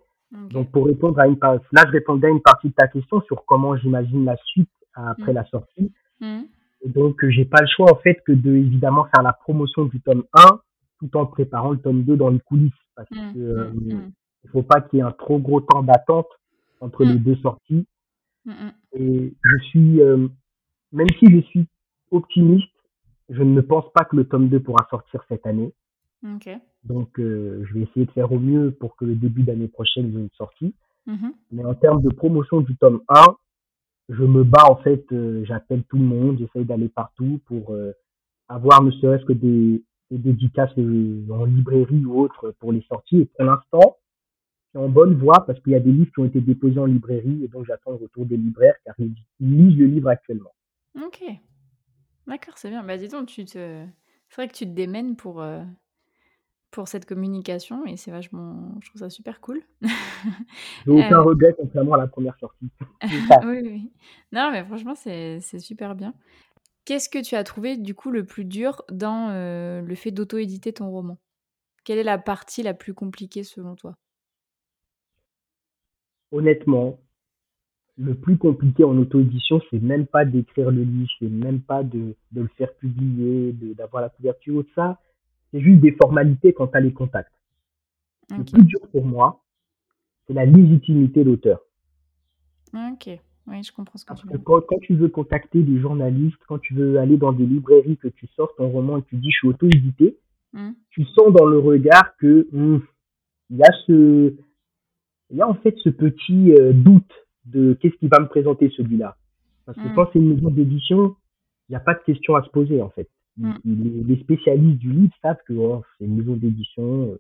Donc 0.52 0.72
pour 0.72 0.86
répondre 0.86 1.20
à 1.20 1.28
une 1.28 1.38
là 1.42 1.84
je 1.86 1.92
répondais 1.92 2.28
à 2.28 2.30
une 2.32 2.42
partie 2.42 2.70
de 2.70 2.74
ta 2.74 2.88
question 2.88 3.22
sur 3.22 3.44
comment 3.46 3.76
j'imagine 3.76 4.24
la 4.26 4.38
suite 4.46 4.70
après 4.94 5.32
Mmh. 5.34 5.36
la 5.36 5.46
sortie. 5.46 5.92
Mmh. 6.22 6.42
Et 6.84 6.90
donc, 6.90 7.24
euh, 7.24 7.30
j'ai 7.30 7.46
pas 7.46 7.62
le 7.62 7.68
choix, 7.68 7.92
en 7.92 7.96
fait, 7.98 8.22
que 8.26 8.32
de, 8.32 8.52
évidemment, 8.56 9.06
faire 9.14 9.24
la 9.24 9.34
promotion 9.34 9.86
du 9.86 10.02
tome 10.02 10.24
1, 10.34 10.60
tout 11.00 11.16
en 11.18 11.26
préparant 11.26 11.72
le 11.72 11.78
tome 11.80 12.04
2 12.04 12.16
dans 12.18 12.30
les 12.30 12.40
coulisses. 12.40 12.74
Parce 12.96 13.10
Mmh. 13.12 13.34
que, 13.34 13.40
euh. 13.40 13.72
Mmh. 13.74 14.12
il 14.44 14.50
faut 14.50 14.64
pas 14.64 14.82
qu'il 14.82 14.98
y 14.98 15.02
ait 15.02 15.06
un 15.06 15.12
trop 15.12 15.38
gros 15.40 15.62
temps 15.62 15.84
d'attente 15.84 16.28
entre 16.80 17.04
les 17.06 17.16
deux 17.16 17.36
sorties. 17.38 17.86
Mmh 18.46 18.52
mh. 18.52 18.72
Et 18.94 19.34
je 19.44 19.58
suis, 19.66 20.02
euh, 20.02 20.28
même 20.92 21.10
si 21.20 21.32
je 21.32 21.42
suis 21.48 21.68
optimiste, 22.12 22.68
je 23.30 23.44
ne 23.44 23.62
pense 23.62 23.86
pas 23.94 24.04
que 24.04 24.16
le 24.16 24.28
tome 24.28 24.50
2 24.50 24.60
pourra 24.60 24.88
sortir 24.90 25.24
cette 25.30 25.46
année. 25.46 25.74
Donc, 26.84 27.20
euh, 27.20 27.64
je 27.66 27.74
vais 27.74 27.82
essayer 27.82 28.06
de 28.06 28.12
faire 28.12 28.32
au 28.32 28.40
mieux 28.40 28.72
pour 28.72 28.96
que 28.96 29.06
le 29.06 29.16
début 29.16 29.44
d'année 29.44 29.68
prochaine, 29.68 30.08
il 30.08 30.14
y 30.14 30.18
ait 30.18 30.22
une 30.22 30.30
sortie. 30.38 30.74
Mmh 31.08 31.30
Mais 31.52 31.66
en 31.66 31.74
termes 31.76 32.02
de 32.02 32.10
promotion 32.10 32.62
du 32.62 32.76
tome 32.76 33.02
1, 33.10 33.36
je 34.10 34.24
me 34.24 34.44
bats 34.44 34.70
en 34.70 34.76
fait, 34.78 35.06
euh, 35.12 35.44
j'appelle 35.46 35.84
tout 35.84 35.98
le 35.98 36.04
monde, 36.04 36.38
j'essaye 36.40 36.66
d'aller 36.66 36.90
partout 36.90 37.40
pour 37.46 37.76
avoir 38.50 38.84
ne 38.84 38.92
serait-ce 38.92 39.26
que 39.26 39.34
des, 39.34 39.84
des 40.12 40.18
dédicaces 40.18 40.72
en 40.78 41.46
librairie 41.46 42.06
ou 42.06 42.20
autre 42.20 42.54
pour 42.60 42.72
les 42.74 42.82
sorties. 42.82 43.22
Et 43.22 43.26
pour 43.26 43.46
l'instant, 43.46 43.98
c'est 44.72 44.78
en 44.80 44.90
bonne 44.90 45.16
voie 45.16 45.46
parce 45.46 45.60
qu'il 45.60 45.74
y 45.74 45.76
a 45.76 45.80
des 45.80 45.92
livres 45.92 46.12
qui 46.14 46.20
ont 46.20 46.26
été 46.26 46.42
déposés 46.42 46.80
en 46.80 46.86
librairie 46.86 47.44
et 47.44 47.48
donc 47.48 47.66
j'attends 47.66 47.92
le 47.92 47.98
retour 47.98 48.26
des 48.26 48.38
libraires 48.38 48.76
car 48.86 48.96
ils, 49.00 49.14
lisent 49.40 49.78
le 49.78 49.86
livre 49.86 50.10
actuellement. 50.10 50.54
OK. 50.96 51.24
D'accord, 52.28 52.58
c'est 52.58 52.70
bien. 52.70 52.84
Bah, 52.84 52.98
dis 52.98 53.08
donc, 53.08 53.28
tu 53.28 53.46
te 53.46 53.86
c'est 54.30 54.36
vrai 54.36 54.48
que 54.48 54.54
tu 54.54 54.66
te 54.66 54.72
démènes 54.72 55.18
pour, 55.18 55.44
pour 56.72 56.88
cette 56.88 57.06
communication 57.06 57.86
et 57.86 57.98
c'est 57.98 58.12
vachement 58.12 58.78
je 58.82 58.90
trouve 58.90 59.00
ça 59.00 59.10
super 59.10 59.42
cool. 59.42 59.62
J'ai 60.86 60.92
aucun 60.92 61.20
Heu, 61.20 61.22
regret 61.22 61.54
contrairement 61.58 61.94
à 61.94 61.98
la 61.98 62.08
première 62.08 62.38
sortie. 62.40 62.70
Oui, 63.44 63.62
oui. 63.64 63.92
Non, 64.32 64.52
mais 64.52 64.64
franchement, 64.64 64.96
c'est 64.96 65.40
super 65.60 65.96
bien. 65.96 66.14
Qu'est-ce 66.86 67.10
que 67.10 67.20
tu 67.24 67.36
as 67.36 67.44
trouvé, 67.44 67.78
du 67.78 67.96
coup, 67.96 68.12
le 68.12 68.26
plus 68.26 68.46
dur 68.46 68.84
dans, 68.92 69.32
heu, 69.32 69.82
le 69.82 69.96
fait 69.96 70.12
d'auto-éditer 70.12 70.74
ton 70.74 70.90
roman? 70.90 71.18
Quelle 71.84 72.00
est 72.00 72.04
la 72.04 72.18
partie 72.18 72.64
la 72.64 72.74
plus 72.74 72.94
compliquée 72.94 73.44
selon 73.44 73.76
toi? 73.76 73.96
Honnêtement, 76.32 77.00
le 77.98 78.16
plus 78.16 78.38
compliqué 78.38 78.84
en 78.84 78.98
auto-édition, 78.98 79.62
c'est 79.70 79.82
même 79.82 80.08
pas 80.08 80.26
d'écrire 80.26 80.72
le 80.72 80.84
livre, 80.84 81.10
c'est 81.20 81.30
même 81.30 81.62
pas 81.62 81.84
de, 81.84 82.16
de 82.32 82.42
le 82.42 82.48
faire 82.58 82.74
publier, 82.76 83.52
de- 83.54 83.74
d'avoir 83.74 84.02
la 84.02 84.10
couverture, 84.10 84.64
tout 84.64 84.74
ça. 84.76 85.00
C'est 85.52 85.60
juste 85.62 85.82
des 85.82 85.92
formalités 86.02 86.54
quand 86.54 86.68
tu 86.68 86.78
as 86.78 86.82
les 86.82 86.94
contacts. 86.94 87.34
Le 88.32 88.42
OK. 88.42 88.52
plus 88.52 88.64
dur 88.64 88.80
pour 88.92 89.06
moi, 89.06 89.44
c'est 90.26 90.34
la 90.34 90.46
légitimité 90.46 91.24
d'auteur. 91.26 91.60
OK. 92.74 93.10
Oui, 93.48 93.64
je 93.64 93.72
comprends 93.74 93.98
ce 93.98 94.06
que 94.06 94.10
Parce 94.10 94.22
tu 94.22 94.28
que 94.28 94.32
veux 94.34 94.38
dire. 94.38 94.46
quand, 94.46 94.62
quand 94.62 94.80
tu 94.80 94.96
veux 94.96 95.10
contacter 95.10 95.62
des 95.62 95.80
journalistes, 95.80 96.38
quand 96.48 96.60
tu 96.60 96.74
veux 96.74 96.98
aller 97.00 97.18
dans 97.18 97.34
des 97.34 97.46
librairies, 97.46 97.98
que 97.98 98.08
tu 98.08 98.28
sors 98.28 98.56
ton 98.56 98.70
roman 98.70 98.98
et 98.98 99.02
que 99.02 99.10
tu 99.10 99.18
dis 99.18 99.32
je 99.32 99.38
suis 99.40 99.48
auto-édité, 99.48 100.18
Mmh. 100.54 100.72
tu 100.90 101.06
sens 101.06 101.32
dans 101.34 101.46
le 101.46 101.60
regard 101.60 102.18
que 102.18 102.46
hmm, 102.52 102.82
il 103.52 103.58
y 103.58 103.64
a 103.64 103.72
ce, 103.88 104.34
il 105.32 105.38
y 105.38 105.42
a 105.42 105.48
en 105.48 105.56
fait 105.56 105.76
ce 105.84 105.90
petit 105.90 106.54
euh, 106.54 106.74
doute 106.74 107.12
de 107.46 107.74
qu'est-ce 107.82 107.96
qui 107.96 108.08
va 108.08 108.20
me 108.20 108.28
présenter 108.28 108.70
celui-là. 108.70 109.16
Parce 109.66 109.78
que 109.78 109.88
Mm. 109.88 109.96
quand 109.96 110.08
c'est 110.12 110.20
une 110.20 110.36
maison 110.36 110.50
d'édition, 110.50 111.16
il 111.70 111.72
n'y 111.74 111.76
a 111.76 111.80
pas 111.80 111.94
de 111.94 112.04
question 112.06 112.36
à 112.36 112.44
se 112.44 112.50
poser 112.50 112.82
en 112.82 112.90
fait. 112.90 113.08
Mm. 113.38 113.54
les 114.08 114.18
spécialistes 114.20 114.80
du 114.80 114.92
livre 114.92 115.14
savent 115.22 115.38
que 115.48 115.54
oh, 115.54 115.84
c'est 115.98 116.06
une 116.06 116.18
maison 116.18 116.36
d'édition. 116.36 117.18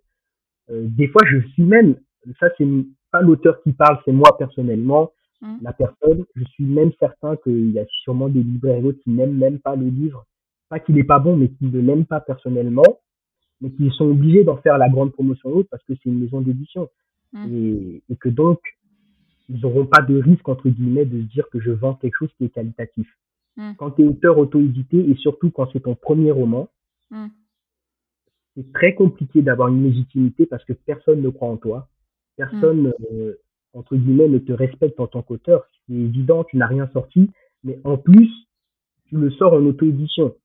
Euh, 0.69 0.87
des 0.89 1.07
fois, 1.07 1.21
je 1.29 1.39
suis 1.49 1.63
même, 1.63 1.95
ça 2.39 2.49
c'est 2.57 2.67
pas 3.11 3.21
l'auteur 3.21 3.61
qui 3.63 3.71
parle, 3.73 3.97
c'est 4.05 4.11
moi 4.11 4.37
personnellement, 4.37 5.11
Mm. 5.41 5.57
la 5.61 5.73
personne. 5.73 6.25
Je 6.35 6.43
suis 6.45 6.65
même 6.65 6.91
certain 6.99 7.35
qu'il 7.37 7.71
y 7.71 7.79
a 7.79 7.85
sûrement 8.03 8.29
des 8.29 8.43
libraires 8.43 8.77
et 8.77 8.83
autres 8.83 8.99
qui 9.03 9.09
n'aiment 9.09 9.37
même 9.37 9.59
pas 9.59 9.75
le 9.75 9.87
livre. 9.87 10.25
Pas 10.69 10.79
qu'il 10.79 10.97
est 10.97 11.03
pas 11.03 11.19
bon, 11.19 11.35
mais 11.35 11.49
qui 11.49 11.65
ne 11.65 11.79
l'aiment 11.79 12.05
pas 12.05 12.21
personnellement, 12.21 12.99
mais 13.59 13.71
qui 13.71 13.89
sont 13.91 14.05
obligés 14.05 14.43
d'en 14.43 14.57
faire 14.57 14.77
la 14.77 14.89
grande 14.89 15.11
promotion 15.11 15.49
et 15.49 15.53
autres 15.53 15.69
parce 15.69 15.83
que 15.83 15.93
c'est 15.95 16.09
une 16.09 16.19
maison 16.19 16.41
d'édition. 16.41 16.89
Mm. 17.33 17.55
Et, 17.55 18.03
et 18.09 18.15
que 18.15 18.29
donc, 18.29 18.59
ils 19.49 19.59
n'auront 19.61 19.85
pas 19.85 20.01
de 20.01 20.17
risque, 20.17 20.47
entre 20.47 20.69
guillemets, 20.69 21.05
de 21.05 21.21
se 21.21 21.27
dire 21.27 21.49
que 21.49 21.59
je 21.59 21.71
vends 21.71 21.95
quelque 21.95 22.15
chose 22.17 22.31
qui 22.37 22.45
est 22.45 22.49
qualitatif. 22.49 23.07
Mm. 23.57 23.71
Quand 23.77 23.91
tu 23.91 24.03
es 24.03 24.07
auteur 24.07 24.37
auto-édité, 24.37 25.09
et 25.09 25.15
surtout 25.15 25.51
quand 25.51 25.69
c'est 25.73 25.81
ton 25.81 25.95
premier 25.95 26.31
roman, 26.31 26.69
Mm. 27.11 27.27
c'est 28.55 28.73
très 28.73 28.95
compliqué 28.95 29.41
d'avoir 29.41 29.67
une 29.67 29.83
légitimité 29.83 30.45
parce 30.45 30.63
que 30.65 30.73
personne 30.73 31.21
ne 31.21 31.29
croit 31.29 31.49
en 31.49 31.57
toi. 31.57 31.87
Personne, 32.37 32.93
euh, 33.11 33.35
entre 33.73 33.95
guillemets, 33.97 34.29
ne 34.29 34.39
te 34.39 34.53
respecte 34.53 34.99
en 34.99 35.07
tant 35.07 35.21
qu'auteur. 35.21 35.65
C'est 35.87 35.93
évident, 35.93 36.43
tu 36.45 36.57
n'as 36.57 36.67
rien 36.67 36.89
sorti, 36.93 37.29
mais 37.63 37.79
en 37.83 37.97
plus, 37.97 38.29
tu 39.07 39.17
le 39.17 39.29
sors 39.31 39.53
en 39.53 39.65
auto-édition. 39.65 40.35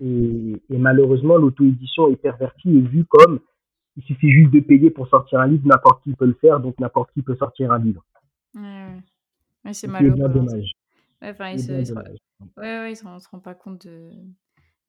Et, 0.00 0.56
et 0.70 0.78
malheureusement, 0.78 1.36
l'auto-édition 1.36 2.10
est 2.10 2.16
pervertie 2.16 2.70
et 2.70 2.80
vue 2.80 3.04
comme 3.04 3.40
il 3.96 4.02
suffit 4.04 4.30
juste 4.30 4.50
de 4.52 4.60
payer 4.60 4.90
pour 4.90 5.08
sortir 5.08 5.40
un 5.40 5.46
livre, 5.46 5.66
n'importe 5.66 6.02
qui 6.02 6.12
peut 6.14 6.26
le 6.26 6.34
faire, 6.34 6.60
donc 6.60 6.78
n'importe 6.78 7.12
qui 7.12 7.22
peut 7.22 7.36
sortir 7.36 7.72
un 7.72 7.78
livre. 7.78 8.04
Ouais, 8.54 8.62
ouais. 8.62 9.02
Ouais, 9.64 9.74
c'est 9.74 9.86
malheureux. 9.88 10.14
bien 10.16 10.26
hein. 10.26 10.28
dommage. 10.28 10.72
Ouais, 11.22 11.30
enfin, 11.30 11.50
ils 11.50 11.60
se, 11.60 11.72
ils 11.72 11.86
se- 11.86 11.92
dommage. 11.92 12.16
ouais, 12.56 12.78
ouais, 12.80 12.92
ils 12.92 12.96
se, 12.96 13.02
se 13.02 13.28
rendent 13.28 13.42
pas 13.42 13.54
compte 13.54 13.86
de, 13.86 14.10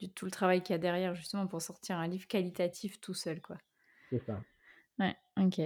de 0.02 0.08
tout 0.08 0.26
le 0.26 0.32
travail 0.32 0.62
qu'il 0.62 0.74
y 0.74 0.76
a 0.76 0.80
derrière, 0.80 1.16
justement, 1.16 1.48
pour 1.48 1.62
sortir 1.62 1.98
un 1.98 2.08
livre 2.08 2.28
qualitatif 2.28 3.00
tout 3.00 3.14
seul, 3.14 3.42
quoi. 3.42 3.58
C'est 4.10 4.24
ça. 4.26 4.42
Ouais, 5.00 5.16
ok. 5.38 5.60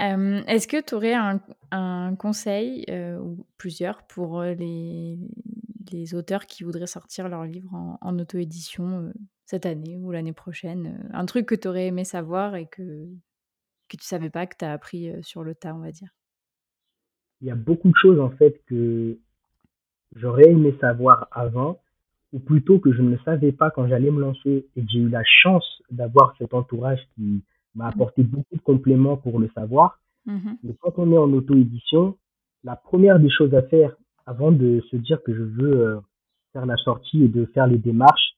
Euh, 0.00 0.42
Est-ce 0.46 0.66
que 0.66 0.80
tu 0.80 0.94
aurais 0.94 1.14
un, 1.14 1.40
un 1.70 2.16
conseil, 2.16 2.84
euh, 2.88 3.18
ou 3.18 3.46
plusieurs, 3.58 4.02
pour 4.06 4.40
euh, 4.40 4.54
les, 4.54 5.18
les 5.92 6.14
auteurs 6.14 6.46
qui 6.46 6.64
voudraient 6.64 6.86
sortir 6.86 7.28
leur 7.28 7.44
livre 7.44 7.74
en, 7.74 7.98
en 8.00 8.18
auto-édition 8.18 9.06
euh, 9.06 9.12
cette 9.44 9.66
année 9.66 9.96
ou 9.96 10.10
l'année 10.10 10.32
prochaine 10.32 10.98
euh, 10.98 11.08
Un 11.12 11.26
truc 11.26 11.46
que 11.46 11.54
tu 11.54 11.68
aurais 11.68 11.86
aimé 11.86 12.04
savoir 12.04 12.56
et 12.56 12.66
que, 12.66 13.06
que 13.88 13.96
tu 13.96 14.04
savais 14.04 14.30
pas, 14.30 14.46
que 14.46 14.56
tu 14.58 14.64
as 14.64 14.72
appris 14.72 15.10
euh, 15.10 15.22
sur 15.22 15.44
le 15.44 15.54
tas, 15.54 15.74
on 15.74 15.80
va 15.80 15.90
dire. 15.90 16.08
Il 17.40 17.48
y 17.48 17.50
a 17.50 17.56
beaucoup 17.56 17.88
de 17.88 17.96
choses 18.00 18.20
en 18.20 18.30
fait 18.30 18.62
que 18.66 19.18
j'aurais 20.16 20.50
aimé 20.50 20.74
savoir 20.80 21.28
avant, 21.32 21.80
ou 22.32 22.38
plutôt 22.38 22.78
que 22.78 22.92
je 22.92 23.02
ne 23.02 23.16
savais 23.18 23.52
pas 23.52 23.70
quand 23.70 23.86
j'allais 23.86 24.10
me 24.10 24.20
lancer 24.20 24.66
et 24.74 24.82
que 24.82 24.90
j'ai 24.90 24.98
eu 24.98 25.08
la 25.08 25.24
chance 25.24 25.82
d'avoir 25.90 26.34
cet 26.38 26.54
entourage 26.54 27.00
qui 27.14 27.42
m'a 27.74 27.88
apporté 27.88 28.22
beaucoup 28.22 28.56
de 28.56 28.62
compléments 28.62 29.16
pour 29.16 29.38
le 29.38 29.48
savoir. 29.54 30.00
Mhm. 30.26 30.58
Mais 30.62 30.74
quand 30.80 30.94
on 30.96 31.12
est 31.12 31.18
en 31.18 31.32
auto-édition, 31.32 32.16
la 32.62 32.76
première 32.76 33.20
des 33.20 33.30
choses 33.30 33.54
à 33.54 33.62
faire 33.62 33.94
avant 34.26 34.52
de 34.52 34.80
se 34.90 34.96
dire 34.96 35.22
que 35.22 35.34
je 35.34 35.42
veux 35.42 35.80
euh, 35.80 36.00
faire 36.52 36.66
la 36.66 36.76
sortie 36.76 37.24
et 37.24 37.28
de 37.28 37.46
faire 37.46 37.66
les 37.66 37.78
démarches, 37.78 38.36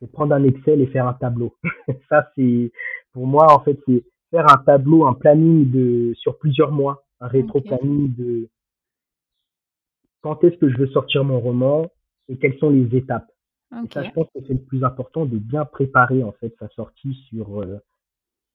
c'est 0.00 0.10
prendre 0.10 0.34
un 0.34 0.44
Excel 0.44 0.80
et 0.80 0.86
faire 0.86 1.06
un 1.06 1.14
tableau. 1.14 1.54
Ça, 2.08 2.30
c'est, 2.34 2.72
pour 3.12 3.26
moi, 3.26 3.52
en 3.52 3.60
fait, 3.60 3.78
c'est 3.86 4.04
faire 4.30 4.46
un 4.50 4.62
tableau, 4.64 5.06
un 5.06 5.14
planning 5.14 5.70
de, 5.70 6.12
sur 6.14 6.38
plusieurs 6.38 6.72
mois, 6.72 7.04
un 7.20 7.28
rétro-planning 7.28 8.14
de 8.14 8.48
quand 10.22 10.42
est-ce 10.44 10.56
que 10.56 10.68
je 10.68 10.76
veux 10.76 10.88
sortir 10.88 11.24
mon 11.24 11.38
roman 11.38 11.86
et 12.28 12.36
quelles 12.36 12.58
sont 12.58 12.70
les 12.70 12.96
étapes. 12.96 13.30
Et 13.72 13.92
ça, 13.92 14.02
je 14.02 14.10
pense 14.10 14.26
que 14.34 14.40
c'est 14.46 14.54
le 14.54 14.60
plus 14.60 14.84
important 14.84 15.26
de 15.26 15.38
bien 15.38 15.64
préparer, 15.64 16.22
en 16.22 16.32
fait, 16.32 16.54
sa 16.58 16.68
sortie 16.70 17.14
sur, 17.28 17.62
euh, 17.62 17.78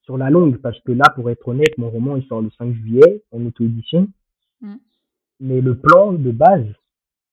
sur 0.04 0.18
la 0.18 0.30
longue, 0.30 0.58
parce 0.58 0.80
que 0.82 0.92
là, 0.92 1.06
pour 1.16 1.30
être 1.30 1.48
honnête, 1.48 1.78
mon 1.78 1.90
roman, 1.90 2.16
il 2.16 2.26
sort 2.28 2.42
le 2.42 2.50
5 2.58 2.74
juillet 2.74 3.24
en 3.32 3.46
auto-édition. 3.46 4.08
Mm. 4.62 4.76
Mais 5.42 5.60
le 5.60 5.76
plan 5.78 6.14
de 6.14 6.32
base, 6.32 6.66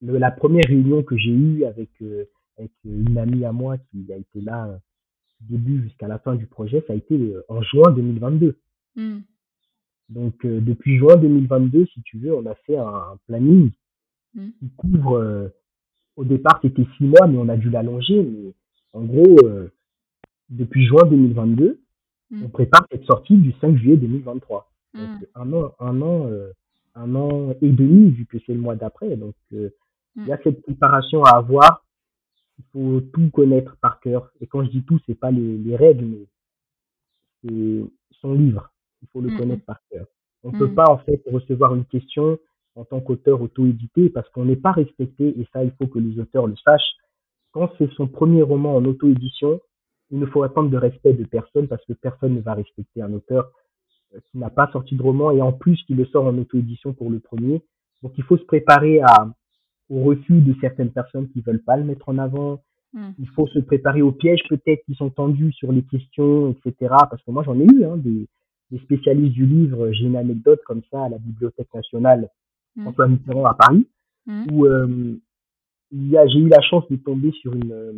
le- 0.03 0.19
la 0.19 0.31
première 0.31 0.65
réunion 0.67 1.03
que 1.03 1.17
j'ai 1.17 1.31
eue 1.31 1.65
avec, 1.65 1.91
euh, 2.03 2.25
avec 2.59 2.73
une 2.85 3.17
amie 3.19 3.45
à 3.45 3.53
moi 3.53 3.77
qui 3.79 4.13
a 4.13 4.17
été 4.17 4.41
là 4.41 4.67
euh, 4.69 4.77
du 5.43 5.57
début 5.59 5.83
jusqu'à 5.85 6.09
la 6.09 6.19
fin 6.19 6.35
du 6.35 6.47
projet, 6.47 6.83
ça 6.87 6.95
a 6.95 6.97
été 6.97 7.15
euh, 7.17 7.43
en 7.49 7.63
juin 7.63 7.93
2022. 7.93 8.57
Mm. 8.97 9.19
Donc, 10.09 10.45
euh, 10.45 10.61
depuis 10.61 10.97
juin 10.97 11.17
2022, 11.17 11.87
si 11.87 12.03
tu 12.03 12.19
veux, 12.19 12.35
on 12.35 12.47
a 12.47 12.55
fait 12.67 12.77
un, 12.77 12.87
un 12.87 13.17
planning 13.27 13.71
Mm. 14.35 14.49
qui 14.59 14.69
couvre, 14.77 15.19
euh, 15.19 15.49
au 16.17 16.25
départ, 16.25 16.59
c'était 16.63 16.87
six 16.97 17.05
mois, 17.05 17.27
mais 17.29 17.39
on 17.39 17.49
a 17.49 17.57
dû 17.57 17.71
l'allonger. 17.71 18.23
Mais 18.23 18.53
en 18.93 19.05
gros, 19.05 19.37
euh, 19.45 19.69
depuis 20.51 20.85
juin 20.87 21.07
2022, 21.09 21.81
Mm. 22.31 22.43
on 22.45 22.49
prépare 22.51 22.87
cette 22.91 23.05
sortie 23.05 23.37
du 23.37 23.53
5 23.61 23.77
juillet 23.79 23.97
2023. 23.97 24.71
Mm. 24.95 24.99
Donc, 24.99 25.29
un 25.35 25.53
an, 25.55 25.73
un 25.81 26.03
an, 26.03 26.27
euh, 26.31 26.51
un 26.95 27.15
an 27.15 27.55
et 27.61 27.71
demi, 27.71 28.11
vu 28.11 28.27
que 28.27 28.39
c'est 28.47 28.55
le 28.55 28.61
mois 28.61 28.77
d'après. 28.77 29.17
Donc, 29.17 29.35
euh, 29.53 29.71
il 30.17 30.27
y 30.27 30.33
a 30.33 30.39
cette 30.43 30.63
préparation 30.63 31.23
à 31.25 31.37
avoir. 31.37 31.85
Il 32.59 32.65
faut 32.73 33.01
tout 33.13 33.31
connaître 33.31 33.77
par 33.81 34.01
cœur. 34.01 34.31
Et 34.41 34.47
quand 34.47 34.65
je 34.65 34.71
dis 34.71 34.83
tout, 34.83 34.99
c'est 35.07 35.15
pas 35.15 35.31
les, 35.31 35.57
les 35.59 35.77
règles, 35.77 36.05
mais 36.07 36.27
c'est 37.45 37.85
son 38.21 38.35
livre. 38.35 38.71
Il 39.03 39.09
faut 39.09 39.21
le 39.21 39.31
Mhm. 39.31 39.37
connaître 39.39 39.65
par 39.65 39.81
cœur. 39.91 40.07
On 40.43 40.51
Mhm. 40.53 40.59
peut 40.59 40.75
pas, 40.75 40.87
en 40.91 40.99
fait, 40.99 41.23
recevoir 41.31 41.75
une 41.75 41.85
question 41.85 42.39
en 42.75 42.85
tant 42.85 43.01
qu'auteur 43.01 43.41
auto-édité 43.43 44.09
parce 44.11 44.29
qu'on 44.31 44.45
n'est 44.45 44.57
pas 44.57 44.73
respecté. 44.73 45.39
Et 45.41 45.47
ça, 45.53 45.63
il 45.65 45.73
faut 45.73 45.87
que 45.87 45.99
les 45.99 46.19
auteurs 46.21 46.47
le 46.47 46.57
sachent. 46.57 46.95
Quand 47.53 47.71
c'est 47.79 47.91
son 47.93 48.07
premier 48.09 48.43
roman 48.43 48.77
en 48.77 48.85
auto-édition, 48.85 49.61
il 50.11 50.19
ne 50.19 50.27
faut 50.27 50.43
attendre 50.43 50.71
de 50.71 50.77
respect 50.77 51.13
de 51.13 51.25
personne 51.25 51.69
parce 51.69 51.85
que 51.87 51.93
personne 51.93 52.35
ne 52.35 52.41
va 52.41 52.55
respecter 52.55 53.03
un 53.03 53.13
auteur 53.13 53.51
qui 54.31 54.39
n'a 54.39 54.51
pas 54.51 54.71
sorti 54.73 54.97
de 54.97 55.03
roman 55.03 55.31
et 55.31 55.43
en 55.43 55.53
plus 55.53 55.83
qui 55.85 55.95
le 55.95 56.07
sort 56.07 56.27
en 56.27 56.37
auto-édition 56.39 56.93
pour 56.95 57.11
le 57.11 57.21
premier. 57.21 57.63
Donc 58.03 58.13
il 58.17 58.25
faut 58.25 58.37
se 58.37 58.45
préparer 58.45 59.01
à, 59.01 59.29
au 59.91 60.03
refus 60.05 60.41
de 60.41 60.55
certaines 60.61 60.91
personnes 60.93 61.29
qui 61.31 61.41
veulent 61.41 61.63
pas 61.63 61.77
le 61.77 61.85
mettre 61.85 62.09
en 62.09 62.19
avant. 62.19 62.63
Mm. 62.95 63.11
Il 63.19 63.29
faut 63.29 63.47
se 63.49 63.59
préparer 63.59 64.03
aux 64.03 64.13
pièges 64.13 64.43
peut-être 64.49 64.85
qui 64.87 64.95
sont 64.95 65.11
tendus 65.11 65.53
sur 65.53 65.73
les 65.73 65.83
questions, 65.83 66.51
etc. 66.51 66.95
Parce 67.11 67.23
que 67.23 67.31
moi 67.31 67.43
j'en 67.45 67.59
ai 67.59 67.65
eu 67.65 67.85
hein, 67.85 67.97
des, 67.97 68.27
des 68.71 68.79
spécialistes 68.81 69.35
du 69.35 69.47
livre. 69.47 69.93
J'ai 69.93 70.07
une 70.07 70.17
anecdote 70.17 70.61
comme 70.65 70.83
ça 70.91 71.05
à 71.05 71.09
la 71.09 71.19
Bibliothèque 71.19 71.73
nationale 71.75 72.29
Mm. 72.77 72.83
François 72.83 73.09
Mitterrand 73.09 73.45
à 73.47 73.55
Paris 73.55 73.87
Mm. 74.29 74.45
où 74.53 74.67
euh, 74.67 75.17
j'ai 75.91 76.39
eu 76.39 76.49
la 76.49 76.61
chance 76.61 76.85
de 76.91 76.97
tomber 76.97 77.33
sur 77.33 77.55
une, 77.55 77.73
euh, 77.73 77.93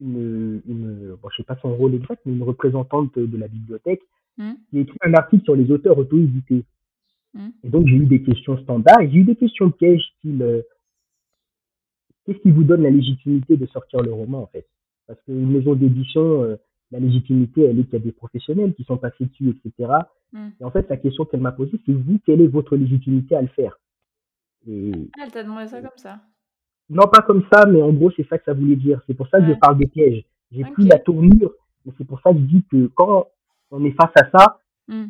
une, 0.00 0.62
une 0.68 1.16
bon, 1.20 1.28
je 1.30 1.38
sais 1.38 1.42
pas 1.42 1.58
son 1.60 1.74
rôle 1.74 1.94
exact, 1.94 2.22
mais 2.24 2.32
une 2.32 2.44
représentante 2.44 3.18
de 3.18 3.36
la 3.36 3.48
bibliothèque 3.48 4.02
Mm. 4.36 4.52
qui 4.70 4.78
a 4.78 4.80
écrit 4.80 4.98
un 5.02 5.14
article 5.14 5.44
sur 5.44 5.54
les 5.56 5.70
auteurs 5.70 5.96
auto-édités. 5.98 6.64
Mm. 7.34 7.48
Et 7.62 7.68
donc, 7.68 7.86
j'ai 7.86 7.96
eu 7.96 8.06
des 8.06 8.22
questions 8.22 8.58
standards 8.58 9.00
et 9.00 9.10
j'ai 9.10 9.18
eu 9.18 9.24
des 9.24 9.36
questions 9.36 9.70
pièges, 9.70 10.02
style, 10.18 10.42
euh, 10.42 10.62
qu'est-ce 12.24 12.38
qui 12.38 12.50
vous 12.50 12.64
donne 12.64 12.82
la 12.82 12.90
légitimité 12.90 13.56
de 13.56 13.66
sortir 13.66 14.00
le 14.02 14.12
roman, 14.12 14.42
en 14.42 14.46
fait? 14.46 14.66
Parce 15.06 15.20
qu'une 15.22 15.50
maison 15.52 15.74
d'édition, 15.74 16.42
euh, 16.42 16.56
la 16.90 16.98
légitimité, 17.00 17.62
elle 17.62 17.78
est 17.78 17.84
qu'il 17.84 17.92
y 17.94 17.96
a 17.96 18.04
des 18.04 18.12
professionnels 18.12 18.74
qui 18.74 18.84
sont 18.84 18.96
passés 18.96 19.26
dessus, 19.26 19.50
etc. 19.50 19.92
Mm. 20.32 20.48
Et 20.60 20.64
en 20.64 20.70
fait, 20.70 20.88
la 20.88 20.96
question 20.96 21.24
qu'elle 21.24 21.40
m'a 21.40 21.52
posée, 21.52 21.78
c'est 21.86 21.92
vous, 21.92 22.18
quelle 22.24 22.40
est 22.40 22.46
votre 22.48 22.76
légitimité 22.76 23.36
à 23.36 23.42
le 23.42 23.48
faire? 23.48 23.78
Et 24.66 24.92
Ah, 25.18 25.24
elle 25.26 25.32
t'a 25.32 25.42
demandé 25.44 25.66
ça 25.68 25.80
comme 25.80 25.90
ça. 25.96 26.20
non, 26.88 27.06
pas 27.06 27.22
comme 27.22 27.44
ça, 27.52 27.66
mais 27.66 27.82
en 27.82 27.92
gros, 27.92 28.10
c'est 28.16 28.26
ça 28.28 28.38
que 28.38 28.44
ça 28.44 28.54
voulait 28.54 28.76
dire. 28.76 29.00
C'est 29.06 29.14
pour 29.14 29.28
ça 29.28 29.38
que 29.38 29.44
Ouais. 29.44 29.54
je 29.54 29.58
parle 29.58 29.78
des 29.78 29.86
pièges. 29.86 30.24
J'ai 30.52 30.64
Ok. 30.64 30.72
pris 30.72 30.84
la 30.86 30.98
tournure, 30.98 31.52
mais 31.84 31.92
c'est 31.98 32.04
pour 32.06 32.20
ça 32.20 32.32
que 32.32 32.38
je 32.38 32.44
dis 32.44 32.64
que 32.70 32.86
quand 32.94 33.28
on 33.76 33.84
est 33.84 33.92
face 33.92 34.12
à 34.16 34.30
ça, 34.36 34.58
Mm. 34.88 35.04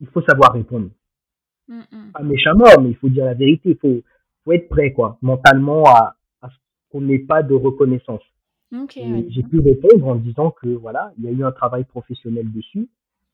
il 0.00 0.06
faut 0.08 0.22
savoir 0.22 0.52
répondre. 0.54 0.88
Mm, 1.68 1.80
mm. 1.92 2.12
Pas 2.14 2.22
méchamment, 2.22 2.64
mais 2.82 2.90
il 2.90 2.96
faut 2.96 3.08
dire 3.10 3.24
la 3.26 3.34
vérité. 3.34 3.70
Il 3.70 3.76
faut, 3.76 4.00
faut 4.44 4.52
être 4.52 4.68
prêt, 4.68 4.92
quoi, 4.92 5.18
mentalement, 5.22 5.84
à, 5.86 6.16
à 6.42 6.48
ce 6.48 6.54
qu'on 6.90 7.02
n'ait 7.02 7.18
pas 7.18 7.42
de 7.42 7.54
reconnaissance. 7.54 8.22
Ok, 8.74 8.96
Et 8.96 9.02
ouais. 9.12 9.26
j'ai 9.30 9.42
pu 9.42 9.60
répondre 9.60 10.06
en 10.08 10.14
disant 10.16 10.50
que 10.50 10.68
voilà, 10.68 11.12
il 11.18 11.24
y 11.24 11.28
a 11.28 11.32
eu 11.32 11.44
un 11.44 11.52
travail 11.52 11.84
professionnel 11.84 12.50
dessus, 12.52 12.88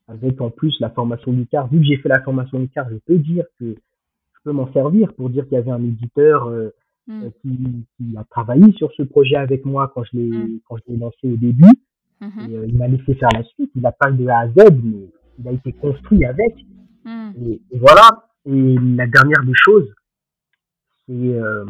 avec 0.08 0.40
en 0.40 0.50
plus 0.50 0.74
la 0.80 0.90
formation 0.90 1.32
du 1.32 1.46
CAR. 1.46 1.68
Vu 1.68 1.78
que 1.78 1.84
j'ai 1.86 1.96
fait 1.96 2.08
la 2.08 2.20
formation 2.22 2.58
du 2.58 2.68
CAR, 2.68 2.88
je 2.90 2.96
peux 3.06 3.18
dire 3.18 3.44
que 3.58 3.66
je 3.74 4.38
peux 4.44 4.52
m'en 4.52 4.72
servir 4.72 5.12
pour 5.14 5.30
dire 5.30 5.44
qu'il 5.44 5.54
y 5.54 5.58
avait 5.58 5.70
un 5.70 5.82
éditeur 5.84 6.48
euh, 6.48 6.70
Mm. 7.06 7.22
euh, 7.24 7.30
qui, 7.40 7.58
qui 7.96 8.16
a 8.16 8.24
travaillé 8.24 8.72
sur 8.74 8.92
ce 8.92 9.02
projet 9.02 9.36
avec 9.36 9.64
moi 9.64 9.90
quand 9.94 10.04
je 10.04 10.16
l'ai 10.18 10.28
Mm. 10.30 10.60
quand 10.68 10.76
je 10.76 10.82
l'ai 10.92 10.98
lancé 10.98 11.16
au 11.32 11.36
début. 11.36 11.64
Mhm. 12.20 12.50
Et, 12.50 12.56
euh, 12.56 12.66
il 12.66 12.76
m'a 12.76 12.88
laissé 12.88 13.14
faire 13.14 13.28
la 13.34 13.42
suite. 13.44 13.70
Il 13.74 13.84
a 13.86 13.92
pas 13.92 14.10
de 14.10 14.26
A 14.26 14.40
à 14.40 14.48
Z, 14.48 14.54
mais 14.82 15.08
il 15.38 15.48
a 15.48 15.52
été 15.52 15.72
construit 15.72 16.24
avec. 16.24 16.54
Mm. 17.04 17.30
Et, 17.46 17.62
et 17.70 17.78
voilà. 17.78 18.26
Et 18.46 18.74
la 18.96 19.06
dernière 19.06 19.44
des 19.44 19.54
choses, 19.54 19.88
c'est 21.06 21.12
euh, 21.34 21.64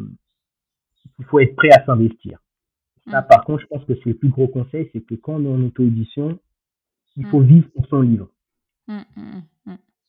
qu'il 1.17 1.25
faut 1.27 1.41
être 1.41 1.55
prêt 1.57 1.71
à 1.71 1.85
s'investir. 1.85 2.39
Ça, 3.11 3.21
Mm. 3.23 3.27
par 3.29 3.45
contre, 3.45 3.63
je 3.63 3.67
pense 3.67 3.85
que 3.85 3.95
c'est 3.95 4.11
le 4.11 4.15
plus 4.17 4.29
gros 4.29 4.49
conseil, 4.49 4.89
c'est 4.93 5.01
que 5.01 5.15
quand 5.15 5.35
on 5.35 5.45
est 5.45 5.49
en 5.49 5.63
auto-édition, 5.67 6.39
il 7.17 7.27
Mm. 7.27 7.31
faut 7.31 7.41
vivre 7.41 7.69
pour 7.75 7.87
son 7.87 8.01
livre. 8.03 8.29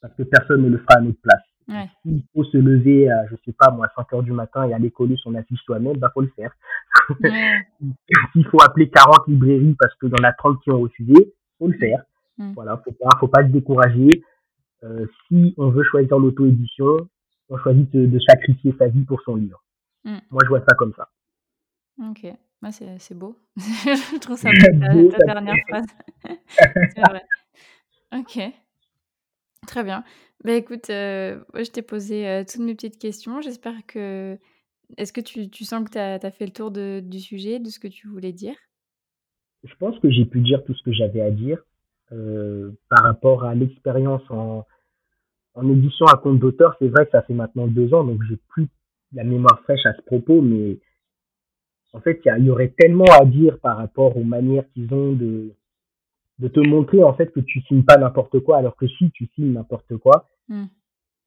Parce 0.02 0.16
que 0.16 0.24
personne 0.24 0.64
ne 0.64 0.70
le 0.70 0.80
fera 0.80 0.98
à 0.98 1.02
notre 1.02 1.20
place. 1.22 1.44
S'il 2.04 2.24
faut 2.34 2.44
se 2.44 2.58
lever 2.58 3.10
à, 3.10 3.26
je 3.28 3.36
sais 3.46 3.54
pas, 3.54 3.72
moi, 3.72 3.88
5 3.96 4.14
heures 4.14 4.24
du 4.24 4.32
matin 4.32 4.68
et 4.68 4.74
aller 4.74 4.92
coller 4.92 5.16
son 5.18 5.36
affiche 5.36 5.62
soi-même, 5.64 5.98
bah, 5.98 6.12
faut 6.14 6.22
le 6.22 6.32
faire. 6.36 6.52
S'il 8.34 8.46
faut 8.48 8.62
appeler 8.62 8.90
40 8.90 9.28
librairies 9.28 9.76
parce 9.80 9.94
qu'il 9.96 10.10
y 10.10 10.20
en 10.20 10.24
a 10.24 10.34
30 10.34 10.62
qui 10.62 10.72
ont 10.72 10.82
refusé, 10.82 11.34
faut 11.60 11.68
le 11.68 11.78
faire. 11.78 12.04
Voilà, 12.56 12.82
faut 12.84 12.92
pas, 12.92 13.10
faut 13.20 13.28
pas 13.28 13.44
se 13.44 13.50
décourager. 13.50 14.10
Euh, 14.84 15.06
si 15.28 15.54
on 15.58 15.70
veut 15.70 15.84
choisir 15.84 16.18
l'auto-édition, 16.18 17.08
on 17.50 17.58
choisit 17.58 17.92
de, 17.92 18.20
sacrifier 18.28 18.74
sa 18.80 18.88
vie 18.88 19.04
pour 19.04 19.22
son 19.22 19.36
livre. 19.36 19.64
Moi, 20.04 20.42
je 20.44 20.50
vois 20.50 20.62
ça 20.62 20.76
comme 20.76 20.94
ça. 20.96 21.10
Ok, 22.10 22.26
bah, 22.62 22.72
c'est 22.72 23.14
beau. 23.14 23.38
je 23.58 24.20
trouve 24.20 24.38
ça 24.38 24.50
beau, 24.50 25.12
ta, 25.12 25.18
dernière 25.26 25.56
phrase. 25.68 25.86
c'est 26.26 27.02
vrai. 27.02 27.22
Ok, 28.14 28.40
très 29.68 29.84
bien. 29.84 30.04
Bah, 30.44 30.54
écoute, 30.54 30.90
euh, 30.90 31.40
je 31.56 31.70
t'ai 31.70 31.82
posé 31.82 32.44
toutes 32.50 32.62
mes 32.62 32.76
petites 32.76 33.00
questions. 33.00 33.42
J'espère 33.42 33.86
que. 33.88 34.38
Est-ce 34.98 35.14
que 35.14 35.22
tu, 35.22 35.64
sens 35.64 35.86
que 35.86 35.92
tu 35.92 35.98
as, 35.98 36.32
fait 36.32 36.46
le 36.46 36.52
tour 36.52 36.70
du 36.70 37.20
sujet, 37.22 37.60
de 37.60 37.70
ce 37.70 37.80
que 37.80 37.88
tu 37.88 38.10
voulais 38.10 38.34
dire? 38.34 38.56
Je 39.64 39.74
pense 39.76 39.98
que 40.00 40.12
j'ai 40.12 40.26
pu 40.26 40.42
dire 40.42 40.66
tout 40.66 40.74
ce 40.74 40.84
que 40.84 40.92
j'avais 40.92 41.22
à 41.22 41.32
dire 41.32 41.64
par 42.10 43.04
rapport 43.04 43.46
à 43.46 43.56
l'expérience 43.56 44.22
en, 44.30 44.66
édition 45.64 46.06
à 46.08 46.18
compte 46.18 46.40
d'auteur. 46.40 46.76
C'est 46.80 46.90
vrai 46.90 47.06
que 47.06 47.12
ça 47.12 47.22
fait 47.22 47.34
maintenant 47.34 47.68
deux 47.68 47.94
ans, 47.94 48.04
donc 48.04 48.20
j'ai 48.28 48.38
plus 48.50 48.68
la 49.14 49.24
mémoire 49.24 49.62
fraîche 49.64 49.86
à 49.86 49.94
ce 49.94 50.02
propos, 50.02 50.42
mais 50.42 50.80
en 51.94 52.00
fait, 52.00 52.22
il 52.26 52.46
y, 52.46 52.50
aurait 52.50 52.74
tellement 52.78 53.12
à 53.20 53.26
dire 53.26 53.60
par 53.60 53.78
rapport 53.78 54.16
aux 54.16 54.24
manières 54.24 54.64
qu'ils 54.74 54.94
ont 54.94 55.14
de, 55.14 55.54
de 56.42 56.48
te 56.48 56.60
montrer 56.60 57.04
en 57.04 57.14
fait 57.14 57.32
que 57.32 57.40
tu 57.40 57.62
signes 57.62 57.84
pas 57.84 57.98
n'importe 57.98 58.40
quoi, 58.40 58.58
alors 58.58 58.76
que 58.76 58.88
si 58.88 59.12
tu 59.12 59.28
signes 59.36 59.54
n'importe 59.54 59.96
quoi. 59.98 60.28
Hmm. 60.50 60.66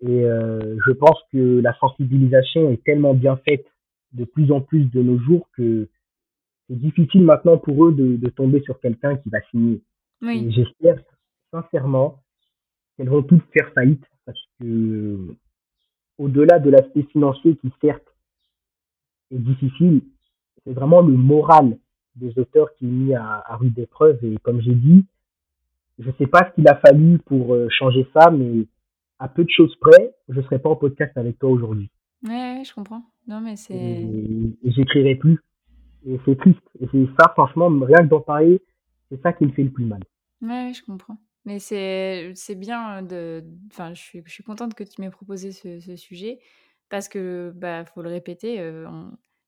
Et 0.01 0.25
euh, 0.25 0.77
je 0.85 0.93
pense 0.93 1.19
que 1.33 1.61
la 1.61 1.73
sensibilisation 1.79 2.71
est 2.71 2.83
tellement 2.85 3.15
bien 3.15 3.37
faite 3.37 3.65
de 4.13 4.25
plus 4.25 4.51
en 4.51 4.61
plus 4.61 4.87
de 4.91 5.03
nos 5.03 5.19
jours 5.21 5.49
que 5.57 5.89
c'est 6.67 6.79
difficile 6.79 7.23
maintenant 7.23 7.59
pour 7.59 7.87
eux 7.87 7.93
de, 7.93 8.17
de 8.17 8.29
tomber 8.29 8.61
sur 8.63 8.81
quelqu'un 8.81 9.17
qui 9.17 9.31
va 9.31 9.41
signer. 9.51 9.83
Oui. 10.21 10.51
J'espère 10.51 10.99
sincèrement 11.53 12.21
qu'elles 12.97 13.09
vont 13.09 13.23
toutes 13.23 13.45
faire 13.53 13.73
faillite 13.73 14.05
parce 14.27 14.43
que 14.59 15.37
au-delà 16.19 16.59
de 16.59 16.71
l'aspect 16.71 17.05
financier 17.05 17.57
qui 17.57 17.71
certes 17.81 18.17
est 19.31 19.39
difficile, 19.39 20.03
c'est 20.65 20.73
vraiment 20.73 21.03
le 21.03 21.17
moral 21.17 21.79
des 22.17 22.39
auteurs 22.39 22.75
qui 22.75 22.87
est 22.87 22.91
mis 22.91 23.15
à, 23.15 23.43
à 23.47 23.57
rude 23.57 23.79
épreuve. 23.79 24.19
Et 24.25 24.37
comme 24.43 24.61
j'ai 24.61 24.75
dit, 24.75 25.05
je 25.99 26.11
sais 26.19 26.27
pas 26.27 26.49
ce 26.49 26.55
qu'il 26.55 26.69
a 26.69 26.77
fallu 26.77 27.19
pour 27.19 27.55
euh, 27.55 27.69
changer 27.71 28.07
ça, 28.15 28.31
mais 28.31 28.67
à 29.19 29.29
peu 29.29 29.45
de 29.45 29.51
choses 29.51 29.75
près, 29.81 30.15
je 30.29 30.41
serais 30.43 30.59
pas 30.59 30.71
en 30.71 30.77
podcast 30.77 31.17
avec 31.17 31.39
toi 31.39 31.51
aujourd'hui. 31.51 31.91
Ouais, 32.27 32.63
je 32.65 32.75
comprends. 32.75 33.03
Non, 33.27 33.41
mais 33.41 33.57
c'est. 33.57 33.75
Et, 33.75 34.57
j'écrirai 34.65 35.15
plus. 35.15 35.39
Et 36.07 36.19
c'est 36.25 36.37
triste. 36.37 36.61
Et 36.81 36.87
c'est 36.91 37.07
ça, 37.19 37.31
franchement, 37.33 37.69
rien 37.69 37.99
que 37.99 38.09
d'en 38.09 38.21
parler, 38.21 38.61
c'est 39.11 39.21
ça 39.23 39.33
qui 39.33 39.45
me 39.45 39.53
fait 39.53 39.63
le 39.63 39.71
plus 39.71 39.85
mal. 39.85 40.03
Ouais, 40.43 40.73
je 40.75 40.83
comprends. 40.85 41.17
Mais 41.45 41.59
c'est 41.59 42.35
bien 42.57 43.03
de. 43.03 43.45
Enfin, 43.71 43.95
je 43.95 44.01
suis, 44.01 44.23
je 44.25 44.31
suis 44.31 44.45
contente 44.45 44.75
que 44.75 44.85
tu 44.85 45.01
m'aies 45.01 45.11
proposé 45.11 45.53
ce, 45.53 45.79
ce, 45.81 45.97
sujet 45.97 46.39
parce 46.89 47.09
que, 47.09 47.53
bah, 47.55 47.85
faut 47.85 48.03
le 48.03 48.09
répéter, 48.09 48.61
euh, 48.61 48.87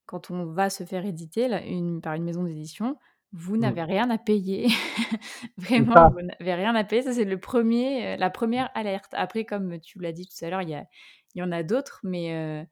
quand 0.07 0.31
on 0.31 0.47
va 0.47 0.71
se 0.71 0.85
faire 0.85 1.05
éditer 1.05 1.49
là, 1.49 1.65
une, 1.65 2.01
par 2.01 2.15
une 2.15 2.25
maison 2.25 2.45
d'édition, 2.45 2.97
vous 3.33 3.57
mmh. 3.57 3.61
n'avez 3.61 3.83
rien 3.83 4.11
à 4.11 4.19
payer. 4.19 4.69
Vraiment, 5.59 6.11
vous 6.11 6.23
n'avez 6.23 6.55
rien 6.55 6.75
à 6.75 6.85
payer. 6.85 7.03
Ça, 7.03 7.13
c'est 7.13 7.25
le 7.25 7.39
premier, 7.39 8.15
euh, 8.15 8.17
la 8.17 8.31
première 8.31 8.71
alerte. 8.75 9.13
Après, 9.13 9.45
comme 9.45 9.79
tu 9.81 9.99
l'as 9.99 10.13
dit 10.13 10.27
tout 10.27 10.45
à 10.45 10.51
l'heure, 10.51 10.63
il 10.63 10.87
y, 11.35 11.43
en 11.43 11.53
a 11.53 11.63
d'autres, 11.63 12.01
mais, 12.03 12.35
euh, 12.35 12.65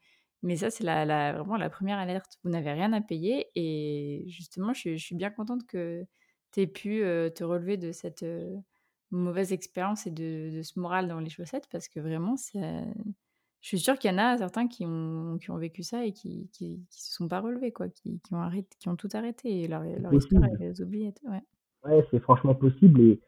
mais 0.43 0.57
ça, 0.57 0.70
c'est 0.70 0.85
la, 0.85 1.05
la, 1.05 1.32
vraiment 1.32 1.57
la 1.57 1.70
première 1.70 1.99
alerte. 1.99 2.39
Vous 2.45 2.51
n'avez 2.51 2.72
rien 2.72 2.93
à 2.93 3.01
payer. 3.01 3.49
Et 3.55 4.24
justement, 4.28 4.72
je, 4.72 4.97
suis 4.97 5.16
bien 5.16 5.30
contente 5.30 5.66
que 5.66 6.05
tu 6.53 6.61
aies 6.61 6.66
pu 6.66 7.03
euh, 7.03 7.30
te 7.30 7.45
relever 7.45 7.76
de 7.76 7.93
cette 7.93 8.24
mauvaise 9.11 9.53
expérience 9.53 10.07
et 10.07 10.11
de, 10.11 10.51
de, 10.55 10.62
ce 10.62 10.78
moral 10.78 11.09
dans 11.09 11.20
les 11.20 11.30
chaussettes 11.30 11.68
parce 11.70 11.89
que 11.89 12.01
vraiment, 12.01 12.37
c'est 12.37 12.59
je 13.65 13.69
suis 13.69 13.79
sûre 13.79 13.99
qu'il 13.99 14.11
y 14.11 14.15
en 14.15 14.19
a 14.19 14.37
certains 14.37 14.69
qui 14.69 14.85
ont, 14.85 15.39
qui 15.41 15.51
ont 15.51 15.57
vécu 15.57 15.83
ça 15.83 16.05
et 16.05 16.12
qui, 16.12 16.51
qui, 16.53 16.85
se 16.91 17.15
sont 17.15 17.29
pas 17.29 17.41
relevés, 17.41 17.73
quoi, 17.73 17.89
qui, 17.89 18.21
qui 18.21 18.35
ont, 18.35 18.43
arrêté, 18.43 18.69
qui 18.79 18.91
ont 18.91 18.97
tout 18.97 19.09
arrêté 19.15 19.62
et 19.62 19.69
leur, 19.69 19.83
leur 19.83 20.12
histoire, 20.12 20.43
ils 20.53 20.67
les 20.67 20.83
oublient. 20.83 21.15
Ouais, 21.25 21.41
ouais 21.87 22.07
c'est 22.11 22.21
franchement 22.21 22.55
possible 22.55 23.01
et, 23.01 23.21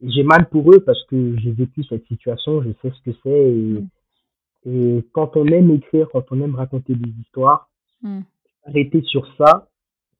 j'ai 0.00 0.22
mal 0.22 0.48
pour 0.48 0.72
eux 0.72 0.80
parce 0.80 1.04
que 1.04 1.36
j'ai 1.38 1.52
vécu 1.52 1.84
cette 1.84 2.06
situation, 2.06 2.62
je 2.62 2.70
sais 2.80 2.90
ce 2.90 3.10
que 3.10 3.16
c'est 3.22 3.50
et, 3.50 3.82
mmh. 3.82 3.88
et, 4.64 5.08
quand 5.12 5.36
on 5.36 5.46
aime 5.46 5.70
écrire, 5.72 6.08
quand 6.10 6.24
on 6.30 6.40
aime 6.40 6.54
raconter 6.54 6.94
des 6.94 7.10
histoires, 7.20 7.68
mmh. 8.00 8.20
arrêter 8.64 9.02
sur 9.02 9.28
ça, 9.36 9.68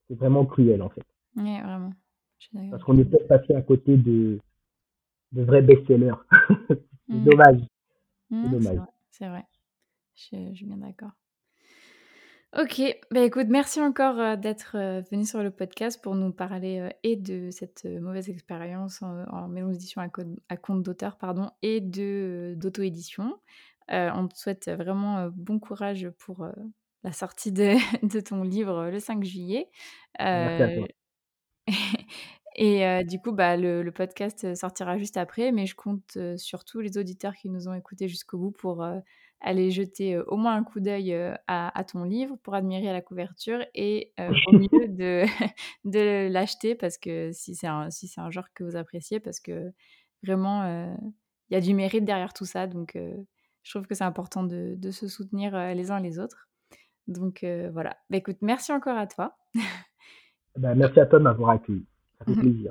c'est 0.06 0.16
vraiment 0.16 0.44
cruel 0.44 0.82
en 0.82 0.90
fait. 0.90 1.06
Ouais, 1.36 1.62
vraiment. 1.62 1.92
Parce 2.70 2.82
qu'on 2.84 2.98
est 2.98 3.06
peut-être 3.06 3.26
passé 3.26 3.54
à 3.54 3.62
côté 3.62 3.96
de, 3.96 4.38
de 5.32 5.42
vrais 5.42 5.62
best-sellers. 5.62 6.12
c'est 6.68 6.76
mmh. 7.08 7.24
dommage. 7.24 7.60
c'est 8.30 8.50
dommage. 8.50 8.78
C'est 9.10 9.28
vrai. 9.28 9.44
Je, 10.14 10.54
suis 10.54 10.66
bien 10.66 10.76
d'accord. 10.76 11.12
Ok, 12.54 12.82
bah 13.10 13.22
écoute, 13.22 13.46
merci 13.48 13.80
encore 13.80 14.20
euh, 14.20 14.36
d'être 14.36 14.76
euh, 14.76 15.00
venu 15.10 15.24
sur 15.24 15.42
le 15.42 15.50
podcast 15.50 16.02
pour 16.02 16.14
nous 16.14 16.32
parler 16.32 16.80
euh, 16.80 16.90
et 17.02 17.16
de 17.16 17.50
cette 17.50 17.86
mauvaise 17.86 18.28
expérience 18.28 19.00
en, 19.00 19.48
maison 19.48 19.68
d'édition 19.68 20.02
à, 20.02 20.56
compte 20.58 20.82
d'auteur, 20.82 21.16
pardon, 21.16 21.50
et 21.62 21.80
de 21.80 22.52
d'auto-édition. 22.58 23.38
on 23.88 24.28
te 24.28 24.36
souhaite 24.36 24.68
vraiment 24.68 25.30
bon 25.34 25.58
courage 25.58 26.10
pour 26.18 26.46
la 27.04 27.12
sortie 27.12 27.52
de, 27.52 27.76
de, 28.06 28.20
ton 28.20 28.42
livre 28.42 28.90
le 28.90 29.00
5 29.00 29.24
juillet. 29.24 29.70
Merci 30.18 30.62
à 30.62 30.76
toi. 30.76 30.88
Et 32.54 33.04
du 33.04 33.18
coup, 33.18 33.32
bah, 33.32 33.56
le, 33.56 33.82
le, 33.82 33.92
podcast 33.92 34.54
sortira 34.54 34.98
juste 34.98 35.16
après, 35.16 35.52
mais 35.52 35.64
je 35.64 35.74
compte 35.74 36.18
sur 36.36 36.66
tous 36.66 36.80
les 36.80 36.98
auditeurs 36.98 37.34
qui 37.34 37.48
nous 37.48 37.66
ont 37.66 37.72
écoutés 37.72 38.08
jusqu'au 38.08 38.36
bout 38.36 38.50
pour 38.50 38.84
aller 39.42 39.70
jeter 39.70 40.18
au 40.18 40.36
moins 40.36 40.54
un 40.54 40.64
coup 40.64 40.80
d'œil 40.80 41.14
à, 41.46 41.84
ton 41.84 42.04
livre 42.04 42.36
pour 42.42 42.54
admirer 42.54 42.92
la 42.92 43.00
couverture 43.00 43.64
et 43.74 44.12
au 44.46 44.52
mieux 44.52 44.88
de, 44.88 45.24
de 45.84 46.28
l'acheter 46.30 46.74
parce 46.74 46.98
que 46.98 47.30
si 47.32 47.54
c'est 47.54 47.66
un, 47.66 47.90
si 47.90 48.12
un 48.16 48.30
genre 48.30 48.46
que 48.54 48.64
vous 48.64 48.76
appréciez, 48.76 49.20
parce 49.20 49.40
que 49.40 49.72
vraiment, 50.22 50.64
il 51.50 51.54
y 51.54 51.56
a 51.56 51.60
du 51.60 51.74
mérite 51.74 52.04
derrière 52.04 52.32
tout 52.32 52.44
ça. 52.44 52.66
Donc, 52.66 52.96
je 52.96 53.70
trouve 53.70 53.86
que 53.86 53.94
c'est 53.94 54.04
important 54.04 54.44
de, 54.44 54.74
de, 54.76 54.90
se 54.90 55.08
soutenir 55.08 55.56
les 55.74 55.90
uns 55.90 56.00
les 56.00 56.18
autres. 56.18 56.48
Donc, 57.08 57.44
voilà. 57.72 57.96
Bah, 58.10 58.18
écoute, 58.18 58.38
merci 58.40 58.72
encore 58.72 58.96
à 58.96 59.06
toi. 59.06 59.36
Bah, 60.56 60.74
merci 60.74 61.00
à 61.00 61.06
toi 61.06 61.18
de 61.18 61.24
m'avoir 61.24 61.50
accueilli. 61.50 61.86
Ça 62.18 62.24
fait 62.24 62.34
plaisir. 62.40 62.70